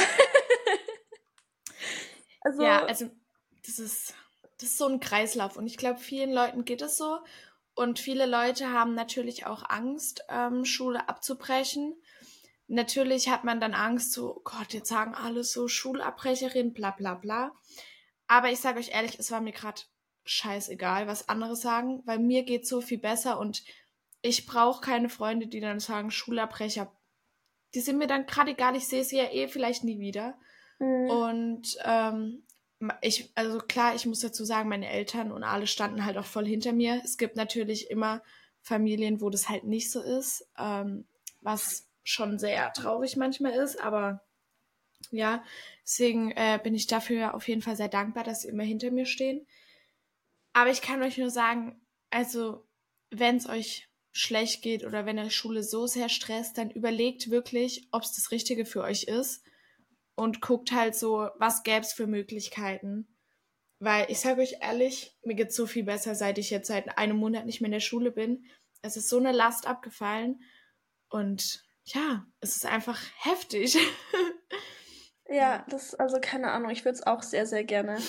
also, 2.41 2.63
ja, 2.63 2.85
also 2.85 3.09
das 3.65 3.79
ist, 3.79 4.13
das 4.59 4.69
ist 4.69 4.77
so 4.77 4.87
ein 4.87 4.99
Kreislauf 4.99 5.57
und 5.57 5.65
ich 5.65 5.77
glaube, 5.77 5.99
vielen 5.99 6.31
Leuten 6.31 6.63
geht 6.63 6.81
es 6.83 6.97
so. 6.97 7.19
Und 7.73 7.99
viele 7.99 8.25
Leute 8.25 8.71
haben 8.71 8.93
natürlich 8.93 9.45
auch 9.45 9.67
Angst, 9.67 10.23
ähm, 10.29 10.63
Schule 10.63 11.09
abzubrechen. 11.09 11.95
Natürlich 12.67 13.29
hat 13.29 13.43
man 13.43 13.59
dann 13.59 13.73
Angst, 13.73 14.11
so, 14.13 14.37
oh 14.37 14.41
Gott, 14.43 14.73
jetzt 14.73 14.89
sagen 14.89 15.13
alle 15.13 15.43
so 15.43 15.67
Schulabbrecherin, 15.67 16.73
bla 16.73 16.91
bla 16.91 17.13
bla. 17.13 17.51
Aber 18.27 18.49
ich 18.49 18.59
sage 18.59 18.79
euch 18.79 18.89
ehrlich, 18.89 19.19
es 19.19 19.31
war 19.31 19.41
mir 19.41 19.51
gerade 19.51 19.81
scheißegal, 20.25 21.07
was 21.07 21.29
andere 21.29 21.55
sagen, 21.55 22.01
weil 22.05 22.17
mir 22.19 22.43
geht 22.43 22.67
so 22.67 22.81
viel 22.81 22.97
besser 22.97 23.39
und 23.39 23.63
ich 24.23 24.47
brauche 24.47 24.81
keine 24.81 25.09
Freunde, 25.09 25.45
die 25.45 25.59
dann 25.59 25.79
sagen, 25.79 26.09
Schulabbrecher. 26.09 26.91
Die 27.75 27.81
sind 27.81 27.99
mir 27.99 28.07
dann 28.07 28.25
gerade 28.25 28.51
egal, 28.51 28.75
ich 28.75 28.87
sehe 28.87 29.03
sie 29.03 29.17
ja 29.17 29.31
eh 29.31 29.47
vielleicht 29.47 29.83
nie 29.83 29.99
wieder. 29.99 30.35
Mhm. 30.79 31.09
Und 31.09 31.77
ähm, 31.83 32.43
ich, 33.01 33.31
also 33.35 33.59
klar, 33.59 33.93
ich 33.93 34.07
muss 34.07 34.21
dazu 34.21 34.43
sagen, 34.43 34.69
meine 34.69 34.89
Eltern 34.89 35.31
und 35.31 35.43
alle 35.43 35.67
standen 35.67 36.05
halt 36.05 36.17
auch 36.17 36.25
voll 36.25 36.45
hinter 36.45 36.73
mir. 36.73 37.01
Es 37.03 37.17
gibt 37.17 37.35
natürlich 37.35 37.91
immer 37.91 38.23
Familien, 38.61 39.21
wo 39.21 39.29
das 39.29 39.47
halt 39.47 39.63
nicht 39.65 39.91
so 39.91 40.01
ist, 40.01 40.49
ähm, 40.57 41.05
was 41.41 41.87
schon 42.05 42.39
sehr 42.39 42.71
traurig 42.71 43.17
manchmal 43.17 43.51
ist, 43.53 43.81
aber 43.81 44.23
ja, 45.11 45.43
deswegen 45.83 46.31
äh, 46.31 46.59
bin 46.63 46.75
ich 46.75 46.87
dafür 46.87 47.33
auf 47.33 47.47
jeden 47.47 47.61
Fall 47.61 47.75
sehr 47.75 47.89
dankbar, 47.89 48.23
dass 48.23 48.41
sie 48.41 48.47
immer 48.47 48.63
hinter 48.63 48.91
mir 48.91 49.05
stehen. 49.05 49.45
Aber 50.53 50.69
ich 50.69 50.81
kann 50.81 51.03
euch 51.03 51.17
nur 51.17 51.29
sagen, 51.29 51.81
also 52.11 52.65
wenn 53.09 53.37
es 53.37 53.49
euch 53.49 53.89
schlecht 54.13 54.61
geht 54.61 54.85
oder 54.85 55.05
wenn 55.05 55.19
euch 55.19 55.35
Schule 55.35 55.63
so 55.63 55.87
sehr 55.87 56.07
stresst, 56.07 56.57
dann 56.57 56.71
überlegt 56.71 57.29
wirklich, 57.29 57.87
ob 57.91 58.03
es 58.03 58.13
das 58.13 58.31
Richtige 58.31 58.65
für 58.65 58.83
euch 58.83 59.03
ist 59.03 59.43
und 60.15 60.41
guckt 60.41 60.71
halt 60.71 60.95
so, 60.95 61.29
was 61.37 61.63
gäbe 61.63 61.81
es 61.81 61.91
für 61.91 62.07
Möglichkeiten. 62.07 63.07
Weil 63.79 64.09
ich 64.09 64.19
sage 64.19 64.41
euch 64.41 64.55
ehrlich, 64.61 65.17
mir 65.23 65.35
geht 65.35 65.53
so 65.53 65.67
viel 65.67 65.83
besser, 65.83 66.15
seit 66.15 66.37
ich 66.37 66.49
jetzt 66.49 66.67
seit 66.67 66.97
einem 66.97 67.17
Monat 67.17 67.45
nicht 67.45 67.59
mehr 67.59 67.67
in 67.67 67.73
der 67.73 67.79
Schule 67.81 68.11
bin. 68.11 68.45
Es 68.81 68.95
ist 68.95 69.09
so 69.09 69.17
eine 69.17 69.33
Last 69.33 69.67
abgefallen 69.67 70.41
und 71.09 71.64
ja, 71.85 72.25
es 72.41 72.55
ist 72.55 72.65
einfach 72.65 72.99
heftig. 73.19 73.77
ja, 75.29 75.65
das, 75.69 75.95
also 75.95 76.17
keine 76.19 76.51
Ahnung, 76.51 76.71
ich 76.71 76.83
würde 76.83 76.95
es 76.95 77.05
auch 77.05 77.21
sehr, 77.21 77.45
sehr 77.45 77.63
gerne. 77.63 77.99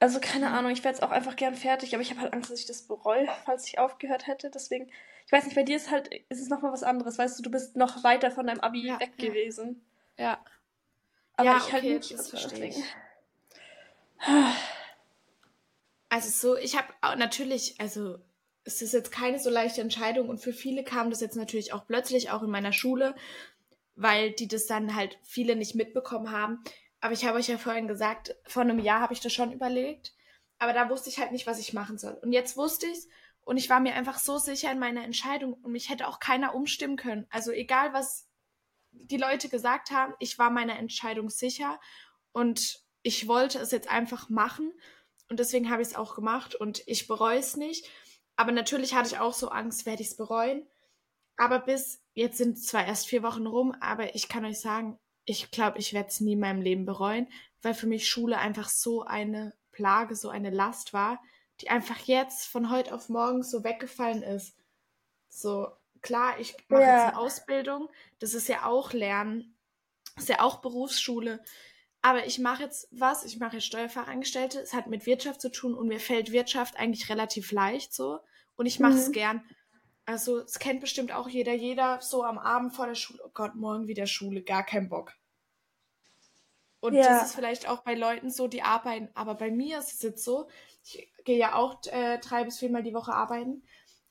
Also 0.00 0.20
keine 0.20 0.50
Ahnung, 0.50 0.70
ich 0.70 0.84
wäre 0.84 0.94
jetzt 0.94 1.02
auch 1.02 1.10
einfach 1.10 1.36
gern 1.36 1.54
fertig, 1.54 1.94
aber 1.94 2.02
ich 2.02 2.10
habe 2.10 2.20
halt 2.20 2.32
Angst, 2.32 2.50
dass 2.50 2.60
ich 2.60 2.66
das 2.66 2.86
bereue, 2.86 3.28
falls 3.44 3.66
ich 3.66 3.78
aufgehört 3.78 4.26
hätte. 4.26 4.50
Deswegen, 4.50 4.90
ich 5.26 5.32
weiß 5.32 5.44
nicht, 5.44 5.56
bei 5.56 5.64
dir 5.64 5.76
ist 5.76 5.90
halt, 5.90 6.08
ist 6.28 6.40
es 6.40 6.48
nochmal 6.48 6.72
was 6.72 6.84
anderes, 6.84 7.18
weißt 7.18 7.38
du, 7.38 7.42
du 7.42 7.50
bist 7.50 7.76
noch 7.76 8.04
weiter 8.04 8.30
von 8.30 8.46
deinem 8.46 8.60
Abi 8.60 8.86
ja, 8.86 9.00
weg 9.00 9.12
ja. 9.18 9.28
gewesen. 9.28 9.84
Ja. 10.16 10.44
Aber 11.34 11.50
ja, 11.50 11.56
ich 11.58 11.72
halt 11.72 11.84
okay, 11.84 11.94
nicht, 11.96 12.12
das 12.12 12.30
verstehe 12.30 12.66
ich. 12.68 12.82
Also 16.08 16.30
so, 16.30 16.56
ich 16.56 16.76
habe 16.76 16.88
natürlich, 17.18 17.78
also 17.80 18.18
es 18.68 18.82
ist 18.82 18.92
jetzt 18.92 19.10
keine 19.10 19.38
so 19.38 19.48
leichte 19.48 19.80
Entscheidung 19.80 20.28
und 20.28 20.40
für 20.42 20.52
viele 20.52 20.84
kam 20.84 21.08
das 21.08 21.22
jetzt 21.22 21.36
natürlich 21.36 21.72
auch 21.72 21.86
plötzlich, 21.86 22.30
auch 22.30 22.42
in 22.42 22.50
meiner 22.50 22.74
Schule, 22.74 23.14
weil 23.94 24.32
die 24.32 24.46
das 24.46 24.66
dann 24.66 24.94
halt 24.94 25.18
viele 25.22 25.56
nicht 25.56 25.74
mitbekommen 25.74 26.30
haben. 26.30 26.62
Aber 27.00 27.14
ich 27.14 27.24
habe 27.24 27.38
euch 27.38 27.48
ja 27.48 27.56
vorhin 27.56 27.88
gesagt, 27.88 28.36
vor 28.44 28.62
einem 28.62 28.78
Jahr 28.78 29.00
habe 29.00 29.14
ich 29.14 29.20
das 29.20 29.32
schon 29.32 29.52
überlegt, 29.52 30.12
aber 30.58 30.74
da 30.74 30.90
wusste 30.90 31.08
ich 31.08 31.18
halt 31.18 31.32
nicht, 31.32 31.46
was 31.46 31.58
ich 31.58 31.72
machen 31.72 31.96
soll. 31.96 32.18
Und 32.20 32.32
jetzt 32.32 32.58
wusste 32.58 32.86
ich 32.86 32.98
es 32.98 33.08
und 33.40 33.56
ich 33.56 33.70
war 33.70 33.80
mir 33.80 33.94
einfach 33.94 34.18
so 34.18 34.36
sicher 34.36 34.70
in 34.70 34.78
meiner 34.78 35.02
Entscheidung 35.02 35.54
und 35.54 35.72
mich 35.72 35.88
hätte 35.88 36.06
auch 36.06 36.20
keiner 36.20 36.54
umstimmen 36.54 36.96
können. 36.96 37.26
Also 37.30 37.52
egal, 37.52 37.94
was 37.94 38.28
die 38.90 39.16
Leute 39.16 39.48
gesagt 39.48 39.92
haben, 39.92 40.12
ich 40.18 40.38
war 40.38 40.50
meiner 40.50 40.78
Entscheidung 40.78 41.30
sicher 41.30 41.80
und 42.32 42.80
ich 43.02 43.28
wollte 43.28 43.60
es 43.60 43.70
jetzt 43.70 43.88
einfach 43.88 44.28
machen 44.28 44.74
und 45.30 45.40
deswegen 45.40 45.70
habe 45.70 45.80
ich 45.80 45.88
es 45.88 45.96
auch 45.96 46.14
gemacht 46.14 46.54
und 46.54 46.82
ich 46.86 47.06
bereue 47.06 47.38
es 47.38 47.56
nicht. 47.56 47.88
Aber 48.38 48.52
natürlich 48.52 48.94
hatte 48.94 49.08
ich 49.08 49.18
auch 49.18 49.34
so 49.34 49.48
Angst, 49.48 49.84
werde 49.84 50.00
ich 50.00 50.10
es 50.10 50.16
bereuen. 50.16 50.64
Aber 51.36 51.58
bis 51.58 52.00
jetzt 52.14 52.38
sind 52.38 52.56
zwar 52.56 52.86
erst 52.86 53.08
vier 53.08 53.24
Wochen 53.24 53.48
rum, 53.48 53.74
aber 53.80 54.14
ich 54.14 54.28
kann 54.28 54.44
euch 54.44 54.60
sagen, 54.60 54.96
ich 55.24 55.50
glaube, 55.50 55.78
ich 55.78 55.92
werde 55.92 56.08
es 56.08 56.20
nie 56.20 56.34
in 56.34 56.40
meinem 56.40 56.62
Leben 56.62 56.86
bereuen, 56.86 57.26
weil 57.62 57.74
für 57.74 57.88
mich 57.88 58.08
Schule 58.08 58.38
einfach 58.38 58.68
so 58.68 59.02
eine 59.02 59.54
Plage, 59.72 60.14
so 60.14 60.28
eine 60.28 60.50
Last 60.50 60.92
war, 60.92 61.20
die 61.60 61.68
einfach 61.68 61.98
jetzt 62.06 62.46
von 62.46 62.70
heute 62.70 62.94
auf 62.94 63.08
morgen 63.08 63.42
so 63.42 63.64
weggefallen 63.64 64.22
ist. 64.22 64.56
So, 65.28 65.66
klar, 66.00 66.38
ich 66.38 66.54
mache 66.68 66.82
ja. 66.82 66.94
jetzt 66.94 67.08
eine 67.08 67.18
Ausbildung, 67.18 67.88
das 68.20 68.34
ist 68.34 68.48
ja 68.48 68.66
auch 68.66 68.92
Lernen, 68.92 69.56
das 70.14 70.24
ist 70.24 70.30
ja 70.30 70.42
auch 70.42 70.60
Berufsschule. 70.60 71.42
Aber 72.02 72.24
ich 72.24 72.38
mache 72.38 72.62
jetzt 72.62 72.86
was, 72.92 73.24
ich 73.24 73.40
mache 73.40 73.56
jetzt 73.56 73.66
Steuerfachangestellte, 73.66 74.60
es 74.60 74.74
hat 74.74 74.86
mit 74.86 75.06
Wirtschaft 75.06 75.40
zu 75.40 75.50
tun 75.50 75.74
und 75.74 75.88
mir 75.88 75.98
fällt 75.98 76.30
Wirtschaft 76.30 76.76
eigentlich 76.76 77.08
relativ 77.08 77.50
leicht 77.50 77.92
so 77.92 78.20
und 78.58 78.66
ich 78.66 78.78
mache 78.78 78.98
es 78.98 79.08
mhm. 79.08 79.12
gern. 79.12 79.44
Also 80.04 80.40
es 80.40 80.58
kennt 80.58 80.80
bestimmt 80.80 81.12
auch 81.12 81.28
jeder, 81.28 81.54
jeder 81.54 82.00
so 82.02 82.22
am 82.22 82.38
Abend 82.38 82.74
vor 82.74 82.86
der 82.86 82.94
Schule, 82.94 83.20
oh 83.24 83.30
Gott, 83.32 83.54
morgen 83.54 83.88
wieder 83.88 84.06
Schule, 84.06 84.42
gar 84.42 84.64
kein 84.64 84.90
Bock. 84.90 85.14
Und 86.80 86.94
ja. 86.94 87.02
das 87.02 87.28
ist 87.28 87.34
vielleicht 87.34 87.68
auch 87.68 87.82
bei 87.82 87.94
Leuten 87.94 88.30
so, 88.30 88.46
die 88.46 88.62
arbeiten, 88.62 89.08
aber 89.14 89.34
bei 89.34 89.50
mir 89.50 89.78
ist 89.78 89.94
es 89.94 90.02
jetzt 90.02 90.22
so, 90.22 90.48
ich 90.84 91.10
gehe 91.24 91.38
ja 91.38 91.54
auch 91.54 91.80
äh, 91.86 92.18
drei 92.18 92.44
bis 92.44 92.58
viermal 92.58 92.82
die 92.82 92.94
Woche 92.94 93.14
arbeiten 93.14 93.62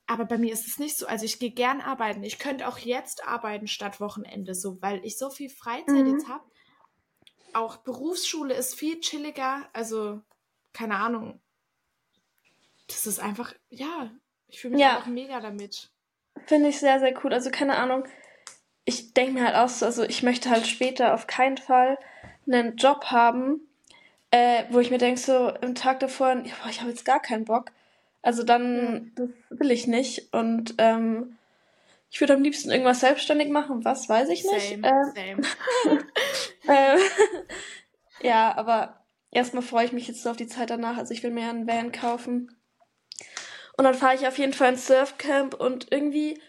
aber 0.08 0.24
bei 0.24 0.38
mir 0.38 0.54
ist 0.54 0.66
es 0.66 0.78
nicht 0.78 0.96
so. 0.96 1.06
Also 1.06 1.26
ich 1.26 1.38
gehe 1.38 1.50
gern 1.50 1.82
arbeiten. 1.82 2.24
Ich 2.24 2.38
könnte 2.38 2.66
auch 2.66 2.78
jetzt 2.78 3.28
arbeiten 3.28 3.68
statt 3.68 4.00
Wochenende, 4.00 4.54
so, 4.54 4.80
weil 4.80 5.04
ich 5.04 5.18
so 5.18 5.28
viel 5.28 5.50
Freizeit 5.50 6.06
mhm. 6.06 6.14
jetzt 6.14 6.28
habe. 6.28 6.44
Auch 7.52 7.76
Berufsschule 7.76 8.54
ist 8.54 8.74
viel 8.74 9.00
chilliger. 9.00 9.68
Also, 9.74 10.22
keine 10.72 10.96
Ahnung. 10.96 11.42
Das 12.86 13.06
ist 13.06 13.20
einfach, 13.20 13.52
ja, 13.68 14.10
ich 14.48 14.60
fühle 14.60 14.74
mich 14.74 14.82
ja. 14.82 14.98
auch 14.98 15.06
mega 15.06 15.40
damit. 15.40 15.90
Finde 16.46 16.68
ich 16.68 16.78
sehr, 16.78 17.00
sehr 17.00 17.14
cool. 17.24 17.32
Also, 17.32 17.50
keine 17.50 17.76
Ahnung. 17.76 18.04
Ich 18.84 19.12
denke 19.12 19.32
mir 19.32 19.44
halt 19.44 19.56
auch 19.56 19.68
so, 19.68 19.84
also 19.84 20.02
ich 20.04 20.22
möchte 20.22 20.48
halt 20.48 20.66
später 20.66 21.12
auf 21.12 21.26
keinen 21.26 21.58
Fall 21.58 21.98
einen 22.46 22.76
Job 22.76 23.06
haben, 23.06 23.60
äh, 24.30 24.64
wo 24.70 24.80
ich 24.80 24.90
mir 24.90 24.98
denke, 24.98 25.20
so 25.20 25.50
im 25.60 25.74
Tag 25.74 26.00
davor, 26.00 26.34
boah, 26.34 26.70
ich 26.70 26.80
habe 26.80 26.90
jetzt 26.90 27.04
gar 27.04 27.20
keinen 27.20 27.44
Bock. 27.44 27.70
Also 28.22 28.42
dann, 28.42 29.12
das 29.14 29.28
will 29.50 29.70
ich 29.70 29.86
nicht. 29.86 30.32
Und 30.32 30.74
ähm, 30.78 31.36
ich 32.10 32.20
würde 32.20 32.34
am 32.34 32.42
liebsten 32.42 32.70
irgendwas 32.70 33.00
selbstständig 33.00 33.48
machen. 33.50 33.84
Was, 33.84 34.08
weiß 34.08 34.28
ich 34.30 34.44
nicht. 34.44 34.70
Same, 34.70 34.88
ähm, 34.88 35.44
same. 35.84 36.04
äh, 36.68 36.98
ja, 38.26 38.56
aber 38.56 39.04
erstmal 39.30 39.62
freue 39.62 39.84
ich 39.84 39.92
mich 39.92 40.08
jetzt 40.08 40.22
so 40.22 40.30
auf 40.30 40.36
die 40.36 40.46
Zeit 40.46 40.70
danach. 40.70 40.96
Also 40.96 41.12
ich 41.12 41.22
will 41.22 41.30
mir 41.30 41.48
einen 41.48 41.66
Van 41.66 41.92
kaufen. 41.92 42.57
Und 43.78 43.84
dann 43.84 43.94
fahre 43.94 44.16
ich 44.16 44.26
auf 44.26 44.38
jeden 44.38 44.52
Fall 44.52 44.72
ins 44.72 44.88
Surfcamp 44.88 45.54
und 45.54 45.92
irgendwie, 45.92 46.42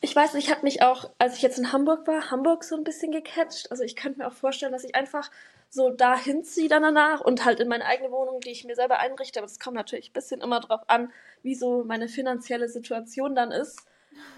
ich 0.00 0.16
weiß 0.16 0.32
nicht, 0.32 0.50
hat 0.50 0.62
mich 0.62 0.80
auch, 0.80 1.10
als 1.18 1.36
ich 1.36 1.42
jetzt 1.42 1.58
in 1.58 1.72
Hamburg 1.72 2.06
war, 2.06 2.30
Hamburg 2.30 2.64
so 2.64 2.74
ein 2.74 2.84
bisschen 2.84 3.12
gecatcht. 3.12 3.70
Also 3.70 3.84
ich 3.84 3.96
könnte 3.96 4.20
mir 4.20 4.26
auch 4.26 4.32
vorstellen, 4.32 4.72
dass 4.72 4.82
ich 4.82 4.94
einfach 4.94 5.30
so 5.68 5.90
dahin 5.90 6.44
ziehe 6.44 6.70
dann 6.70 6.82
danach 6.82 7.20
und 7.20 7.44
halt 7.44 7.60
in 7.60 7.68
meine 7.68 7.84
eigene 7.84 8.10
Wohnung, 8.10 8.40
die 8.40 8.50
ich 8.50 8.64
mir 8.64 8.74
selber 8.74 8.98
einrichte. 8.98 9.40
Aber 9.40 9.44
es 9.46 9.60
kommt 9.60 9.76
natürlich 9.76 10.08
ein 10.08 10.14
bisschen 10.14 10.40
immer 10.40 10.60
drauf 10.60 10.80
an, 10.86 11.12
wie 11.42 11.54
so 11.54 11.84
meine 11.84 12.08
finanzielle 12.08 12.70
Situation 12.70 13.34
dann 13.34 13.52
ist. 13.52 13.80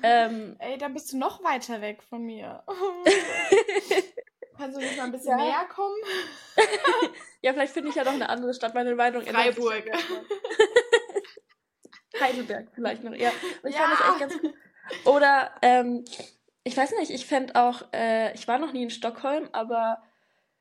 Ähm, 0.03 0.57
Ey, 0.59 0.79
dann 0.79 0.93
bist 0.95 1.13
du 1.13 1.17
noch 1.17 1.45
weiter 1.45 1.81
weg 1.81 2.03
von 2.03 2.23
mir. 2.25 2.65
Kannst 4.59 4.77
du 4.77 4.81
nicht 4.81 4.97
mal 4.97 5.05
ein 5.05 5.13
bisschen 5.13 5.39
ja. 5.39 5.45
näher 5.45 5.69
kommen? 5.73 5.97
ja, 7.41 7.53
vielleicht 7.53 7.73
finde 7.73 7.91
ich 7.91 7.95
ja 7.95 8.03
doch 8.03 8.13
eine 8.13 8.29
andere 8.29 8.53
Stadt. 8.53 8.75
Meine 8.75 8.97
Meinung 8.97 9.25
Freiburg. 9.25 9.85
Heidelberg 12.19 12.69
vielleicht 12.75 13.05
noch 13.05 13.13
eher. 13.13 13.33
ich 13.65 13.75
ja. 13.75 13.83
fand 13.83 13.93
das 13.93 14.09
echt 14.09 14.21
ganz 14.21 14.35
cool. 14.43 14.55
Oder, 15.05 15.55
ähm, 15.63 16.05
ich 16.65 16.77
weiß 16.77 16.93
nicht, 16.99 17.11
ich 17.11 17.27
fände 17.27 17.55
auch, 17.55 17.93
äh, 17.93 18.35
ich 18.35 18.49
war 18.49 18.59
noch 18.59 18.73
nie 18.73 18.83
in 18.83 18.91
Stockholm, 18.91 19.49
aber 19.53 20.03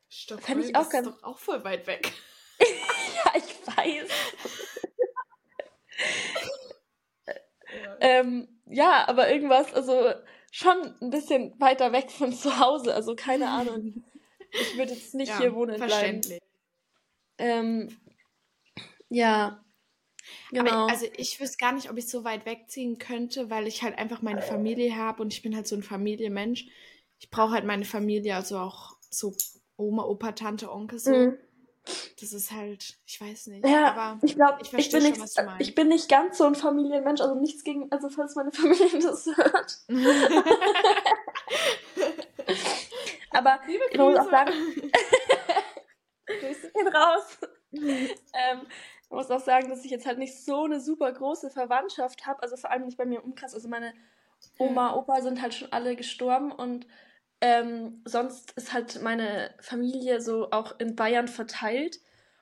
Stockholm 0.08 0.46
Fände 0.46 0.68
ich 0.68 0.76
auch 0.76 0.90
ganz... 0.90 1.08
ist 1.08 1.18
doch 1.18 1.24
auch 1.24 1.40
voll 1.40 1.64
weit 1.64 1.88
weg. 1.88 2.12
ja, 2.60 3.34
ich 3.36 3.68
weiß. 3.68 4.10
ja. 7.28 7.98
Ähm, 8.02 8.62
ja, 8.66 9.08
aber 9.08 9.32
irgendwas, 9.32 9.74
also 9.74 10.14
schon 10.52 10.96
ein 11.02 11.10
bisschen 11.10 11.60
weiter 11.60 11.92
weg 11.92 12.12
von 12.12 12.34
zu 12.34 12.60
Hause, 12.60 12.94
also 12.94 13.16
keine 13.16 13.50
Ahnung. 13.50 14.04
Ich 14.52 14.78
würde 14.78 14.94
jetzt 14.94 15.14
nicht 15.14 15.30
ja, 15.30 15.38
hier 15.38 15.54
wohnen 15.54 15.78
verständlich. 15.78 16.40
bleiben. 17.38 17.90
Ähm, 17.90 18.00
ja. 19.10 19.64
Genau. 20.52 20.72
Aber 20.72 20.92
also 20.92 21.06
ich 21.16 21.40
wüsste 21.40 21.58
gar 21.58 21.72
nicht, 21.72 21.90
ob 21.90 21.98
ich 21.98 22.08
so 22.08 22.24
weit 22.24 22.46
wegziehen 22.46 22.98
könnte, 22.98 23.50
weil 23.50 23.68
ich 23.68 23.84
halt 23.84 23.98
einfach 23.98 24.22
meine 24.22 24.42
Familie 24.42 24.96
habe 24.96 25.22
und 25.22 25.34
ich 25.34 25.42
bin 25.42 25.56
halt 25.56 25.68
so 25.68 25.76
ein 25.76 25.84
Familienmensch. 25.84 26.68
Ich 27.20 27.30
brauche 27.30 27.52
halt 27.52 27.66
meine 27.66 27.86
Familie, 27.86 28.36
also 28.36 28.58
auch 28.58 28.96
so 29.10 29.34
Oma, 29.78 30.04
Opa, 30.04 30.32
Tante, 30.34 30.72
Onkel 30.72 31.00
so. 31.00 31.12
Mhm. 31.12 31.38
Das 32.20 32.34
ist 32.34 32.52
halt, 32.52 32.98
ich 33.06 33.22
weiß 33.22 33.48
nicht. 33.48 33.66
Ja, 33.66 33.94
aber 33.94 34.20
ich 34.24 34.36
glaube, 34.36 34.60
ich, 34.62 34.72
ich, 34.74 34.92
bin 34.92 35.04
nicht, 35.04 35.20
ich 35.60 35.76
bin 35.76 35.88
nicht 35.88 36.10
ganz 36.10 36.38
so 36.38 36.44
ein 36.46 36.56
Familienmensch, 36.56 37.22
also 37.22 37.36
nichts 37.36 37.64
gegen, 37.64 37.92
also 37.92 38.10
falls 38.10 38.36
meine 38.36 38.52
Familie 38.56 39.00
das 39.00 39.26
hört. 39.26 39.78
aber 43.32 43.60
ich 43.68 43.98
muss 43.98 44.20
auch 44.20 44.30
sagen, 44.30 44.54
Grüße 46.26 46.72
gehen 46.72 46.88
raus. 46.90 47.38
ähm, 47.72 48.68
Ich 49.10 49.16
muss 49.16 49.32
auch 49.32 49.40
sagen, 49.40 49.70
dass 49.70 49.84
ich 49.86 49.92
jetzt 49.92 50.06
halt 50.06 50.20
nicht 50.20 50.38
so 50.46 50.66
eine 50.66 50.80
super 50.80 51.12
große 51.12 51.50
Verwandtschaft 51.50 52.28
habe, 52.28 52.44
also 52.44 52.56
vor 52.58 52.70
allem 52.70 52.86
nicht 52.86 52.98
bei 52.98 53.06
mir 53.06 53.20
im 53.20 53.26
Umkreis. 53.26 53.56
Also 53.56 53.68
meine 53.68 53.94
Oma, 54.60 54.94
Opa 54.94 55.22
sind 55.22 55.42
halt 55.42 55.56
schon 55.56 55.72
alle 55.72 55.96
gestorben 55.96 56.52
und 56.52 56.86
ähm, 57.42 58.02
sonst 58.06 58.52
ist 58.52 58.72
halt 58.72 59.02
meine 59.02 59.56
Familie 59.62 60.22
so 60.22 60.52
auch 60.52 60.80
in 60.80 60.96
Bayern 60.96 61.28
verteilt. 61.28 62.00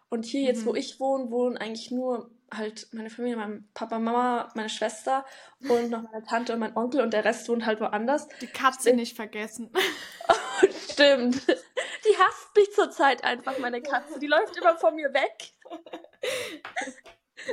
Und 0.09 0.25
hier 0.25 0.41
jetzt, 0.41 0.65
wo 0.65 0.71
Mhm. 0.71 0.75
ich 0.77 0.99
wohne, 0.99 1.31
wohnen 1.31 1.57
eigentlich 1.57 1.91
nur 1.91 2.31
halt 2.53 2.87
meine 2.91 3.09
Familie, 3.09 3.37
mein 3.37 3.67
Papa, 3.73 3.99
Mama, 3.99 4.49
meine 4.55 4.69
Schwester 4.69 5.25
und 5.69 5.89
noch 5.89 6.03
meine 6.03 6.23
Tante 6.25 6.53
und 6.53 6.59
mein 6.59 6.75
Onkel 6.75 7.01
und 7.01 7.13
der 7.13 7.25
Rest 7.25 7.47
wohnt 7.49 7.65
halt 7.65 7.79
woanders. 7.79 8.27
Die 8.41 8.47
Katze 8.47 8.93
nicht 8.93 9.15
vergessen. 9.15 9.69
Stimmt. 10.91 11.47
Die 11.47 12.17
hasst 12.17 12.55
mich 12.55 12.71
zurzeit 12.73 13.23
einfach, 13.23 13.57
meine 13.59 13.81
Katze. 13.81 14.19
Die 14.19 14.27
läuft 14.27 14.57
immer 14.57 14.77
von 14.77 14.95
mir 14.95 15.13
weg. 15.13 15.53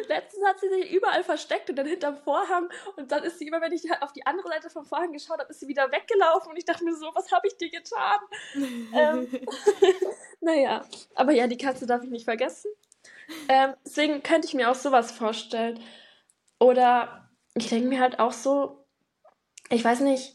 Letztens 0.09 0.45
hat 0.47 0.59
sie 0.61 0.69
sich 0.69 0.91
überall 0.91 1.23
versteckt 1.23 1.69
und 1.71 1.77
dann 1.77 1.87
hinterm 1.87 2.17
Vorhang 2.17 2.69
und 2.97 3.13
dann 3.13 3.23
ist 3.23 3.39
sie 3.39 3.47
immer, 3.47 3.61
wenn 3.61 3.73
ich 3.73 3.85
auf 4.01 4.13
die 4.13 4.27
andere 4.27 4.49
Seite 4.49 4.71
vom 4.71 4.85
Vorhang 4.85 5.13
geschaut 5.13 5.39
habe, 5.39 5.51
ist 5.51 5.61
sie 5.61 5.69
wieder 5.69 5.93
weggelaufen 5.93 6.51
und 6.51 6.57
ich 6.57 6.65
dachte 6.65 6.85
mir 6.85 6.95
so, 6.95 7.11
was 7.15 7.31
habe 7.31 7.47
ich 7.47 7.57
dir 7.57 7.71
getan? 7.71 8.19
Ähm, 8.95 9.29
naja, 10.41 10.85
aber 11.15 11.33
ja, 11.33 11.47
die 11.47 11.59
Katze 11.59 11.87
darf 11.87 12.03
ich 12.03 12.11
nicht 12.11 12.25
vergessen. 12.25 12.71
Ähm, 13.49 13.75
deswegen 13.85 14.23
könnte 14.23 14.49
ich 14.49 14.55
mir 14.55 14.71
auch 14.71 14.75
sowas 14.75 15.13
vorstellen. 15.13 15.81
Oder 16.59 17.29
ich 17.55 17.69
denke 17.69 17.89
mir 17.89 18.01
halt 18.01 18.19
auch 18.19 18.33
so, 18.33 18.87
ich 19.69 19.85
weiß 19.85 20.01
nicht, 20.01 20.35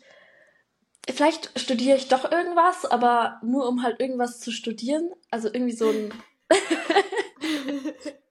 vielleicht 1.14 1.60
studiere 1.60 1.98
ich 1.98 2.08
doch 2.08 2.32
irgendwas, 2.32 2.86
aber 2.86 3.40
nur 3.44 3.68
um 3.68 3.84
halt 3.84 4.00
irgendwas 4.00 4.40
zu 4.40 4.52
studieren. 4.52 5.12
Also 5.32 5.48
irgendwie 5.48 5.76
so 5.76 5.90
ein. 5.90 6.14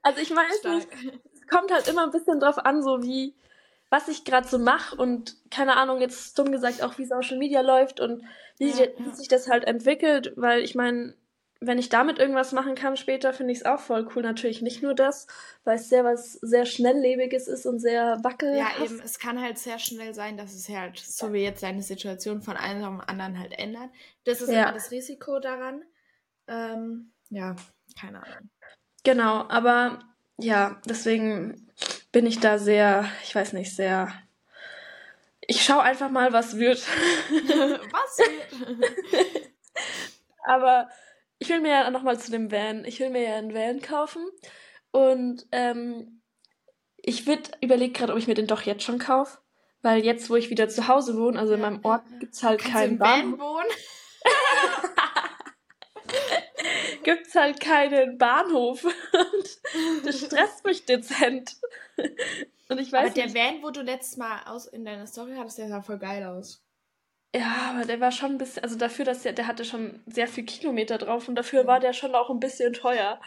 also 0.03 0.21
ich 0.21 0.31
nicht, 0.31 0.89
es 1.35 1.47
kommt 1.49 1.73
halt 1.73 1.89
immer 1.89 2.05
ein 2.05 2.11
bisschen 2.11 2.41
drauf 2.41 2.59
an, 2.59 2.83
so 2.83 3.03
wie, 3.03 3.35
was 3.91 4.09
ich 4.09 4.25
gerade 4.25 4.49
so 4.49 4.59
mache 4.59 4.97
und 4.97 5.37
keine 5.51 5.77
Ahnung, 5.77 6.01
jetzt 6.01 6.39
dumm 6.39 6.53
gesagt 6.53 6.83
auch, 6.83 6.99
wie 6.99 7.07
Social 7.07 7.39
Media 7.39 7.61
läuft 7.61 8.01
und 8.01 8.25
wie, 8.59 8.71
Ja, 8.71 8.85
ja. 8.85 8.87
wie 8.99 9.15
sich 9.15 9.29
das 9.29 9.49
halt 9.49 9.65
entwickelt, 9.65 10.33
weil 10.37 10.63
ich 10.63 10.75
meine, 10.75 11.15
wenn 11.61 11.79
ich 11.79 11.89
damit 11.89 12.19
irgendwas 12.19 12.53
machen 12.53 12.75
kann 12.77 12.97
später, 12.97 13.33
finde 13.33 13.53
ich 13.53 13.59
es 13.61 13.65
auch 13.65 13.81
voll 13.81 14.09
cool. 14.15 14.23
Natürlich 14.23 14.63
nicht 14.63 14.83
nur 14.83 14.95
das, 14.95 15.27
weil 15.65 15.77
es 15.77 15.89
sehr 15.89 16.05
was 16.05 16.35
sehr 16.35 16.67
schnelllebiges 16.67 17.49
ist 17.49 17.67
und 17.67 17.81
sehr 17.81 18.19
wackelhaft. 18.23 18.79
Ja, 18.79 18.85
eben, 18.85 19.01
es 19.01 19.19
kann 19.19 19.41
halt 19.41 19.59
sehr 19.59 19.79
schnell 19.79 20.15
sein, 20.15 20.37
dass 20.37 20.55
es 20.55 20.69
halt, 20.69 20.99
so 20.99 21.33
wie 21.33 21.43
jetzt 21.43 21.61
seine 21.61 21.83
Situation 21.83 22.43
von 22.43 22.57
einem 22.57 22.83
den 22.83 23.01
anderen 23.01 23.39
halt 23.39 23.59
ändert. 23.59 23.91
Das 24.25 24.41
ist 24.41 24.51
Ja. 24.51 24.65
immer 24.65 24.73
das 24.73 24.91
Risiko 24.93 25.41
daran. 25.41 25.83
Ähm, 26.47 27.13
ja, 27.31 27.57
keine 28.01 28.23
Ahnung. 28.23 28.51
Genau, 29.05 29.49
aber 29.49 29.99
ja, 30.39 30.81
deswegen 30.89 31.71
bin 32.13 32.27
ich 32.27 32.39
da 32.39 32.59
sehr, 32.59 33.05
ich 33.25 33.35
weiß 33.35 33.53
nicht, 33.55 33.75
sehr. 33.75 34.13
Ich 35.41 35.65
schaue 35.65 35.83
einfach 35.83 36.11
mal, 36.11 36.33
was 36.33 36.57
wird. 36.59 36.79
Was 37.31 38.19
wird? 38.19 39.51
Aber 40.45 40.89
ich 41.39 41.49
will 41.49 41.61
mir 41.61 41.71
ja 41.71 41.91
nochmal 41.91 42.19
zu 42.19 42.31
dem 42.31 42.51
Van, 42.51 42.85
ich 42.85 43.01
will 43.01 43.11
mir 43.11 43.23
ja 43.23 43.37
einen 43.37 43.55
Van 43.55 43.81
kaufen. 43.81 44.27
Und 44.91 45.47
ähm, 45.53 46.23
ich 46.97 47.27
würd, 47.27 47.53
überlege 47.61 47.93
gerade, 47.93 48.13
ob 48.13 48.19
ich 48.19 48.27
mir 48.27 48.35
den 48.35 48.47
doch 48.47 48.63
jetzt 48.63 48.83
schon 48.83 48.99
kaufe. 48.99 49.39
Weil 49.83 50.05
jetzt, 50.05 50.29
wo 50.29 50.37
ich 50.37 50.51
wieder 50.51 50.69
zu 50.69 50.89
Hause 50.89 51.17
wohne, 51.17 51.39
also 51.39 51.55
in 51.55 51.61
meinem 51.61 51.85
Ort, 51.85 52.03
gibt's 52.19 52.43
halt 52.43 52.61
Kannst 52.61 52.75
du 52.75 52.79
keinen 52.79 52.93
im 52.93 53.01
Van 53.01 53.39
wohnen? 53.39 53.69
Gibt's 57.05 57.35
halt 57.35 57.61
keinen 57.61 58.19
Bahnhof. 58.19 58.85
Und 58.85 60.07
das 60.07 60.21
stresst 60.21 60.65
mich 60.65 60.85
dezent. 60.85 61.57
Und 62.69 62.79
ich 62.79 62.93
Aber 62.93 63.07
weiß 63.07 63.15
der 63.15 63.27
nicht. 63.27 63.37
Van, 63.37 63.63
wo 63.63 63.71
du 63.71 63.83
letztes 63.83 64.17
Mal 64.17 64.43
aus 64.47 64.67
in 64.67 64.85
deiner 64.85 65.07
Story 65.07 65.35
hattest, 65.37 65.59
der 65.59 65.69
sah 65.69 65.81
voll 65.81 65.99
geil 65.99 66.25
aus. 66.25 66.65
Ja, 67.35 67.73
aber 67.75 67.85
der 67.85 68.01
war 68.01 68.11
schon 68.11 68.33
ein 68.33 68.39
bisschen, 68.39 68.63
also 68.63 68.77
dafür, 68.77 69.05
dass 69.05 69.23
der, 69.23 69.33
der 69.35 69.47
hatte 69.47 69.65
schon 69.65 70.01
sehr 70.07 70.29
viel 70.29 70.45
Kilometer 70.45 70.97
drauf 70.99 71.29
und 71.29 71.35
dafür 71.35 71.67
war 71.67 71.79
der 71.79 71.93
schon 71.93 72.15
auch 72.15 72.31
ein 72.31 72.41
bisschen 72.41 72.73
teuer. 72.73 73.21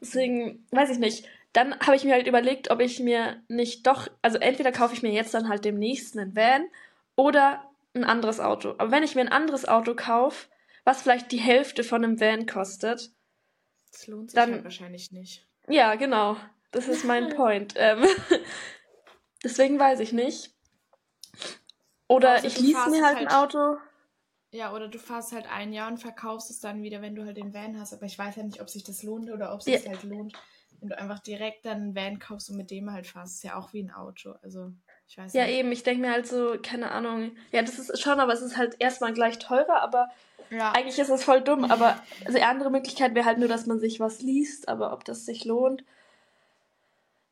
Deswegen, 0.00 0.64
weiß 0.70 0.90
ich 0.90 0.98
nicht. 0.98 1.26
Dann 1.52 1.78
habe 1.80 1.96
ich 1.96 2.04
mir 2.04 2.14
halt 2.14 2.26
überlegt, 2.28 2.70
ob 2.70 2.80
ich 2.80 3.00
mir 3.00 3.42
nicht 3.48 3.86
doch, 3.86 4.08
also 4.22 4.38
entweder 4.38 4.72
kaufe 4.72 4.94
ich 4.94 5.02
mir 5.02 5.10
jetzt 5.12 5.34
dann 5.34 5.48
halt 5.48 5.64
demnächst 5.64 6.16
einen 6.16 6.34
Van 6.36 6.64
oder 7.16 7.68
ein 7.94 8.04
anderes 8.04 8.40
Auto. 8.40 8.70
Aber 8.78 8.90
wenn 8.90 9.02
ich 9.02 9.14
mir 9.16 9.20
ein 9.22 9.28
anderes 9.32 9.66
Auto 9.68 9.94
kaufe, 9.94 10.48
was 10.84 11.02
vielleicht 11.02 11.30
die 11.32 11.40
Hälfte 11.40 11.84
von 11.84 12.04
einem 12.04 12.20
Van 12.20 12.46
kostet, 12.46 13.10
Das 13.90 14.06
lohnt 14.06 14.30
sich 14.30 14.36
Dann- 14.36 14.52
halt 14.52 14.64
wahrscheinlich 14.64 15.10
nicht. 15.12 15.46
ja, 15.68 15.94
genau. 15.96 16.36
Das 16.70 16.88
ist 16.88 17.04
mein 17.04 17.28
Point. 17.36 17.74
Ähm, 17.76 18.02
deswegen 19.44 19.78
weiß 19.78 20.00
ich 20.00 20.12
nicht. 20.12 20.54
Oder 22.12 22.34
Außer 22.36 22.46
ich 22.46 22.58
lease 22.60 22.90
mir 22.90 23.04
halt 23.04 23.18
ein 23.18 23.28
halt- 23.28 23.54
Auto. 23.54 23.76
Ja, 24.50 24.74
oder 24.74 24.88
du 24.88 24.98
fahrst 24.98 25.32
halt 25.32 25.50
ein 25.50 25.72
Jahr 25.72 25.88
und 25.88 25.96
verkaufst 25.98 26.50
es 26.50 26.60
dann 26.60 26.82
wieder, 26.82 27.00
wenn 27.00 27.14
du 27.14 27.24
halt 27.24 27.38
den 27.38 27.54
Van 27.54 27.80
hast. 27.80 27.94
Aber 27.94 28.04
ich 28.04 28.18
weiß 28.18 28.36
ja 28.36 28.42
nicht, 28.42 28.60
ob 28.60 28.68
sich 28.68 28.84
das 28.84 29.02
lohnt 29.02 29.30
oder 29.30 29.54
ob 29.54 29.60
es 29.60 29.66
Ja. 29.66 29.78
sich 29.78 29.88
halt 29.88 30.02
lohnt, 30.02 30.34
wenn 30.80 30.90
du 30.90 30.98
einfach 30.98 31.20
direkt 31.20 31.64
dann 31.64 31.78
einen 31.78 31.94
Van 31.96 32.18
kaufst 32.18 32.50
und 32.50 32.56
mit 32.58 32.70
dem 32.70 32.92
halt 32.92 33.06
fahrst. 33.06 33.36
Ist 33.36 33.44
ja 33.44 33.56
auch 33.56 33.72
wie 33.72 33.82
ein 33.82 33.90
Auto. 33.90 34.34
Also, 34.42 34.70
ich 35.08 35.16
weiß 35.16 35.32
Ja, 35.32 35.46
nicht. 35.46 35.54
eben, 35.54 35.72
ich 35.72 35.84
denke 35.84 36.02
mir 36.02 36.12
halt 36.12 36.26
so, 36.26 36.56
keine 36.62 36.90
Ahnung. 36.90 37.32
Ja, 37.50 37.62
das 37.62 37.78
ist 37.78 37.98
schon, 38.00 38.20
aber 38.20 38.34
es 38.34 38.42
ist 38.42 38.58
halt 38.58 38.76
erstmal 38.78 39.14
gleich 39.14 39.38
teurer, 39.38 39.80
aber 39.80 40.10
Ja, 40.50 40.72
eigentlich 40.72 40.98
ist 40.98 41.08
es 41.08 41.24
voll 41.24 41.40
dumm. 41.40 41.64
Aber 41.64 41.98
also 42.26 42.36
die 42.36 42.44
andere 42.44 42.70
Möglichkeit 42.70 43.14
wäre 43.14 43.24
halt 43.24 43.38
nur, 43.38 43.48
dass 43.48 43.64
man 43.64 43.80
sich 43.80 44.00
was 44.00 44.20
liest, 44.20 44.68
aber 44.68 44.92
ob 44.92 45.06
das 45.06 45.24
sich 45.24 45.46
lohnt, 45.46 45.82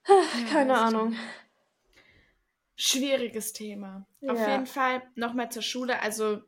ja, 0.09 0.15
keine 0.51 0.73
ich 0.73 0.79
Ahnung. 0.79 1.11
nicht. 1.11 1.21
Schwieriges 2.81 3.53
Thema. 3.53 4.07
Auf 4.27 4.39
Ja. 4.39 4.53
jeden 4.53 4.67
Fall 4.67 5.03
nochmal 5.15 5.51
zur 5.53 5.63
Schule. 5.63 6.01
Also, 6.01 6.41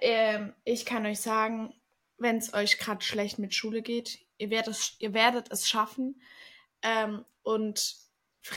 ähm, 0.00 0.54
ich 0.64 0.86
kann 0.86 1.04
euch 1.06 1.20
sagen, 1.20 1.74
wenn 2.16 2.36
es 2.38 2.54
euch 2.54 2.78
gerade 2.78 3.04
schlecht 3.04 3.38
mit 3.38 3.54
Schule 3.54 3.82
geht, 3.82 4.18
ihr 4.38 4.50
werdet 4.50 4.74
es, 4.74 4.96
ihr 4.98 5.12
werdet 5.14 5.50
es 5.52 5.68
schaffen. 5.68 6.22
Ähm, 6.82 7.24
und 7.42 7.96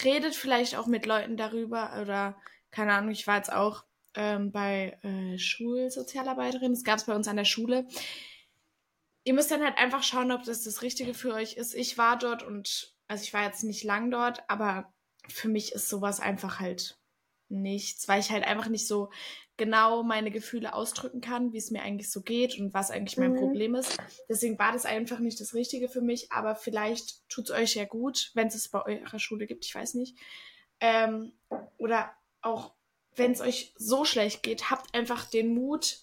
redet 0.04 0.36
vielleicht 0.36 0.76
auch 0.76 0.86
mit 0.88 1.06
Leuten 1.06 1.38
darüber 1.38 2.00
oder 2.02 2.40
keine 2.70 2.94
Ahnung, 2.94 3.12
ich 3.12 3.28
war 3.28 3.38
jetzt 3.38 3.52
auch 3.52 3.84
ähm, 4.16 4.52
bei 4.52 4.98
äh, 5.04 5.38
Schulsozialarbeiterin, 5.38 6.74
das 6.74 6.84
gab 6.84 6.98
es 7.00 7.06
bei 7.06 7.16
uns 7.16 7.28
an 7.28 7.38
der 7.38 7.46
Schule. 7.46 7.88
Ihr 9.24 9.34
müsst 9.34 9.52
dann 9.52 9.64
halt 9.64 9.78
einfach 9.78 10.04
schauen, 10.04 10.32
ob 10.32 10.44
das 10.44 10.64
das 10.64 10.82
Richtige 10.82 11.14
für 11.14 11.34
euch 11.34 11.54
ist. 11.54 11.74
Ich 11.74 11.98
war 11.98 12.18
dort 12.18 12.44
und, 12.44 12.96
also 13.08 13.24
ich 13.24 13.34
war 13.34 13.44
jetzt 13.44 13.64
nicht 13.64 13.84
lang 13.84 14.12
dort, 14.12 14.44
aber 14.50 14.94
für 15.28 15.50
mich 15.50 15.72
ist 15.74 15.90
sowas 15.90 16.20
einfach 16.20 16.60
halt 16.60 16.98
nichts, 17.50 18.08
weil 18.08 18.20
ich 18.20 18.32
halt 18.32 18.46
einfach 18.46 18.70
nicht 18.70 18.88
so 18.88 19.10
genau 19.58 20.04
meine 20.04 20.32
Gefühle 20.32 20.74
ausdrücken 20.74 21.22
kann, 21.22 21.54
wie 21.54 21.58
es 21.58 21.70
mir 21.70 21.84
eigentlich 21.84 22.10
so 22.10 22.22
geht 22.22 22.58
und 22.58 22.74
was 22.74 22.90
eigentlich 22.90 23.18
mein 23.18 23.34
Mhm. 23.34 23.38
Problem 23.38 23.76
ist. 23.76 23.98
Deswegen 24.30 24.58
war 24.58 24.72
das 24.72 24.86
einfach 24.86 25.20
nicht 25.20 25.40
das 25.40 25.54
Richtige 25.54 25.90
für 25.90 26.02
mich, 26.02 26.32
aber 26.32 26.56
vielleicht 26.56 27.28
tut 27.30 27.46
es 27.46 27.52
euch 27.52 27.76
ja 27.76 27.86
gut, 27.86 28.32
wenn 28.34 28.48
es 28.48 28.56
es 28.56 28.70
bei 28.70 28.84
eurer 28.84 29.20
Schule 29.20 29.46
gibt, 29.46 29.66
ich 29.66 29.76
weiß 29.76 29.96
nicht. 29.96 30.18
Ähm, 30.80 31.34
oder 31.78 32.12
auch 32.42 32.74
wenn 33.16 33.34
es 33.34 33.42
euch 33.42 33.74
so 33.78 34.06
schlecht 34.06 34.42
geht, 34.42 34.72
habt 34.72 34.96
einfach 34.96 35.26
den 35.26 35.54
Mut, 35.54 36.00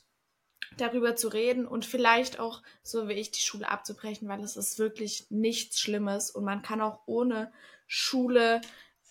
darüber 0.77 1.16
zu 1.16 1.29
reden 1.29 1.66
und 1.66 1.85
vielleicht 1.85 2.39
auch, 2.39 2.62
so 2.83 3.09
wie 3.09 3.14
ich, 3.14 3.31
die 3.31 3.41
Schule 3.41 3.69
abzubrechen, 3.69 4.29
weil 4.29 4.43
es 4.45 4.57
ist 4.57 4.79
wirklich 4.79 5.27
nichts 5.31 5.81
Schlimmes 5.81 6.31
und 6.31 6.45
man 6.45 6.62
kann 6.62 6.81
auch 6.81 7.01
ohne 7.07 7.53
Schule, 7.87 8.61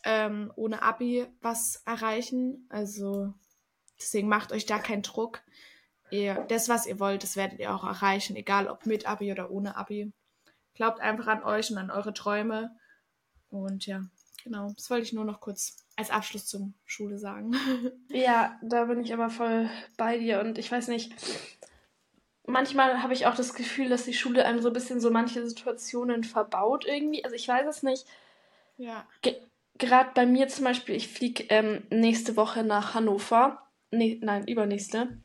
ähm, 0.07 0.53
ohne 0.55 0.81
Abi 0.81 1.27
was 1.41 1.83
erreichen. 1.85 2.65
Also 2.69 3.33
deswegen 3.99 4.29
macht 4.29 4.53
euch 4.53 4.65
da 4.65 4.79
keinen 4.79 5.01
Druck. 5.01 5.41
Ihr, 6.09 6.45
das, 6.47 6.69
was 6.69 6.85
ihr 6.85 7.01
wollt, 7.01 7.23
das 7.23 7.35
werdet 7.35 7.59
ihr 7.59 7.75
auch 7.75 7.83
erreichen, 7.83 8.37
egal 8.37 8.69
ob 8.69 8.85
mit 8.85 9.05
Abi 9.05 9.33
oder 9.33 9.51
ohne 9.51 9.75
Abi. 9.75 10.13
Glaubt 10.75 11.01
einfach 11.01 11.27
an 11.27 11.43
euch 11.43 11.69
und 11.71 11.77
an 11.77 11.91
eure 11.91 12.13
Träume. 12.13 12.73
Und 13.49 13.85
ja, 13.85 14.01
genau, 14.45 14.71
das 14.77 14.89
wollte 14.89 15.03
ich 15.03 15.11
nur 15.11 15.25
noch 15.25 15.41
kurz 15.41 15.85
als 15.97 16.09
Abschluss 16.09 16.45
zum 16.45 16.73
Schule 16.85 17.19
sagen. 17.19 17.53
Ja, 18.09 18.57
da 18.63 18.85
bin 18.85 19.01
ich 19.01 19.13
aber 19.13 19.29
voll 19.29 19.69
bei 19.97 20.17
dir 20.17 20.39
und 20.39 20.57
ich 20.57 20.71
weiß 20.71 20.87
nicht. 20.87 21.13
Manchmal 22.45 23.03
habe 23.03 23.11
ich 23.11 23.25
auch 23.25 23.35
das 23.35 23.53
Gefühl, 23.53 23.89
dass 23.89 24.05
die 24.05 24.13
Schule 24.13 24.45
einem 24.45 24.61
so 24.61 24.69
ein 24.69 24.73
bisschen 24.73 25.01
so 25.01 25.11
manche 25.11 25.45
Situationen 25.45 26.23
verbaut 26.23 26.85
irgendwie. 26.85 27.25
Also 27.25 27.35
ich 27.35 27.45
weiß 27.45 27.67
es 27.67 27.83
nicht. 27.83 28.05
ja. 28.77 29.05
Gerade 29.77 30.09
bei 30.13 30.25
mir 30.25 30.47
zum 30.47 30.65
Beispiel, 30.65 30.95
ich 30.95 31.07
fliege 31.07 31.45
ähm, 31.49 31.83
nächste 31.89 32.35
Woche 32.35 32.63
nach 32.63 32.93
Hannover. 32.93 33.61
Nee, 33.91 34.19
nein, 34.21 34.47
übernächste. 34.47 35.19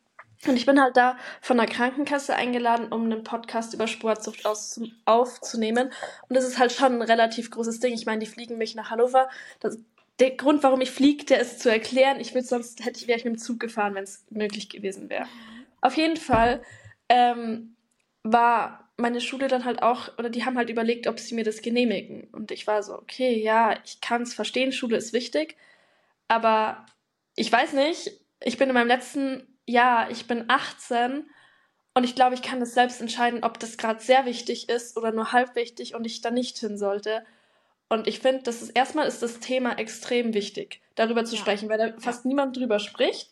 Und 0.47 0.57
ich 0.57 0.67
bin 0.67 0.81
halt 0.81 0.97
da 0.97 1.17
von 1.41 1.57
der 1.57 1.67
Krankenkasse 1.67 2.35
eingeladen, 2.35 2.93
um 2.93 3.05
einen 3.05 3.23
Podcast 3.23 3.75
über 3.75 3.87
Sportsucht 3.87 4.45
aus 4.45 4.81
aufzunehmen. 5.05 5.93
Und 6.29 6.37
das 6.37 6.45
ist 6.45 6.59
halt 6.59 6.73
schon 6.73 6.95
ein 6.95 7.03
relativ 7.03 7.51
großes 7.51 7.79
Ding. 7.79 7.95
Ich 7.95 8.07
meine, 8.07 8.19
die 8.19 8.27
fliegen 8.27 8.59
mich 8.59 8.75
nach 8.75 8.91
Hannover. 8.91 9.29
Das, 9.61 9.79
der 10.19 10.33
Grund, 10.33 10.63
warum 10.65 10.81
ich 10.81 10.91
fliege, 10.91 11.25
der 11.25 11.41
ist 11.41 11.61
zu 11.61 11.71
erklären. 11.71 12.19
Ich 12.19 12.35
würde 12.35 12.47
sonst 12.47 12.85
hätte 12.85 12.99
ich 12.99 13.07
wäre 13.07 13.19
ich 13.19 13.25
mit 13.25 13.35
dem 13.35 13.39
Zug 13.39 13.61
gefahren, 13.61 13.95
wenn 13.95 14.05
es 14.05 14.25
möglich 14.31 14.69
gewesen 14.69 15.09
wäre. 15.09 15.27
Auf 15.81 15.97
jeden 15.97 16.17
Fall 16.17 16.63
ähm, 17.09 17.77
war 18.25 18.82
meine 18.97 19.21
Schule 19.21 19.49
dann 19.49 19.65
halt 19.65 19.83
auch, 19.83 20.17
oder 20.19 20.31
die 20.31 20.45
haben 20.45 20.57
halt 20.57 20.71
überlegt, 20.71 21.07
ob 21.07 21.19
sie 21.19 21.35
mir 21.35 21.45
das 21.45 21.63
genehmigen. 21.63 22.29
Und 22.33 22.51
ich 22.51 22.67
war 22.67 22.83
so, 22.83 22.95
okay, 22.95 23.43
ja, 23.43 23.79
ich 23.85 24.01
kann 24.01 24.23
es 24.23 24.35
verstehen, 24.35 24.73
Schule 24.73 24.97
ist 24.97 25.13
wichtig. 25.13 25.57
Aber 26.29 26.87
ich 27.35 27.51
weiß 27.51 27.73
nicht, 27.73 28.13
ich 28.41 28.59
bin 28.59 28.69
in 28.69 28.75
meinem 28.75 28.89
letzten 28.89 29.47
Jahr, 29.67 30.11
ich 30.11 30.27
bin 30.27 30.45
18 30.49 31.27
und 31.95 32.05
ich 32.05 32.15
glaube, 32.15 32.35
ich 32.35 32.43
kann 32.43 32.61
das 32.61 32.75
selbst 32.75 33.01
entscheiden, 33.01 33.45
ob 33.45 33.59
das 33.59 33.77
gerade 33.77 34.01
sehr 34.01 34.25
wichtig 34.25 34.69
ist 34.69 34.97
oder 34.97 35.13
nur 35.13 35.33
halb 35.33 35.55
wichtig 35.57 35.95
und 35.95 36.07
ich 36.07 36.21
da 36.21 36.31
nicht 36.31 36.59
hin 36.59 36.79
sollte. 36.79 37.25
Und 37.89 38.07
ich 38.07 38.21
finde, 38.21 38.43
das 38.45 38.63
ist 38.63 38.71
erstmal 38.71 39.07
ist 39.07 39.23
das 39.23 39.41
Thema 39.41 39.79
extrem 39.79 40.33
wichtig, 40.33 40.81
darüber 40.95 41.25
zu 41.25 41.35
ja. 41.35 41.41
sprechen, 41.41 41.69
weil 41.69 41.79
da 41.79 41.93
fast 41.99 42.25
niemand 42.25 42.57
drüber 42.57 42.79
spricht. 42.79 43.31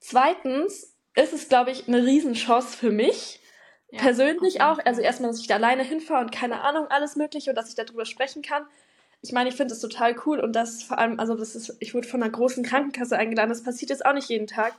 Zweitens 0.00 0.94
ist 1.14 1.32
es, 1.32 1.48
glaube 1.48 1.70
ich, 1.70 1.88
eine 1.88 2.04
Riesenchance 2.04 2.76
für 2.76 2.90
mich. 2.90 3.40
Ja, 3.90 4.00
persönlich 4.00 4.60
auch. 4.60 4.78
Also 4.84 5.00
erstmal, 5.00 5.30
dass 5.30 5.40
ich 5.40 5.46
da 5.46 5.54
alleine 5.56 5.82
hinfahre 5.82 6.22
und 6.22 6.32
keine 6.32 6.62
Ahnung, 6.62 6.86
alles 6.88 7.16
mögliche 7.16 7.50
und 7.50 7.56
dass 7.56 7.68
ich 7.68 7.74
darüber 7.74 8.04
sprechen 8.04 8.42
kann. 8.42 8.64
Ich 9.22 9.32
meine, 9.32 9.48
ich 9.48 9.56
finde 9.56 9.74
es 9.74 9.80
total 9.80 10.14
cool 10.26 10.40
und 10.40 10.52
das 10.54 10.82
vor 10.82 10.98
allem, 10.98 11.18
also 11.18 11.34
das 11.34 11.56
ist, 11.56 11.76
ich 11.80 11.94
wurde 11.94 12.06
von 12.06 12.22
einer 12.22 12.30
großen 12.30 12.64
Krankenkasse 12.64 13.16
eingeladen, 13.16 13.48
das 13.48 13.62
passiert 13.64 13.90
jetzt 13.90 14.04
auch 14.04 14.12
nicht 14.12 14.28
jeden 14.28 14.46
Tag. 14.46 14.74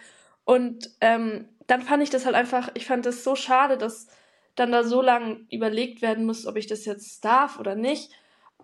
Und 0.45 0.91
ähm, 1.01 1.49
dann 1.68 1.82
fand 1.82 2.03
ich 2.03 2.10
das 2.10 2.26
halt 2.26 2.36
einfach, 2.36 2.70
ich 2.74 2.86
fand 2.86 3.05
das 3.05 3.24
so 3.24 3.36
schade, 3.36 3.78
dass 3.78 4.08
dann 4.55 4.72
da 4.72 4.84
so 4.84 5.01
lange 5.01 5.45
überlegt 5.51 6.01
werden 6.01 6.26
muss, 6.26 6.45
ob 6.47 6.55
ich 6.55 6.68
das 6.68 6.86
jetzt 6.86 7.26
darf 7.26 7.60
oder 7.60 7.76
nicht. 7.76 8.12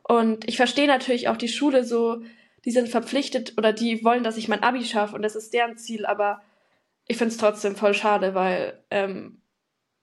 Und 0.03 0.47
ich 0.47 0.57
verstehe 0.57 0.87
natürlich 0.87 1.27
auch 1.27 1.37
die 1.37 1.47
Schule 1.49 1.83
so, 1.83 2.21
die 2.65 2.71
sind 2.71 2.89
verpflichtet 2.89 3.53
oder 3.57 3.73
die 3.73 4.03
wollen, 4.03 4.23
dass 4.23 4.37
ich 4.37 4.47
mein 4.47 4.63
Abi 4.63 4.83
schaffe 4.85 5.15
und 5.15 5.21
das 5.21 5.35
ist 5.35 5.53
deren 5.53 5.77
Ziel, 5.77 6.05
aber 6.05 6.41
ich 7.07 7.17
finde 7.17 7.33
es 7.33 7.37
trotzdem 7.37 7.75
voll 7.75 7.93
schade, 7.93 8.33
weil 8.35 8.81
ähm, 8.89 9.41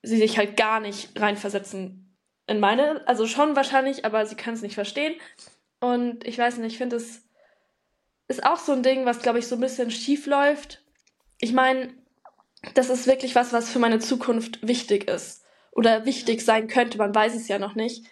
sie 0.03 0.16
sich 0.16 0.38
halt 0.38 0.57
gar 0.57 0.80
nicht 0.80 1.20
reinversetzen 1.20 2.16
in 2.46 2.59
meine, 2.59 3.07
also 3.07 3.26
schon 3.26 3.55
wahrscheinlich, 3.55 4.05
aber 4.05 4.26
sie 4.26 4.34
können 4.34 4.57
es 4.57 4.62
nicht 4.62 4.74
verstehen. 4.74 5.14
Und 5.78 6.26
ich 6.26 6.36
weiß 6.36 6.59
nicht, 6.59 6.72
ich 6.72 6.78
finde 6.78 6.96
es 6.96 7.22
ist 8.26 8.44
auch 8.44 8.59
so 8.59 8.72
ein 8.72 8.82
Ding, 8.82 9.07
was 9.07 9.20
glaube 9.20 9.38
ich 9.38 9.46
so 9.46 9.57
ein 9.57 9.61
bisschen 9.61 9.90
schief 9.90 10.26
läuft. 10.26 10.82
Ich 11.38 11.53
meine, 11.53 11.94
das 12.74 12.90
ist 12.90 13.07
wirklich 13.07 13.34
was, 13.34 13.53
was 13.53 13.70
für 13.70 13.78
meine 13.78 13.98
Zukunft 13.98 14.66
wichtig 14.66 15.09
ist 15.09 15.44
oder 15.72 16.05
wichtig 16.05 16.42
sein 16.42 16.68
könnte, 16.68 16.98
man 16.98 17.14
weiß 17.14 17.34
es 17.34 17.48
ja 17.48 17.59
noch 17.59 17.74
nicht. 17.74 18.07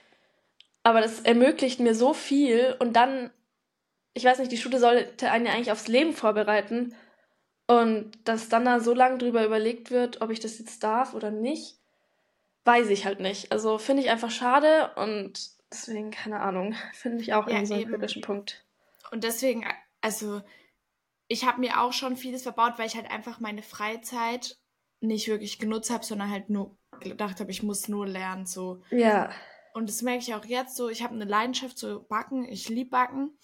Aber 0.83 1.01
das 1.01 1.21
ermöglicht 1.21 1.81
mir 1.81 1.95
so 1.95 2.15
viel 2.15 2.77
und 2.79 2.95
dann, 2.95 3.31
ich 4.15 4.25
weiß 4.25 4.39
nicht, 4.39 4.53
die 4.53 4.57
Schule 4.57 4.79
sollte 4.79 5.31
einen 5.31 5.47
ja 5.47 5.53
eigentlich 5.53 5.73
aufs 5.73 5.89
Leben 5.89 6.13
vorbereiten 6.13 6.95
und 7.69 8.11
dass 8.25 8.49
dann 8.49 8.65
da 8.65 8.81
so 8.81 8.95
lange 8.95 9.19
drüber 9.19 9.45
überlegt 9.45 9.91
wird, 9.91 10.23
ob 10.23 10.31
ich 10.31 10.41
das 10.41 10.59
jetzt 10.59 10.83
darf 10.83 11.15
oder 11.15 11.31
nicht, 11.31 11.77
weiß 12.65 12.89
ich 12.89 13.05
halt 13.05 13.21
nicht. 13.21 13.53
Also 13.53 13.77
finde 13.79 14.03
ich 14.03 14.11
einfach 14.11 14.31
schade 14.31 14.91
und 14.97 15.51
deswegen, 15.71 16.11
keine 16.11 16.41
Ahnung, 16.41 16.75
finde 16.95 17.23
ich 17.23 17.35
auch 17.35 17.47
ja, 17.47 17.65
so 17.67 17.75
einen 17.75 17.87
kritischen 17.87 18.23
Punkt. 18.23 18.65
Und 19.11 19.23
deswegen, 19.23 19.67
also 20.01 20.41
ich 21.29 21.45
habe 21.45 21.61
mir 21.61 21.81
auch 21.81 21.93
schon 21.93 22.17
vieles 22.17 22.43
verbaut, 22.43 22.79
weil 22.79 22.87
ich 22.87 22.97
halt 22.97 23.11
einfach 23.11 23.39
meine 23.39 23.63
Freizeit 23.63 24.57
nicht 25.01 25.29
wirklich 25.29 25.59
genutzt 25.59 25.91
habe, 25.91 26.05
sondern 26.05 26.31
halt 26.31 26.49
nur 26.49 26.75
gedacht 27.01 27.39
habe, 27.39 27.51
ich 27.51 27.63
muss 27.63 27.87
nur 27.87 28.07
lernen. 28.07 28.47
So. 28.47 28.83
Ja. 28.91 29.31
Und 29.75 29.91
das 29.91 30.01
merke 30.01 30.23
ich 30.23 30.35
auch 30.35 30.47
jetzt 30.47 30.75
so. 30.75 30.89
Ich 30.89 31.03
habe 31.03 31.15
eine 31.15 31.27
Leidenschaft 31.27 31.77
zu 31.77 32.01
backen. 32.09 32.49
Ich 32.49 32.71
liebe 32.71 32.91
backen. 32.91 33.37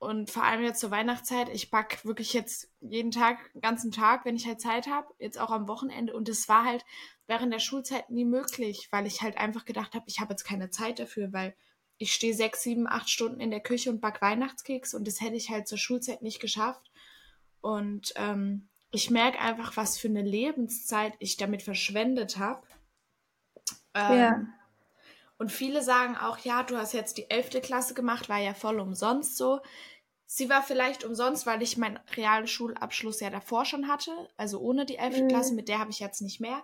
Und 0.00 0.30
vor 0.30 0.44
allem 0.44 0.62
jetzt 0.62 0.80
zur 0.80 0.90
Weihnachtszeit. 0.90 1.50
Ich 1.50 1.70
backe 1.70 2.08
wirklich 2.08 2.32
jetzt 2.32 2.72
jeden 2.80 3.10
Tag, 3.10 3.38
ganzen 3.60 3.92
Tag, 3.92 4.24
wenn 4.24 4.34
ich 4.34 4.46
halt 4.46 4.58
Zeit 4.58 4.86
habe. 4.86 5.12
Jetzt 5.18 5.38
auch 5.38 5.50
am 5.50 5.68
Wochenende. 5.68 6.14
Und 6.14 6.26
das 6.26 6.48
war 6.48 6.64
halt 6.64 6.86
während 7.26 7.52
der 7.52 7.58
Schulzeit 7.58 8.08
nie 8.08 8.24
möglich, 8.24 8.88
weil 8.90 9.06
ich 9.06 9.20
halt 9.20 9.36
einfach 9.36 9.66
gedacht 9.66 9.94
habe, 9.94 10.06
ich 10.08 10.18
habe 10.18 10.32
jetzt 10.32 10.44
keine 10.44 10.70
Zeit 10.70 11.00
dafür, 11.00 11.34
weil 11.34 11.54
ich 11.98 12.14
stehe 12.14 12.32
sechs, 12.32 12.62
sieben, 12.62 12.88
acht 12.88 13.10
Stunden 13.10 13.40
in 13.40 13.50
der 13.50 13.60
Küche 13.60 13.90
und 13.90 14.00
back 14.00 14.22
Weihnachtskeks 14.22 14.94
und 14.94 15.06
das 15.06 15.20
hätte 15.20 15.36
ich 15.36 15.50
halt 15.50 15.68
zur 15.68 15.76
Schulzeit 15.76 16.22
nicht 16.22 16.40
geschafft. 16.40 16.90
Und 17.60 18.14
ähm, 18.16 18.70
ich 18.90 19.10
merke 19.10 19.38
einfach, 19.38 19.76
was 19.76 19.98
für 19.98 20.08
eine 20.08 20.22
Lebenszeit 20.22 21.12
ich 21.18 21.36
damit 21.36 21.62
verschwendet 21.62 22.38
habe. 22.38 22.66
Ähm, 23.92 24.18
ja. 24.18 24.46
Und 25.40 25.50
viele 25.50 25.82
sagen 25.82 26.18
auch, 26.18 26.36
ja, 26.40 26.62
du 26.64 26.76
hast 26.76 26.92
jetzt 26.92 27.16
die 27.16 27.30
11. 27.30 27.62
Klasse 27.62 27.94
gemacht, 27.94 28.28
war 28.28 28.36
ja 28.36 28.52
voll 28.52 28.78
umsonst 28.78 29.38
so. 29.38 29.60
Sie 30.26 30.50
war 30.50 30.62
vielleicht 30.62 31.02
umsonst, 31.02 31.46
weil 31.46 31.62
ich 31.62 31.78
meinen 31.78 31.98
Realschulabschluss 32.14 33.20
ja 33.20 33.30
davor 33.30 33.64
schon 33.64 33.88
hatte, 33.88 34.12
also 34.36 34.60
ohne 34.60 34.84
die 34.84 34.96
11. 34.96 35.22
Mhm. 35.22 35.28
Klasse, 35.28 35.54
mit 35.54 35.70
der 35.70 35.78
habe 35.78 35.92
ich 35.92 35.98
jetzt 35.98 36.20
nicht 36.20 36.42
mehr. 36.42 36.62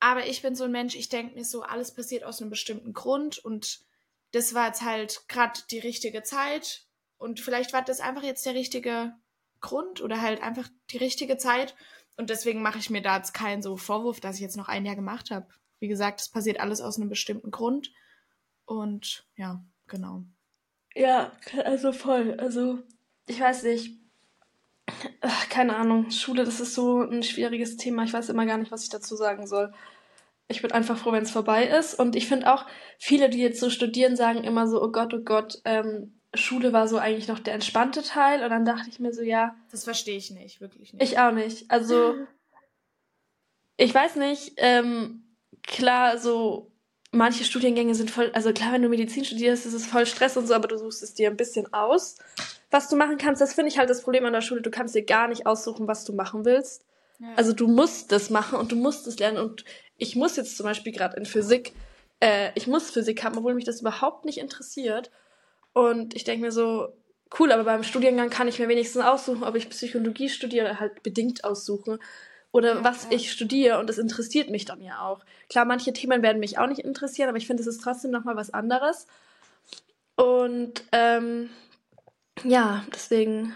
Aber 0.00 0.26
ich 0.26 0.42
bin 0.42 0.56
so 0.56 0.64
ein 0.64 0.72
Mensch, 0.72 0.96
ich 0.96 1.10
denke 1.10 1.36
mir 1.36 1.44
so, 1.44 1.62
alles 1.62 1.94
passiert 1.94 2.24
aus 2.24 2.40
einem 2.40 2.50
bestimmten 2.50 2.92
Grund 2.92 3.38
und 3.38 3.84
das 4.32 4.52
war 4.52 4.66
jetzt 4.66 4.82
halt 4.82 5.22
gerade 5.28 5.60
die 5.70 5.78
richtige 5.78 6.24
Zeit 6.24 6.88
und 7.18 7.38
vielleicht 7.38 7.72
war 7.72 7.82
das 7.82 8.00
einfach 8.00 8.24
jetzt 8.24 8.44
der 8.44 8.54
richtige 8.54 9.14
Grund 9.60 10.00
oder 10.00 10.20
halt 10.20 10.42
einfach 10.42 10.68
die 10.90 10.98
richtige 10.98 11.36
Zeit. 11.36 11.76
Und 12.16 12.30
deswegen 12.30 12.62
mache 12.62 12.80
ich 12.80 12.90
mir 12.90 13.00
da 13.00 13.18
jetzt 13.18 13.32
keinen 13.32 13.62
so 13.62 13.76
Vorwurf, 13.76 14.18
dass 14.18 14.34
ich 14.34 14.42
jetzt 14.42 14.56
noch 14.56 14.66
ein 14.66 14.84
Jahr 14.84 14.96
gemacht 14.96 15.30
habe. 15.30 15.46
Wie 15.82 15.88
gesagt, 15.88 16.20
es 16.20 16.28
passiert 16.28 16.60
alles 16.60 16.80
aus 16.80 16.96
einem 16.96 17.08
bestimmten 17.08 17.50
Grund. 17.50 17.92
Und 18.66 19.26
ja, 19.34 19.64
genau. 19.88 20.22
Ja, 20.94 21.32
also 21.64 21.90
voll. 21.90 22.34
Also, 22.38 22.78
ich 23.26 23.40
weiß 23.40 23.64
nicht. 23.64 23.98
Ach, 25.20 25.48
keine 25.48 25.74
Ahnung. 25.74 26.12
Schule, 26.12 26.44
das 26.44 26.60
ist 26.60 26.74
so 26.74 27.00
ein 27.00 27.24
schwieriges 27.24 27.78
Thema. 27.78 28.04
Ich 28.04 28.12
weiß 28.12 28.28
immer 28.28 28.46
gar 28.46 28.58
nicht, 28.58 28.70
was 28.70 28.84
ich 28.84 28.90
dazu 28.90 29.16
sagen 29.16 29.48
soll. 29.48 29.74
Ich 30.46 30.62
bin 30.62 30.70
einfach 30.70 30.96
froh, 30.96 31.10
wenn 31.10 31.24
es 31.24 31.32
vorbei 31.32 31.66
ist. 31.66 31.98
Und 31.98 32.14
ich 32.14 32.28
finde 32.28 32.54
auch, 32.54 32.64
viele, 32.96 33.28
die 33.28 33.40
jetzt 33.40 33.58
so 33.58 33.68
studieren, 33.68 34.14
sagen 34.14 34.44
immer 34.44 34.68
so, 34.68 34.80
oh 34.80 34.92
Gott, 34.92 35.12
oh 35.12 35.24
Gott, 35.24 35.60
ähm, 35.64 36.20
Schule 36.32 36.72
war 36.72 36.86
so 36.86 36.98
eigentlich 36.98 37.26
noch 37.26 37.40
der 37.40 37.54
entspannte 37.54 38.04
Teil 38.04 38.44
und 38.44 38.50
dann 38.50 38.64
dachte 38.64 38.88
ich 38.88 39.00
mir 39.00 39.12
so, 39.12 39.22
ja. 39.22 39.56
Das 39.72 39.82
verstehe 39.82 40.16
ich 40.16 40.30
nicht, 40.30 40.60
wirklich 40.60 40.92
nicht. 40.92 41.02
Ich 41.02 41.18
auch 41.18 41.32
nicht. 41.32 41.68
Also, 41.72 42.14
ich 43.76 43.92
weiß 43.92 44.14
nicht, 44.14 44.52
ähm, 44.58 45.24
klar, 45.62 46.18
so 46.18 46.70
manche 47.12 47.44
Studiengänge 47.44 47.94
sind 47.94 48.10
voll, 48.10 48.30
also 48.32 48.52
klar, 48.52 48.72
wenn 48.72 48.82
du 48.82 48.88
Medizin 48.88 49.24
studierst, 49.24 49.66
ist 49.66 49.74
es 49.74 49.86
voll 49.86 50.06
Stress 50.06 50.36
und 50.36 50.46
so, 50.46 50.54
aber 50.54 50.68
du 50.68 50.78
suchst 50.78 51.02
es 51.02 51.14
dir 51.14 51.30
ein 51.30 51.36
bisschen 51.36 51.72
aus, 51.72 52.16
was 52.70 52.88
du 52.88 52.96
machen 52.96 53.18
kannst. 53.18 53.40
Das 53.40 53.54
finde 53.54 53.70
ich 53.70 53.78
halt 53.78 53.90
das 53.90 54.02
Problem 54.02 54.24
an 54.24 54.32
der 54.32 54.40
Schule. 54.40 54.62
Du 54.62 54.70
kannst 54.70 54.94
dir 54.94 55.04
gar 55.04 55.28
nicht 55.28 55.46
aussuchen, 55.46 55.86
was 55.86 56.04
du 56.04 56.14
machen 56.14 56.44
willst. 56.44 56.84
Ja. 57.18 57.28
Also 57.36 57.52
du 57.52 57.68
musst 57.68 58.10
das 58.12 58.30
machen 58.30 58.58
und 58.58 58.72
du 58.72 58.76
musst 58.76 59.06
es 59.06 59.18
lernen 59.18 59.38
und 59.38 59.64
ich 59.98 60.16
muss 60.16 60.36
jetzt 60.36 60.56
zum 60.56 60.64
Beispiel 60.64 60.92
gerade 60.92 61.16
in 61.16 61.26
Physik, 61.26 61.72
äh, 62.20 62.50
ich 62.54 62.66
muss 62.66 62.90
Physik 62.90 63.22
haben, 63.22 63.36
obwohl 63.36 63.54
mich 63.54 63.64
das 63.64 63.82
überhaupt 63.82 64.24
nicht 64.24 64.38
interessiert. 64.38 65.10
Und 65.74 66.14
ich 66.14 66.24
denke 66.24 66.46
mir 66.46 66.52
so, 66.52 66.88
cool, 67.38 67.52
aber 67.52 67.64
beim 67.64 67.82
Studiengang 67.82 68.30
kann 68.30 68.48
ich 68.48 68.58
mir 68.58 68.68
wenigstens 68.68 69.02
aussuchen, 69.02 69.44
ob 69.44 69.54
ich 69.54 69.70
Psychologie 69.70 70.28
studiere 70.28 70.66
oder 70.66 70.80
halt 70.80 71.02
bedingt 71.02 71.44
aussuche. 71.44 71.98
Oder 72.52 72.76
ja, 72.76 72.84
was 72.84 73.04
ja. 73.04 73.12
ich 73.12 73.32
studiere 73.32 73.78
und 73.78 73.88
das 73.88 73.98
interessiert 73.98 74.50
mich 74.50 74.66
dann 74.66 74.82
ja 74.82 75.00
auch. 75.00 75.24
Klar, 75.48 75.64
manche 75.64 75.92
Themen 75.92 76.22
werden 76.22 76.38
mich 76.38 76.58
auch 76.58 76.66
nicht 76.66 76.80
interessieren, 76.80 77.28
aber 77.28 77.38
ich 77.38 77.46
finde, 77.46 77.62
es 77.62 77.66
ist 77.66 77.82
trotzdem 77.82 78.10
nochmal 78.10 78.36
was 78.36 78.52
anderes. 78.52 79.06
Und 80.16 80.84
ähm, 80.92 81.48
ja, 82.44 82.84
deswegen. 82.92 83.54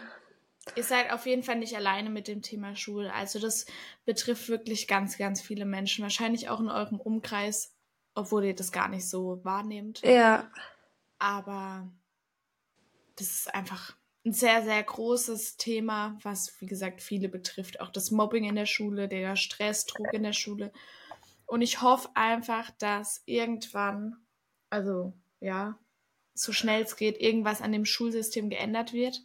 Ihr 0.75 0.83
seid 0.83 1.13
auf 1.13 1.27
jeden 1.27 1.43
Fall 1.43 1.57
nicht 1.57 1.77
alleine 1.77 2.11
mit 2.11 2.27
dem 2.27 2.43
Thema 2.43 2.75
Schule. 2.75 3.13
Also 3.13 3.39
das 3.39 3.67
betrifft 4.05 4.49
wirklich 4.49 4.89
ganz, 4.89 5.17
ganz 5.17 5.41
viele 5.41 5.65
Menschen. 5.65 6.03
Wahrscheinlich 6.03 6.49
auch 6.49 6.61
in 6.61 6.69
eurem 6.69 6.99
Umkreis, 6.99 7.75
obwohl 8.15 8.45
ihr 8.45 8.55
das 8.55 8.73
gar 8.73 8.89
nicht 8.89 9.09
so 9.09 9.45
wahrnehmt. 9.45 10.01
Ja. 10.03 10.51
Aber 11.19 11.87
das 13.17 13.29
ist 13.29 13.55
einfach 13.55 13.96
ein 14.27 14.33
sehr, 14.33 14.63
sehr 14.63 14.83
großes 14.83 15.57
Thema, 15.57 16.19
was, 16.23 16.61
wie 16.61 16.67
gesagt, 16.67 17.01
viele 17.01 17.29
betrifft. 17.29 17.81
Auch 17.81 17.91
das 17.91 18.11
Mobbing 18.11 18.45
in 18.45 18.57
der 18.57 18.67
Schule, 18.67 19.07
der 19.07 19.37
Stressdruck 19.37 20.13
in 20.13 20.25
der 20.25 20.33
Schule. 20.33 20.73
Und 21.47 21.63
ich 21.63 21.81
hoffe 21.81 22.09
einfach, 22.15 22.73
dass 22.73 23.23
irgendwann, 23.25 24.17
also 24.69 25.13
ja, 25.39 25.79
so 26.35 26.53
schnell 26.53 26.83
es 26.83 26.97
geht, 26.97 27.21
irgendwas 27.21 27.63
an 27.63 27.71
dem 27.71 27.85
Schulsystem 27.85 28.51
geändert 28.51 28.93
wird. 28.93 29.23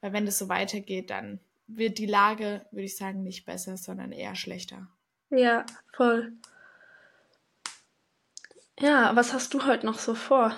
Weil 0.00 0.12
wenn 0.12 0.26
das 0.26 0.38
so 0.38 0.48
weitergeht, 0.48 1.10
dann 1.10 1.38
wird 1.68 1.98
die 1.98 2.06
Lage, 2.06 2.66
würde 2.72 2.84
ich 2.84 2.96
sagen, 2.96 3.22
nicht 3.22 3.46
besser, 3.46 3.76
sondern 3.76 4.10
eher 4.10 4.34
schlechter. 4.34 4.88
Ja, 5.30 5.64
voll. 5.94 6.32
Ja, 8.80 9.14
was 9.14 9.32
hast 9.32 9.54
du 9.54 9.64
heute 9.64 9.86
noch 9.86 10.00
so 10.00 10.16
vor? 10.16 10.56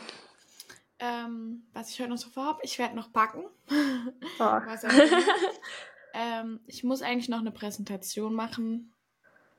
Ähm, 0.99 1.67
was 1.73 1.91
ich 1.91 1.99
heute 2.01 2.11
noch 2.11 2.19
so 2.19 2.31
vorhabe, 2.31 2.61
ich 2.63 2.79
werde 2.79 2.97
noch 2.97 3.09
backen. 3.09 3.45
Oh. 4.39 4.61
ähm, 6.15 6.61
ich 6.67 6.83
muss 6.85 7.03
eigentlich 7.03 7.29
noch 7.29 7.39
eine 7.39 7.51
Präsentation 7.51 8.35
machen 8.35 8.95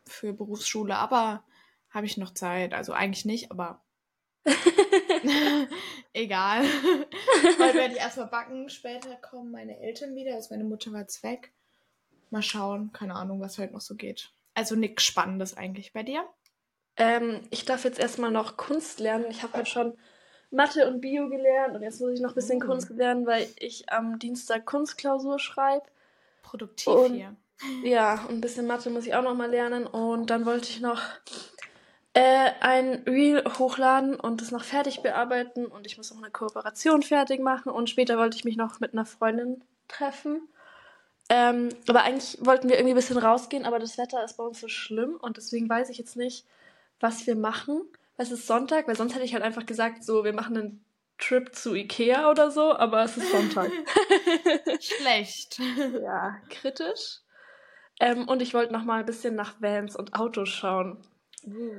für 0.05 0.33
Berufsschule, 0.33 0.95
aber 0.95 1.43
habe 1.89 2.05
ich 2.05 2.17
noch 2.17 2.33
Zeit. 2.33 2.73
Also 2.73 2.93
eigentlich 2.93 3.25
nicht, 3.25 3.51
aber 3.51 3.81
egal. 6.13 6.63
Heute 6.63 7.77
werde 7.77 7.93
ich 7.93 7.99
erstmal 7.99 8.27
backen. 8.27 8.69
Später 8.69 9.15
kommen 9.15 9.51
meine 9.51 9.79
Eltern 9.79 10.15
wieder. 10.15 10.35
Also 10.35 10.53
meine 10.53 10.63
Mutter 10.63 10.91
war 10.91 11.01
jetzt 11.01 11.23
weg. 11.23 11.51
Mal 12.29 12.41
schauen. 12.41 12.91
Keine 12.91 13.15
Ahnung, 13.15 13.41
was 13.41 13.57
heute 13.57 13.73
noch 13.73 13.81
so 13.81 13.95
geht. 13.95 14.33
Also 14.53 14.75
nichts 14.75 15.03
Spannendes 15.03 15.55
eigentlich 15.55 15.93
bei 15.93 16.03
dir. 16.03 16.27
Ähm, 16.97 17.41
ich 17.49 17.65
darf 17.65 17.83
jetzt 17.83 17.99
erstmal 17.99 18.31
noch 18.31 18.57
Kunst 18.57 18.99
lernen. 18.99 19.25
Ich 19.29 19.43
habe 19.43 19.53
halt 19.53 19.67
schon 19.67 19.97
Mathe 20.55 20.87
und 20.87 21.01
Bio 21.01 21.29
gelernt 21.29 21.75
und 21.75 21.83
jetzt 21.83 21.99
muss 22.01 22.11
ich 22.11 22.21
noch 22.21 22.29
ein 22.31 22.35
bisschen 22.35 22.61
Oh. 22.63 22.65
Kunst 22.67 22.89
lernen, 22.89 23.25
weil 23.27 23.47
ich 23.59 23.89
am 23.91 24.17
Dienstag 24.19 24.65
Kunstklausur 24.65 25.37
schreibe. 25.39 25.85
Produktiv 26.43 26.87
Und- 26.87 27.13
hier. 27.13 27.35
Ja, 27.83 28.15
und 28.27 28.35
ein 28.35 28.41
bisschen 28.41 28.67
Mathe 28.67 28.89
muss 28.89 29.05
ich 29.05 29.15
auch 29.15 29.21
noch 29.23 29.33
mal 29.35 29.49
lernen. 29.49 29.87
Und 29.87 30.29
dann 30.29 30.45
wollte 30.45 30.69
ich 30.69 30.81
noch 30.81 31.01
äh, 32.13 32.51
ein 32.61 33.03
Reel 33.07 33.43
hochladen 33.59 34.15
und 34.19 34.41
das 34.41 34.51
noch 34.51 34.63
fertig 34.63 35.01
bearbeiten. 35.01 35.65
Und 35.65 35.85
ich 35.87 35.97
muss 35.97 36.11
noch 36.13 36.21
eine 36.21 36.31
Kooperation 36.31 37.01
fertig 37.01 37.39
machen. 37.41 37.71
Und 37.71 37.89
später 37.89 38.17
wollte 38.17 38.35
ich 38.37 38.43
mich 38.45 38.57
noch 38.57 38.79
mit 38.81 38.91
einer 38.93 39.05
Freundin 39.05 39.63
treffen. 39.87 40.47
Ähm, 41.29 41.69
aber 41.87 42.03
eigentlich 42.03 42.37
wollten 42.45 42.67
wir 42.69 42.75
irgendwie 42.75 42.93
ein 42.93 42.97
bisschen 42.97 43.17
rausgehen, 43.17 43.65
aber 43.65 43.79
das 43.79 43.97
Wetter 43.97 44.23
ist 44.23 44.37
bei 44.37 44.43
uns 44.43 44.59
so 44.61 44.67
schlimm 44.67 45.15
und 45.19 45.37
deswegen 45.37 45.67
weiß 45.67 45.89
ich 45.89 45.97
jetzt 45.97 46.15
nicht, 46.15 46.45
was 46.99 47.25
wir 47.25 47.35
machen. 47.35 47.81
Es 48.17 48.31
ist 48.31 48.47
Sonntag, 48.47 48.87
weil 48.87 48.95
sonst 48.95 49.13
hätte 49.13 49.25
ich 49.25 49.33
halt 49.33 49.43
einfach 49.43 49.65
gesagt, 49.65 50.03
so, 50.03 50.23
wir 50.23 50.33
machen 50.33 50.57
einen 50.57 50.85
Trip 51.17 51.53
zu 51.53 51.75
Ikea 51.75 52.29
oder 52.29 52.51
so, 52.51 52.73
aber 52.73 53.03
es 53.03 53.17
ist 53.17 53.31
Sonntag. 53.31 53.71
Schlecht. 54.79 55.59
Ja, 56.01 56.37
kritisch. 56.49 57.19
Ähm, 57.99 58.27
und 58.27 58.41
ich 58.41 58.53
wollte 58.53 58.73
noch 58.73 58.83
mal 58.83 58.99
ein 58.99 59.05
bisschen 59.05 59.35
nach 59.35 59.61
Vans 59.61 59.95
und 59.95 60.13
Autos 60.15 60.49
schauen. 60.49 61.05
Uh, 61.45 61.71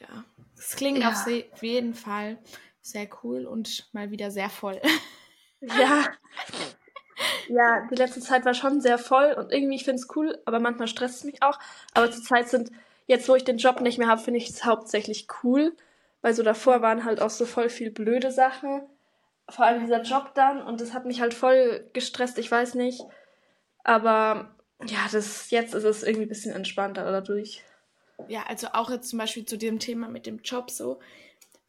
ja. 0.00 0.24
Es 0.56 0.76
klingt 0.76 0.98
Ja. 0.98 1.10
auf 1.10 1.62
jeden 1.62 1.94
Fall 1.94 2.38
sehr 2.80 3.08
cool 3.22 3.44
und 3.46 3.88
mal 3.92 4.10
wieder 4.10 4.30
sehr 4.30 4.50
voll. 4.50 4.80
Ja. 5.60 6.04
Ja, 7.48 7.86
die 7.90 7.94
letzte 7.94 8.20
Zeit 8.20 8.44
war 8.44 8.52
schon 8.52 8.80
sehr 8.82 8.98
voll 8.98 9.32
und 9.32 9.50
irgendwie, 9.50 9.76
ich 9.76 9.84
finde 9.84 10.00
es 10.02 10.08
cool, 10.16 10.38
aber 10.44 10.60
manchmal 10.60 10.88
stresst 10.88 11.18
es 11.18 11.24
mich 11.24 11.42
auch. 11.42 11.58
Aber 11.94 12.10
zurzeit 12.10 12.48
sind, 12.50 12.70
jetzt 13.06 13.28
wo 13.28 13.34
ich 13.34 13.44
den 13.44 13.58
Job 13.58 13.80
nicht 13.80 13.98
mehr 13.98 14.08
habe, 14.08 14.20
finde 14.20 14.38
ich 14.38 14.50
es 14.50 14.64
hauptsächlich 14.64 15.26
cool, 15.42 15.74
weil 16.22 16.34
so 16.34 16.42
davor 16.42 16.82
waren 16.82 17.04
halt 17.04 17.20
auch 17.20 17.30
so 17.30 17.46
voll 17.46 17.68
viel 17.68 17.90
blöde 17.90 18.30
Sachen. 18.30 18.82
Vor 19.48 19.64
allem 19.64 19.80
dieser 19.80 20.02
Job 20.02 20.34
dann 20.34 20.60
und 20.60 20.80
das 20.80 20.92
hat 20.92 21.06
mich 21.06 21.20
halt 21.20 21.34
voll 21.34 21.88
gestresst, 21.92 22.38
ich 22.38 22.50
weiß 22.50 22.74
nicht. 22.74 23.00
Aber 23.84 24.56
ja, 24.84 24.98
das, 25.10 25.50
jetzt 25.50 25.74
ist 25.74 25.84
es 25.84 26.02
irgendwie 26.02 26.26
ein 26.26 26.28
bisschen 26.28 26.54
entspannter 26.54 27.10
dadurch. 27.10 27.62
Ja, 28.28 28.42
also 28.48 28.68
auch 28.72 28.90
jetzt 28.90 29.08
zum 29.10 29.18
Beispiel 29.18 29.44
zu 29.44 29.56
dem 29.56 29.78
Thema 29.78 30.08
mit 30.08 30.26
dem 30.26 30.40
Job 30.40 30.70
so, 30.70 30.98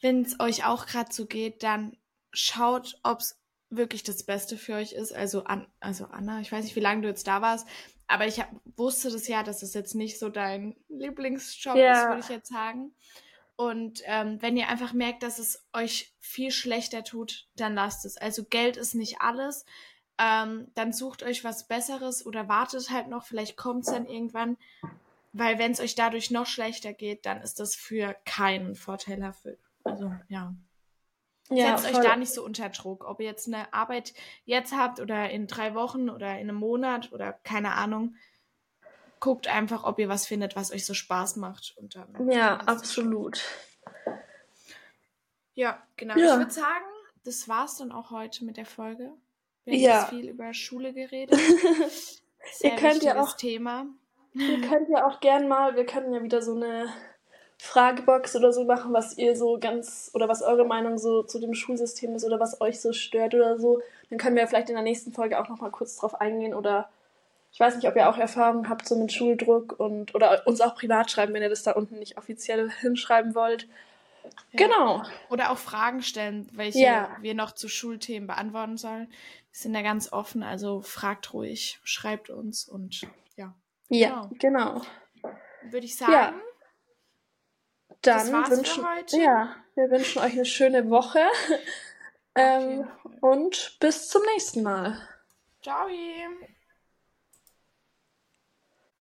wenn 0.01 0.21
es 0.21 0.39
euch 0.39 0.65
auch 0.65 0.85
gerade 0.85 1.11
so 1.11 1.25
geht, 1.25 1.63
dann 1.63 1.95
schaut, 2.31 2.99
ob 3.03 3.19
es 3.19 3.36
wirklich 3.70 4.03
das 4.03 4.24
Beste 4.24 4.57
für 4.57 4.76
euch 4.76 4.93
ist. 4.93 5.13
Also, 5.13 5.43
an, 5.43 5.68
also 5.80 6.05
Anna, 6.05 6.39
ich 6.41 6.51
weiß 6.51 6.63
nicht, 6.63 6.76
wie 6.76 6.82
lange 6.82 7.01
du 7.01 7.07
jetzt 7.07 7.28
da 7.28 7.41
warst, 7.41 7.68
aber 8.07 8.26
ich 8.26 8.39
hab, 8.39 8.49
wusste 8.78 9.11
das 9.11 9.28
ja, 9.28 9.43
dass 9.43 9.61
es 9.63 9.74
jetzt 9.74 9.95
nicht 9.95 10.20
so 10.20 10.30
dein 10.30 10.76
Lieblingsjob 10.89 11.76
Ja. 11.76 11.93
ist, 11.93 12.07
würde 12.07 12.20
ich 12.22 12.30
jetzt 12.30 12.49
sagen. 12.49 12.93
Und 13.57 14.01
ähm, 14.05 14.41
wenn 14.41 14.55
ihr 14.55 14.70
einfach 14.70 14.93
merkt, 14.93 15.24
dass 15.24 15.39
es 15.39 15.68
euch 15.74 16.13
viel 16.20 16.51
schlechter 16.51 17.03
tut, 17.03 17.47
dann 17.55 17.74
lasst 17.74 18.05
es. 18.05 18.15
Also 18.15 18.43
Geld 18.45 18.78
ist 18.78 18.93
nicht 18.93 19.20
alles. 19.20 19.65
Ähm, 20.20 20.68
dann 20.76 20.93
sucht 20.93 21.24
euch 21.24 21.43
was 21.43 21.68
Besseres 21.68 22.26
oder 22.26 22.47
wartet 22.47 22.89
halt 22.91 23.07
noch, 23.07 23.26
vielleicht 23.26 23.57
kommt 23.57 23.86
es 23.86 23.91
dann 23.91 24.07
irgendwann. 24.07 24.57
Weil 25.34 25.59
wenn 25.59 25.72
es 25.72 25.80
euch 25.80 25.95
dadurch 25.95 26.32
noch 26.32 26.45
schlechter 26.45 26.93
geht, 26.93 27.26
dann 27.26 27.41
ist 27.41 27.59
das 27.59 27.76
für 27.76 28.15
keinen 28.26 28.76
vorteilhaft. 28.76 29.47
Also 29.84 30.11
ja. 30.30 30.55
Setzt 31.50 31.86
euch 31.86 31.91
voll. 31.93 32.04
da 32.04 32.16
nicht 32.16 32.34
so 32.34 32.43
unter 32.43 32.70
Druck. 32.70 33.06
Ob 33.06 33.20
ihr 33.20 33.26
jetzt 33.28 33.48
eine 33.48 33.74
Arbeit 33.74 34.14
jetzt 34.45 34.74
habt 34.76 35.00
oder 35.00 35.30
in 35.30 35.48
drei 35.48 35.74
Wochen 35.76 36.10
oder 36.10 36.32
in 36.39 36.50
einem 36.50 36.56
Monat 36.56 37.12
oder 37.14 37.34
keine 37.43 37.74
Ahnung. 37.74 38.16
Guckt 39.20 39.48
einfach, 39.48 39.84
ob 39.84 39.98
ihr 40.00 40.10
was 40.10 40.28
findet, 40.28 40.56
was 40.56 40.72
euch 40.72 40.86
so 40.86 40.93
Spaß 40.93 41.38
macht. 41.38 41.74
Und 41.78 41.95
dann 41.95 42.30
Ja, 42.30 42.58
absolut. 42.58 43.41
Ja, 45.54 45.82
genau. 45.95 46.16
Ja. 46.18 46.34
Ich 46.34 46.38
würde 46.39 46.52
sagen, 46.52 46.86
das 47.24 47.48
war's 47.50 47.78
dann 47.78 47.91
auch 47.91 48.12
heute 48.12 48.45
mit 48.45 48.58
der 48.58 48.66
Folge. 48.66 49.12
Wir 49.66 49.74
haben 49.74 49.82
Ja. 49.82 50.00
jetzt 50.02 50.10
viel 50.10 50.30
über 50.30 50.54
Schule 50.54 50.93
geredet. 50.93 51.38
Sehr 52.54 52.76
könnt 52.76 53.04
ja 53.04 53.20
auch- 53.22 53.36
Thema. 53.36 53.88
Ihr 54.34 54.62
könnt 54.62 54.88
ja 54.89 55.08
auch 55.08 55.20
gern 55.20 55.48
mal, 55.48 55.76
wir 55.76 55.86
können 55.86 56.14
ja 56.14 56.22
wieder 56.22 56.43
so 56.43 56.54
eine 56.56 56.88
Fragebox 57.60 58.36
oder 58.36 58.53
so 58.53 58.66
machen, 58.66 58.93
was 58.93 59.18
ihr 59.18 59.36
so 59.36 59.58
ganz, 59.60 60.12
oder 60.14 60.28
was 60.30 60.41
eure 60.43 60.66
Meinung 60.66 60.97
so 60.97 61.24
zu 61.24 61.39
dem 61.39 61.53
Schulsystem 61.53 62.14
ist 62.16 62.24
oder 62.24 62.39
was 62.39 62.62
euch 62.62 62.80
so 62.80 62.93
stört 62.93 63.34
oder 63.34 63.58
so. 63.58 63.82
Dann 64.10 64.20
können 64.20 64.36
wir 64.36 64.47
vielleicht 64.47 64.70
in 64.70 64.76
der 64.76 64.84
nächsten 64.84 65.12
Folge 65.12 65.39
auch 65.39 65.49
nochmal 65.49 65.72
kurz 65.72 65.97
drauf 65.97 66.22
eingehen 66.22 66.53
oder 66.53 66.89
ich 67.51 67.60
weiß 67.60 67.76
nicht, 67.76 67.88
ob 67.88 67.95
ihr 67.95 68.08
auch 68.10 68.18
Erfahrungen 68.18 68.70
habt 68.70 68.88
so 68.88 68.95
mit 68.95 69.12
Schuldruck 69.12 69.80
und 69.80 70.14
oder 70.14 70.45
uns 70.45 70.62
auch 70.62 70.76
privat 70.76 71.10
schreiben, 71.10 71.34
wenn 71.34 71.41
ihr 71.41 71.49
das 71.49 71.64
da 71.64 71.72
unten 71.72 71.97
nicht 71.97 72.18
offiziell 72.18 72.70
hinschreiben 72.82 73.34
wollt. 73.34 73.68
Ja. 74.51 74.68
Genau. 74.68 75.03
Oder 75.30 75.51
auch 75.51 75.58
Fragen 75.58 76.03
stellen, 76.03 76.49
welche 76.51 76.80
Ja. 76.80 77.10
wir 77.22 77.34
noch 77.34 77.53
zu 77.53 77.68
Schulthemen 77.70 78.28
beantworten 78.28 78.78
sollen. 78.78 79.08
Wir 79.08 79.60
sind 79.62 79.74
da 79.74 79.82
ganz 79.82 80.14
offen, 80.14 80.43
also 80.43 80.82
fragt 80.82 81.34
ruhig, 81.34 81.80
schreibt 81.84 82.30
uns 82.30 82.68
und 82.68 83.01
ja, 83.38 83.53
Ja, 83.89 84.30
genau. 84.38 84.82
würde 85.72 85.86
ich 85.86 85.95
sagen. 85.97 86.12
Ja. 86.12 86.34
Dann 88.08 88.49
wünschen. 88.49 88.86
Ja, 89.12 89.55
wir 89.76 89.89
wünschen 89.91 90.22
euch 90.22 90.34
eine 90.34 90.45
schöne 90.45 90.89
Woche. 90.89 91.20
ähm, 92.36 92.88
Fall. 93.03 93.18
und 93.22 93.78
bis 93.80 94.08
zum 94.10 94.22
nächsten 94.34 94.64
Mal. 94.64 94.97
Ciao. 95.62 95.88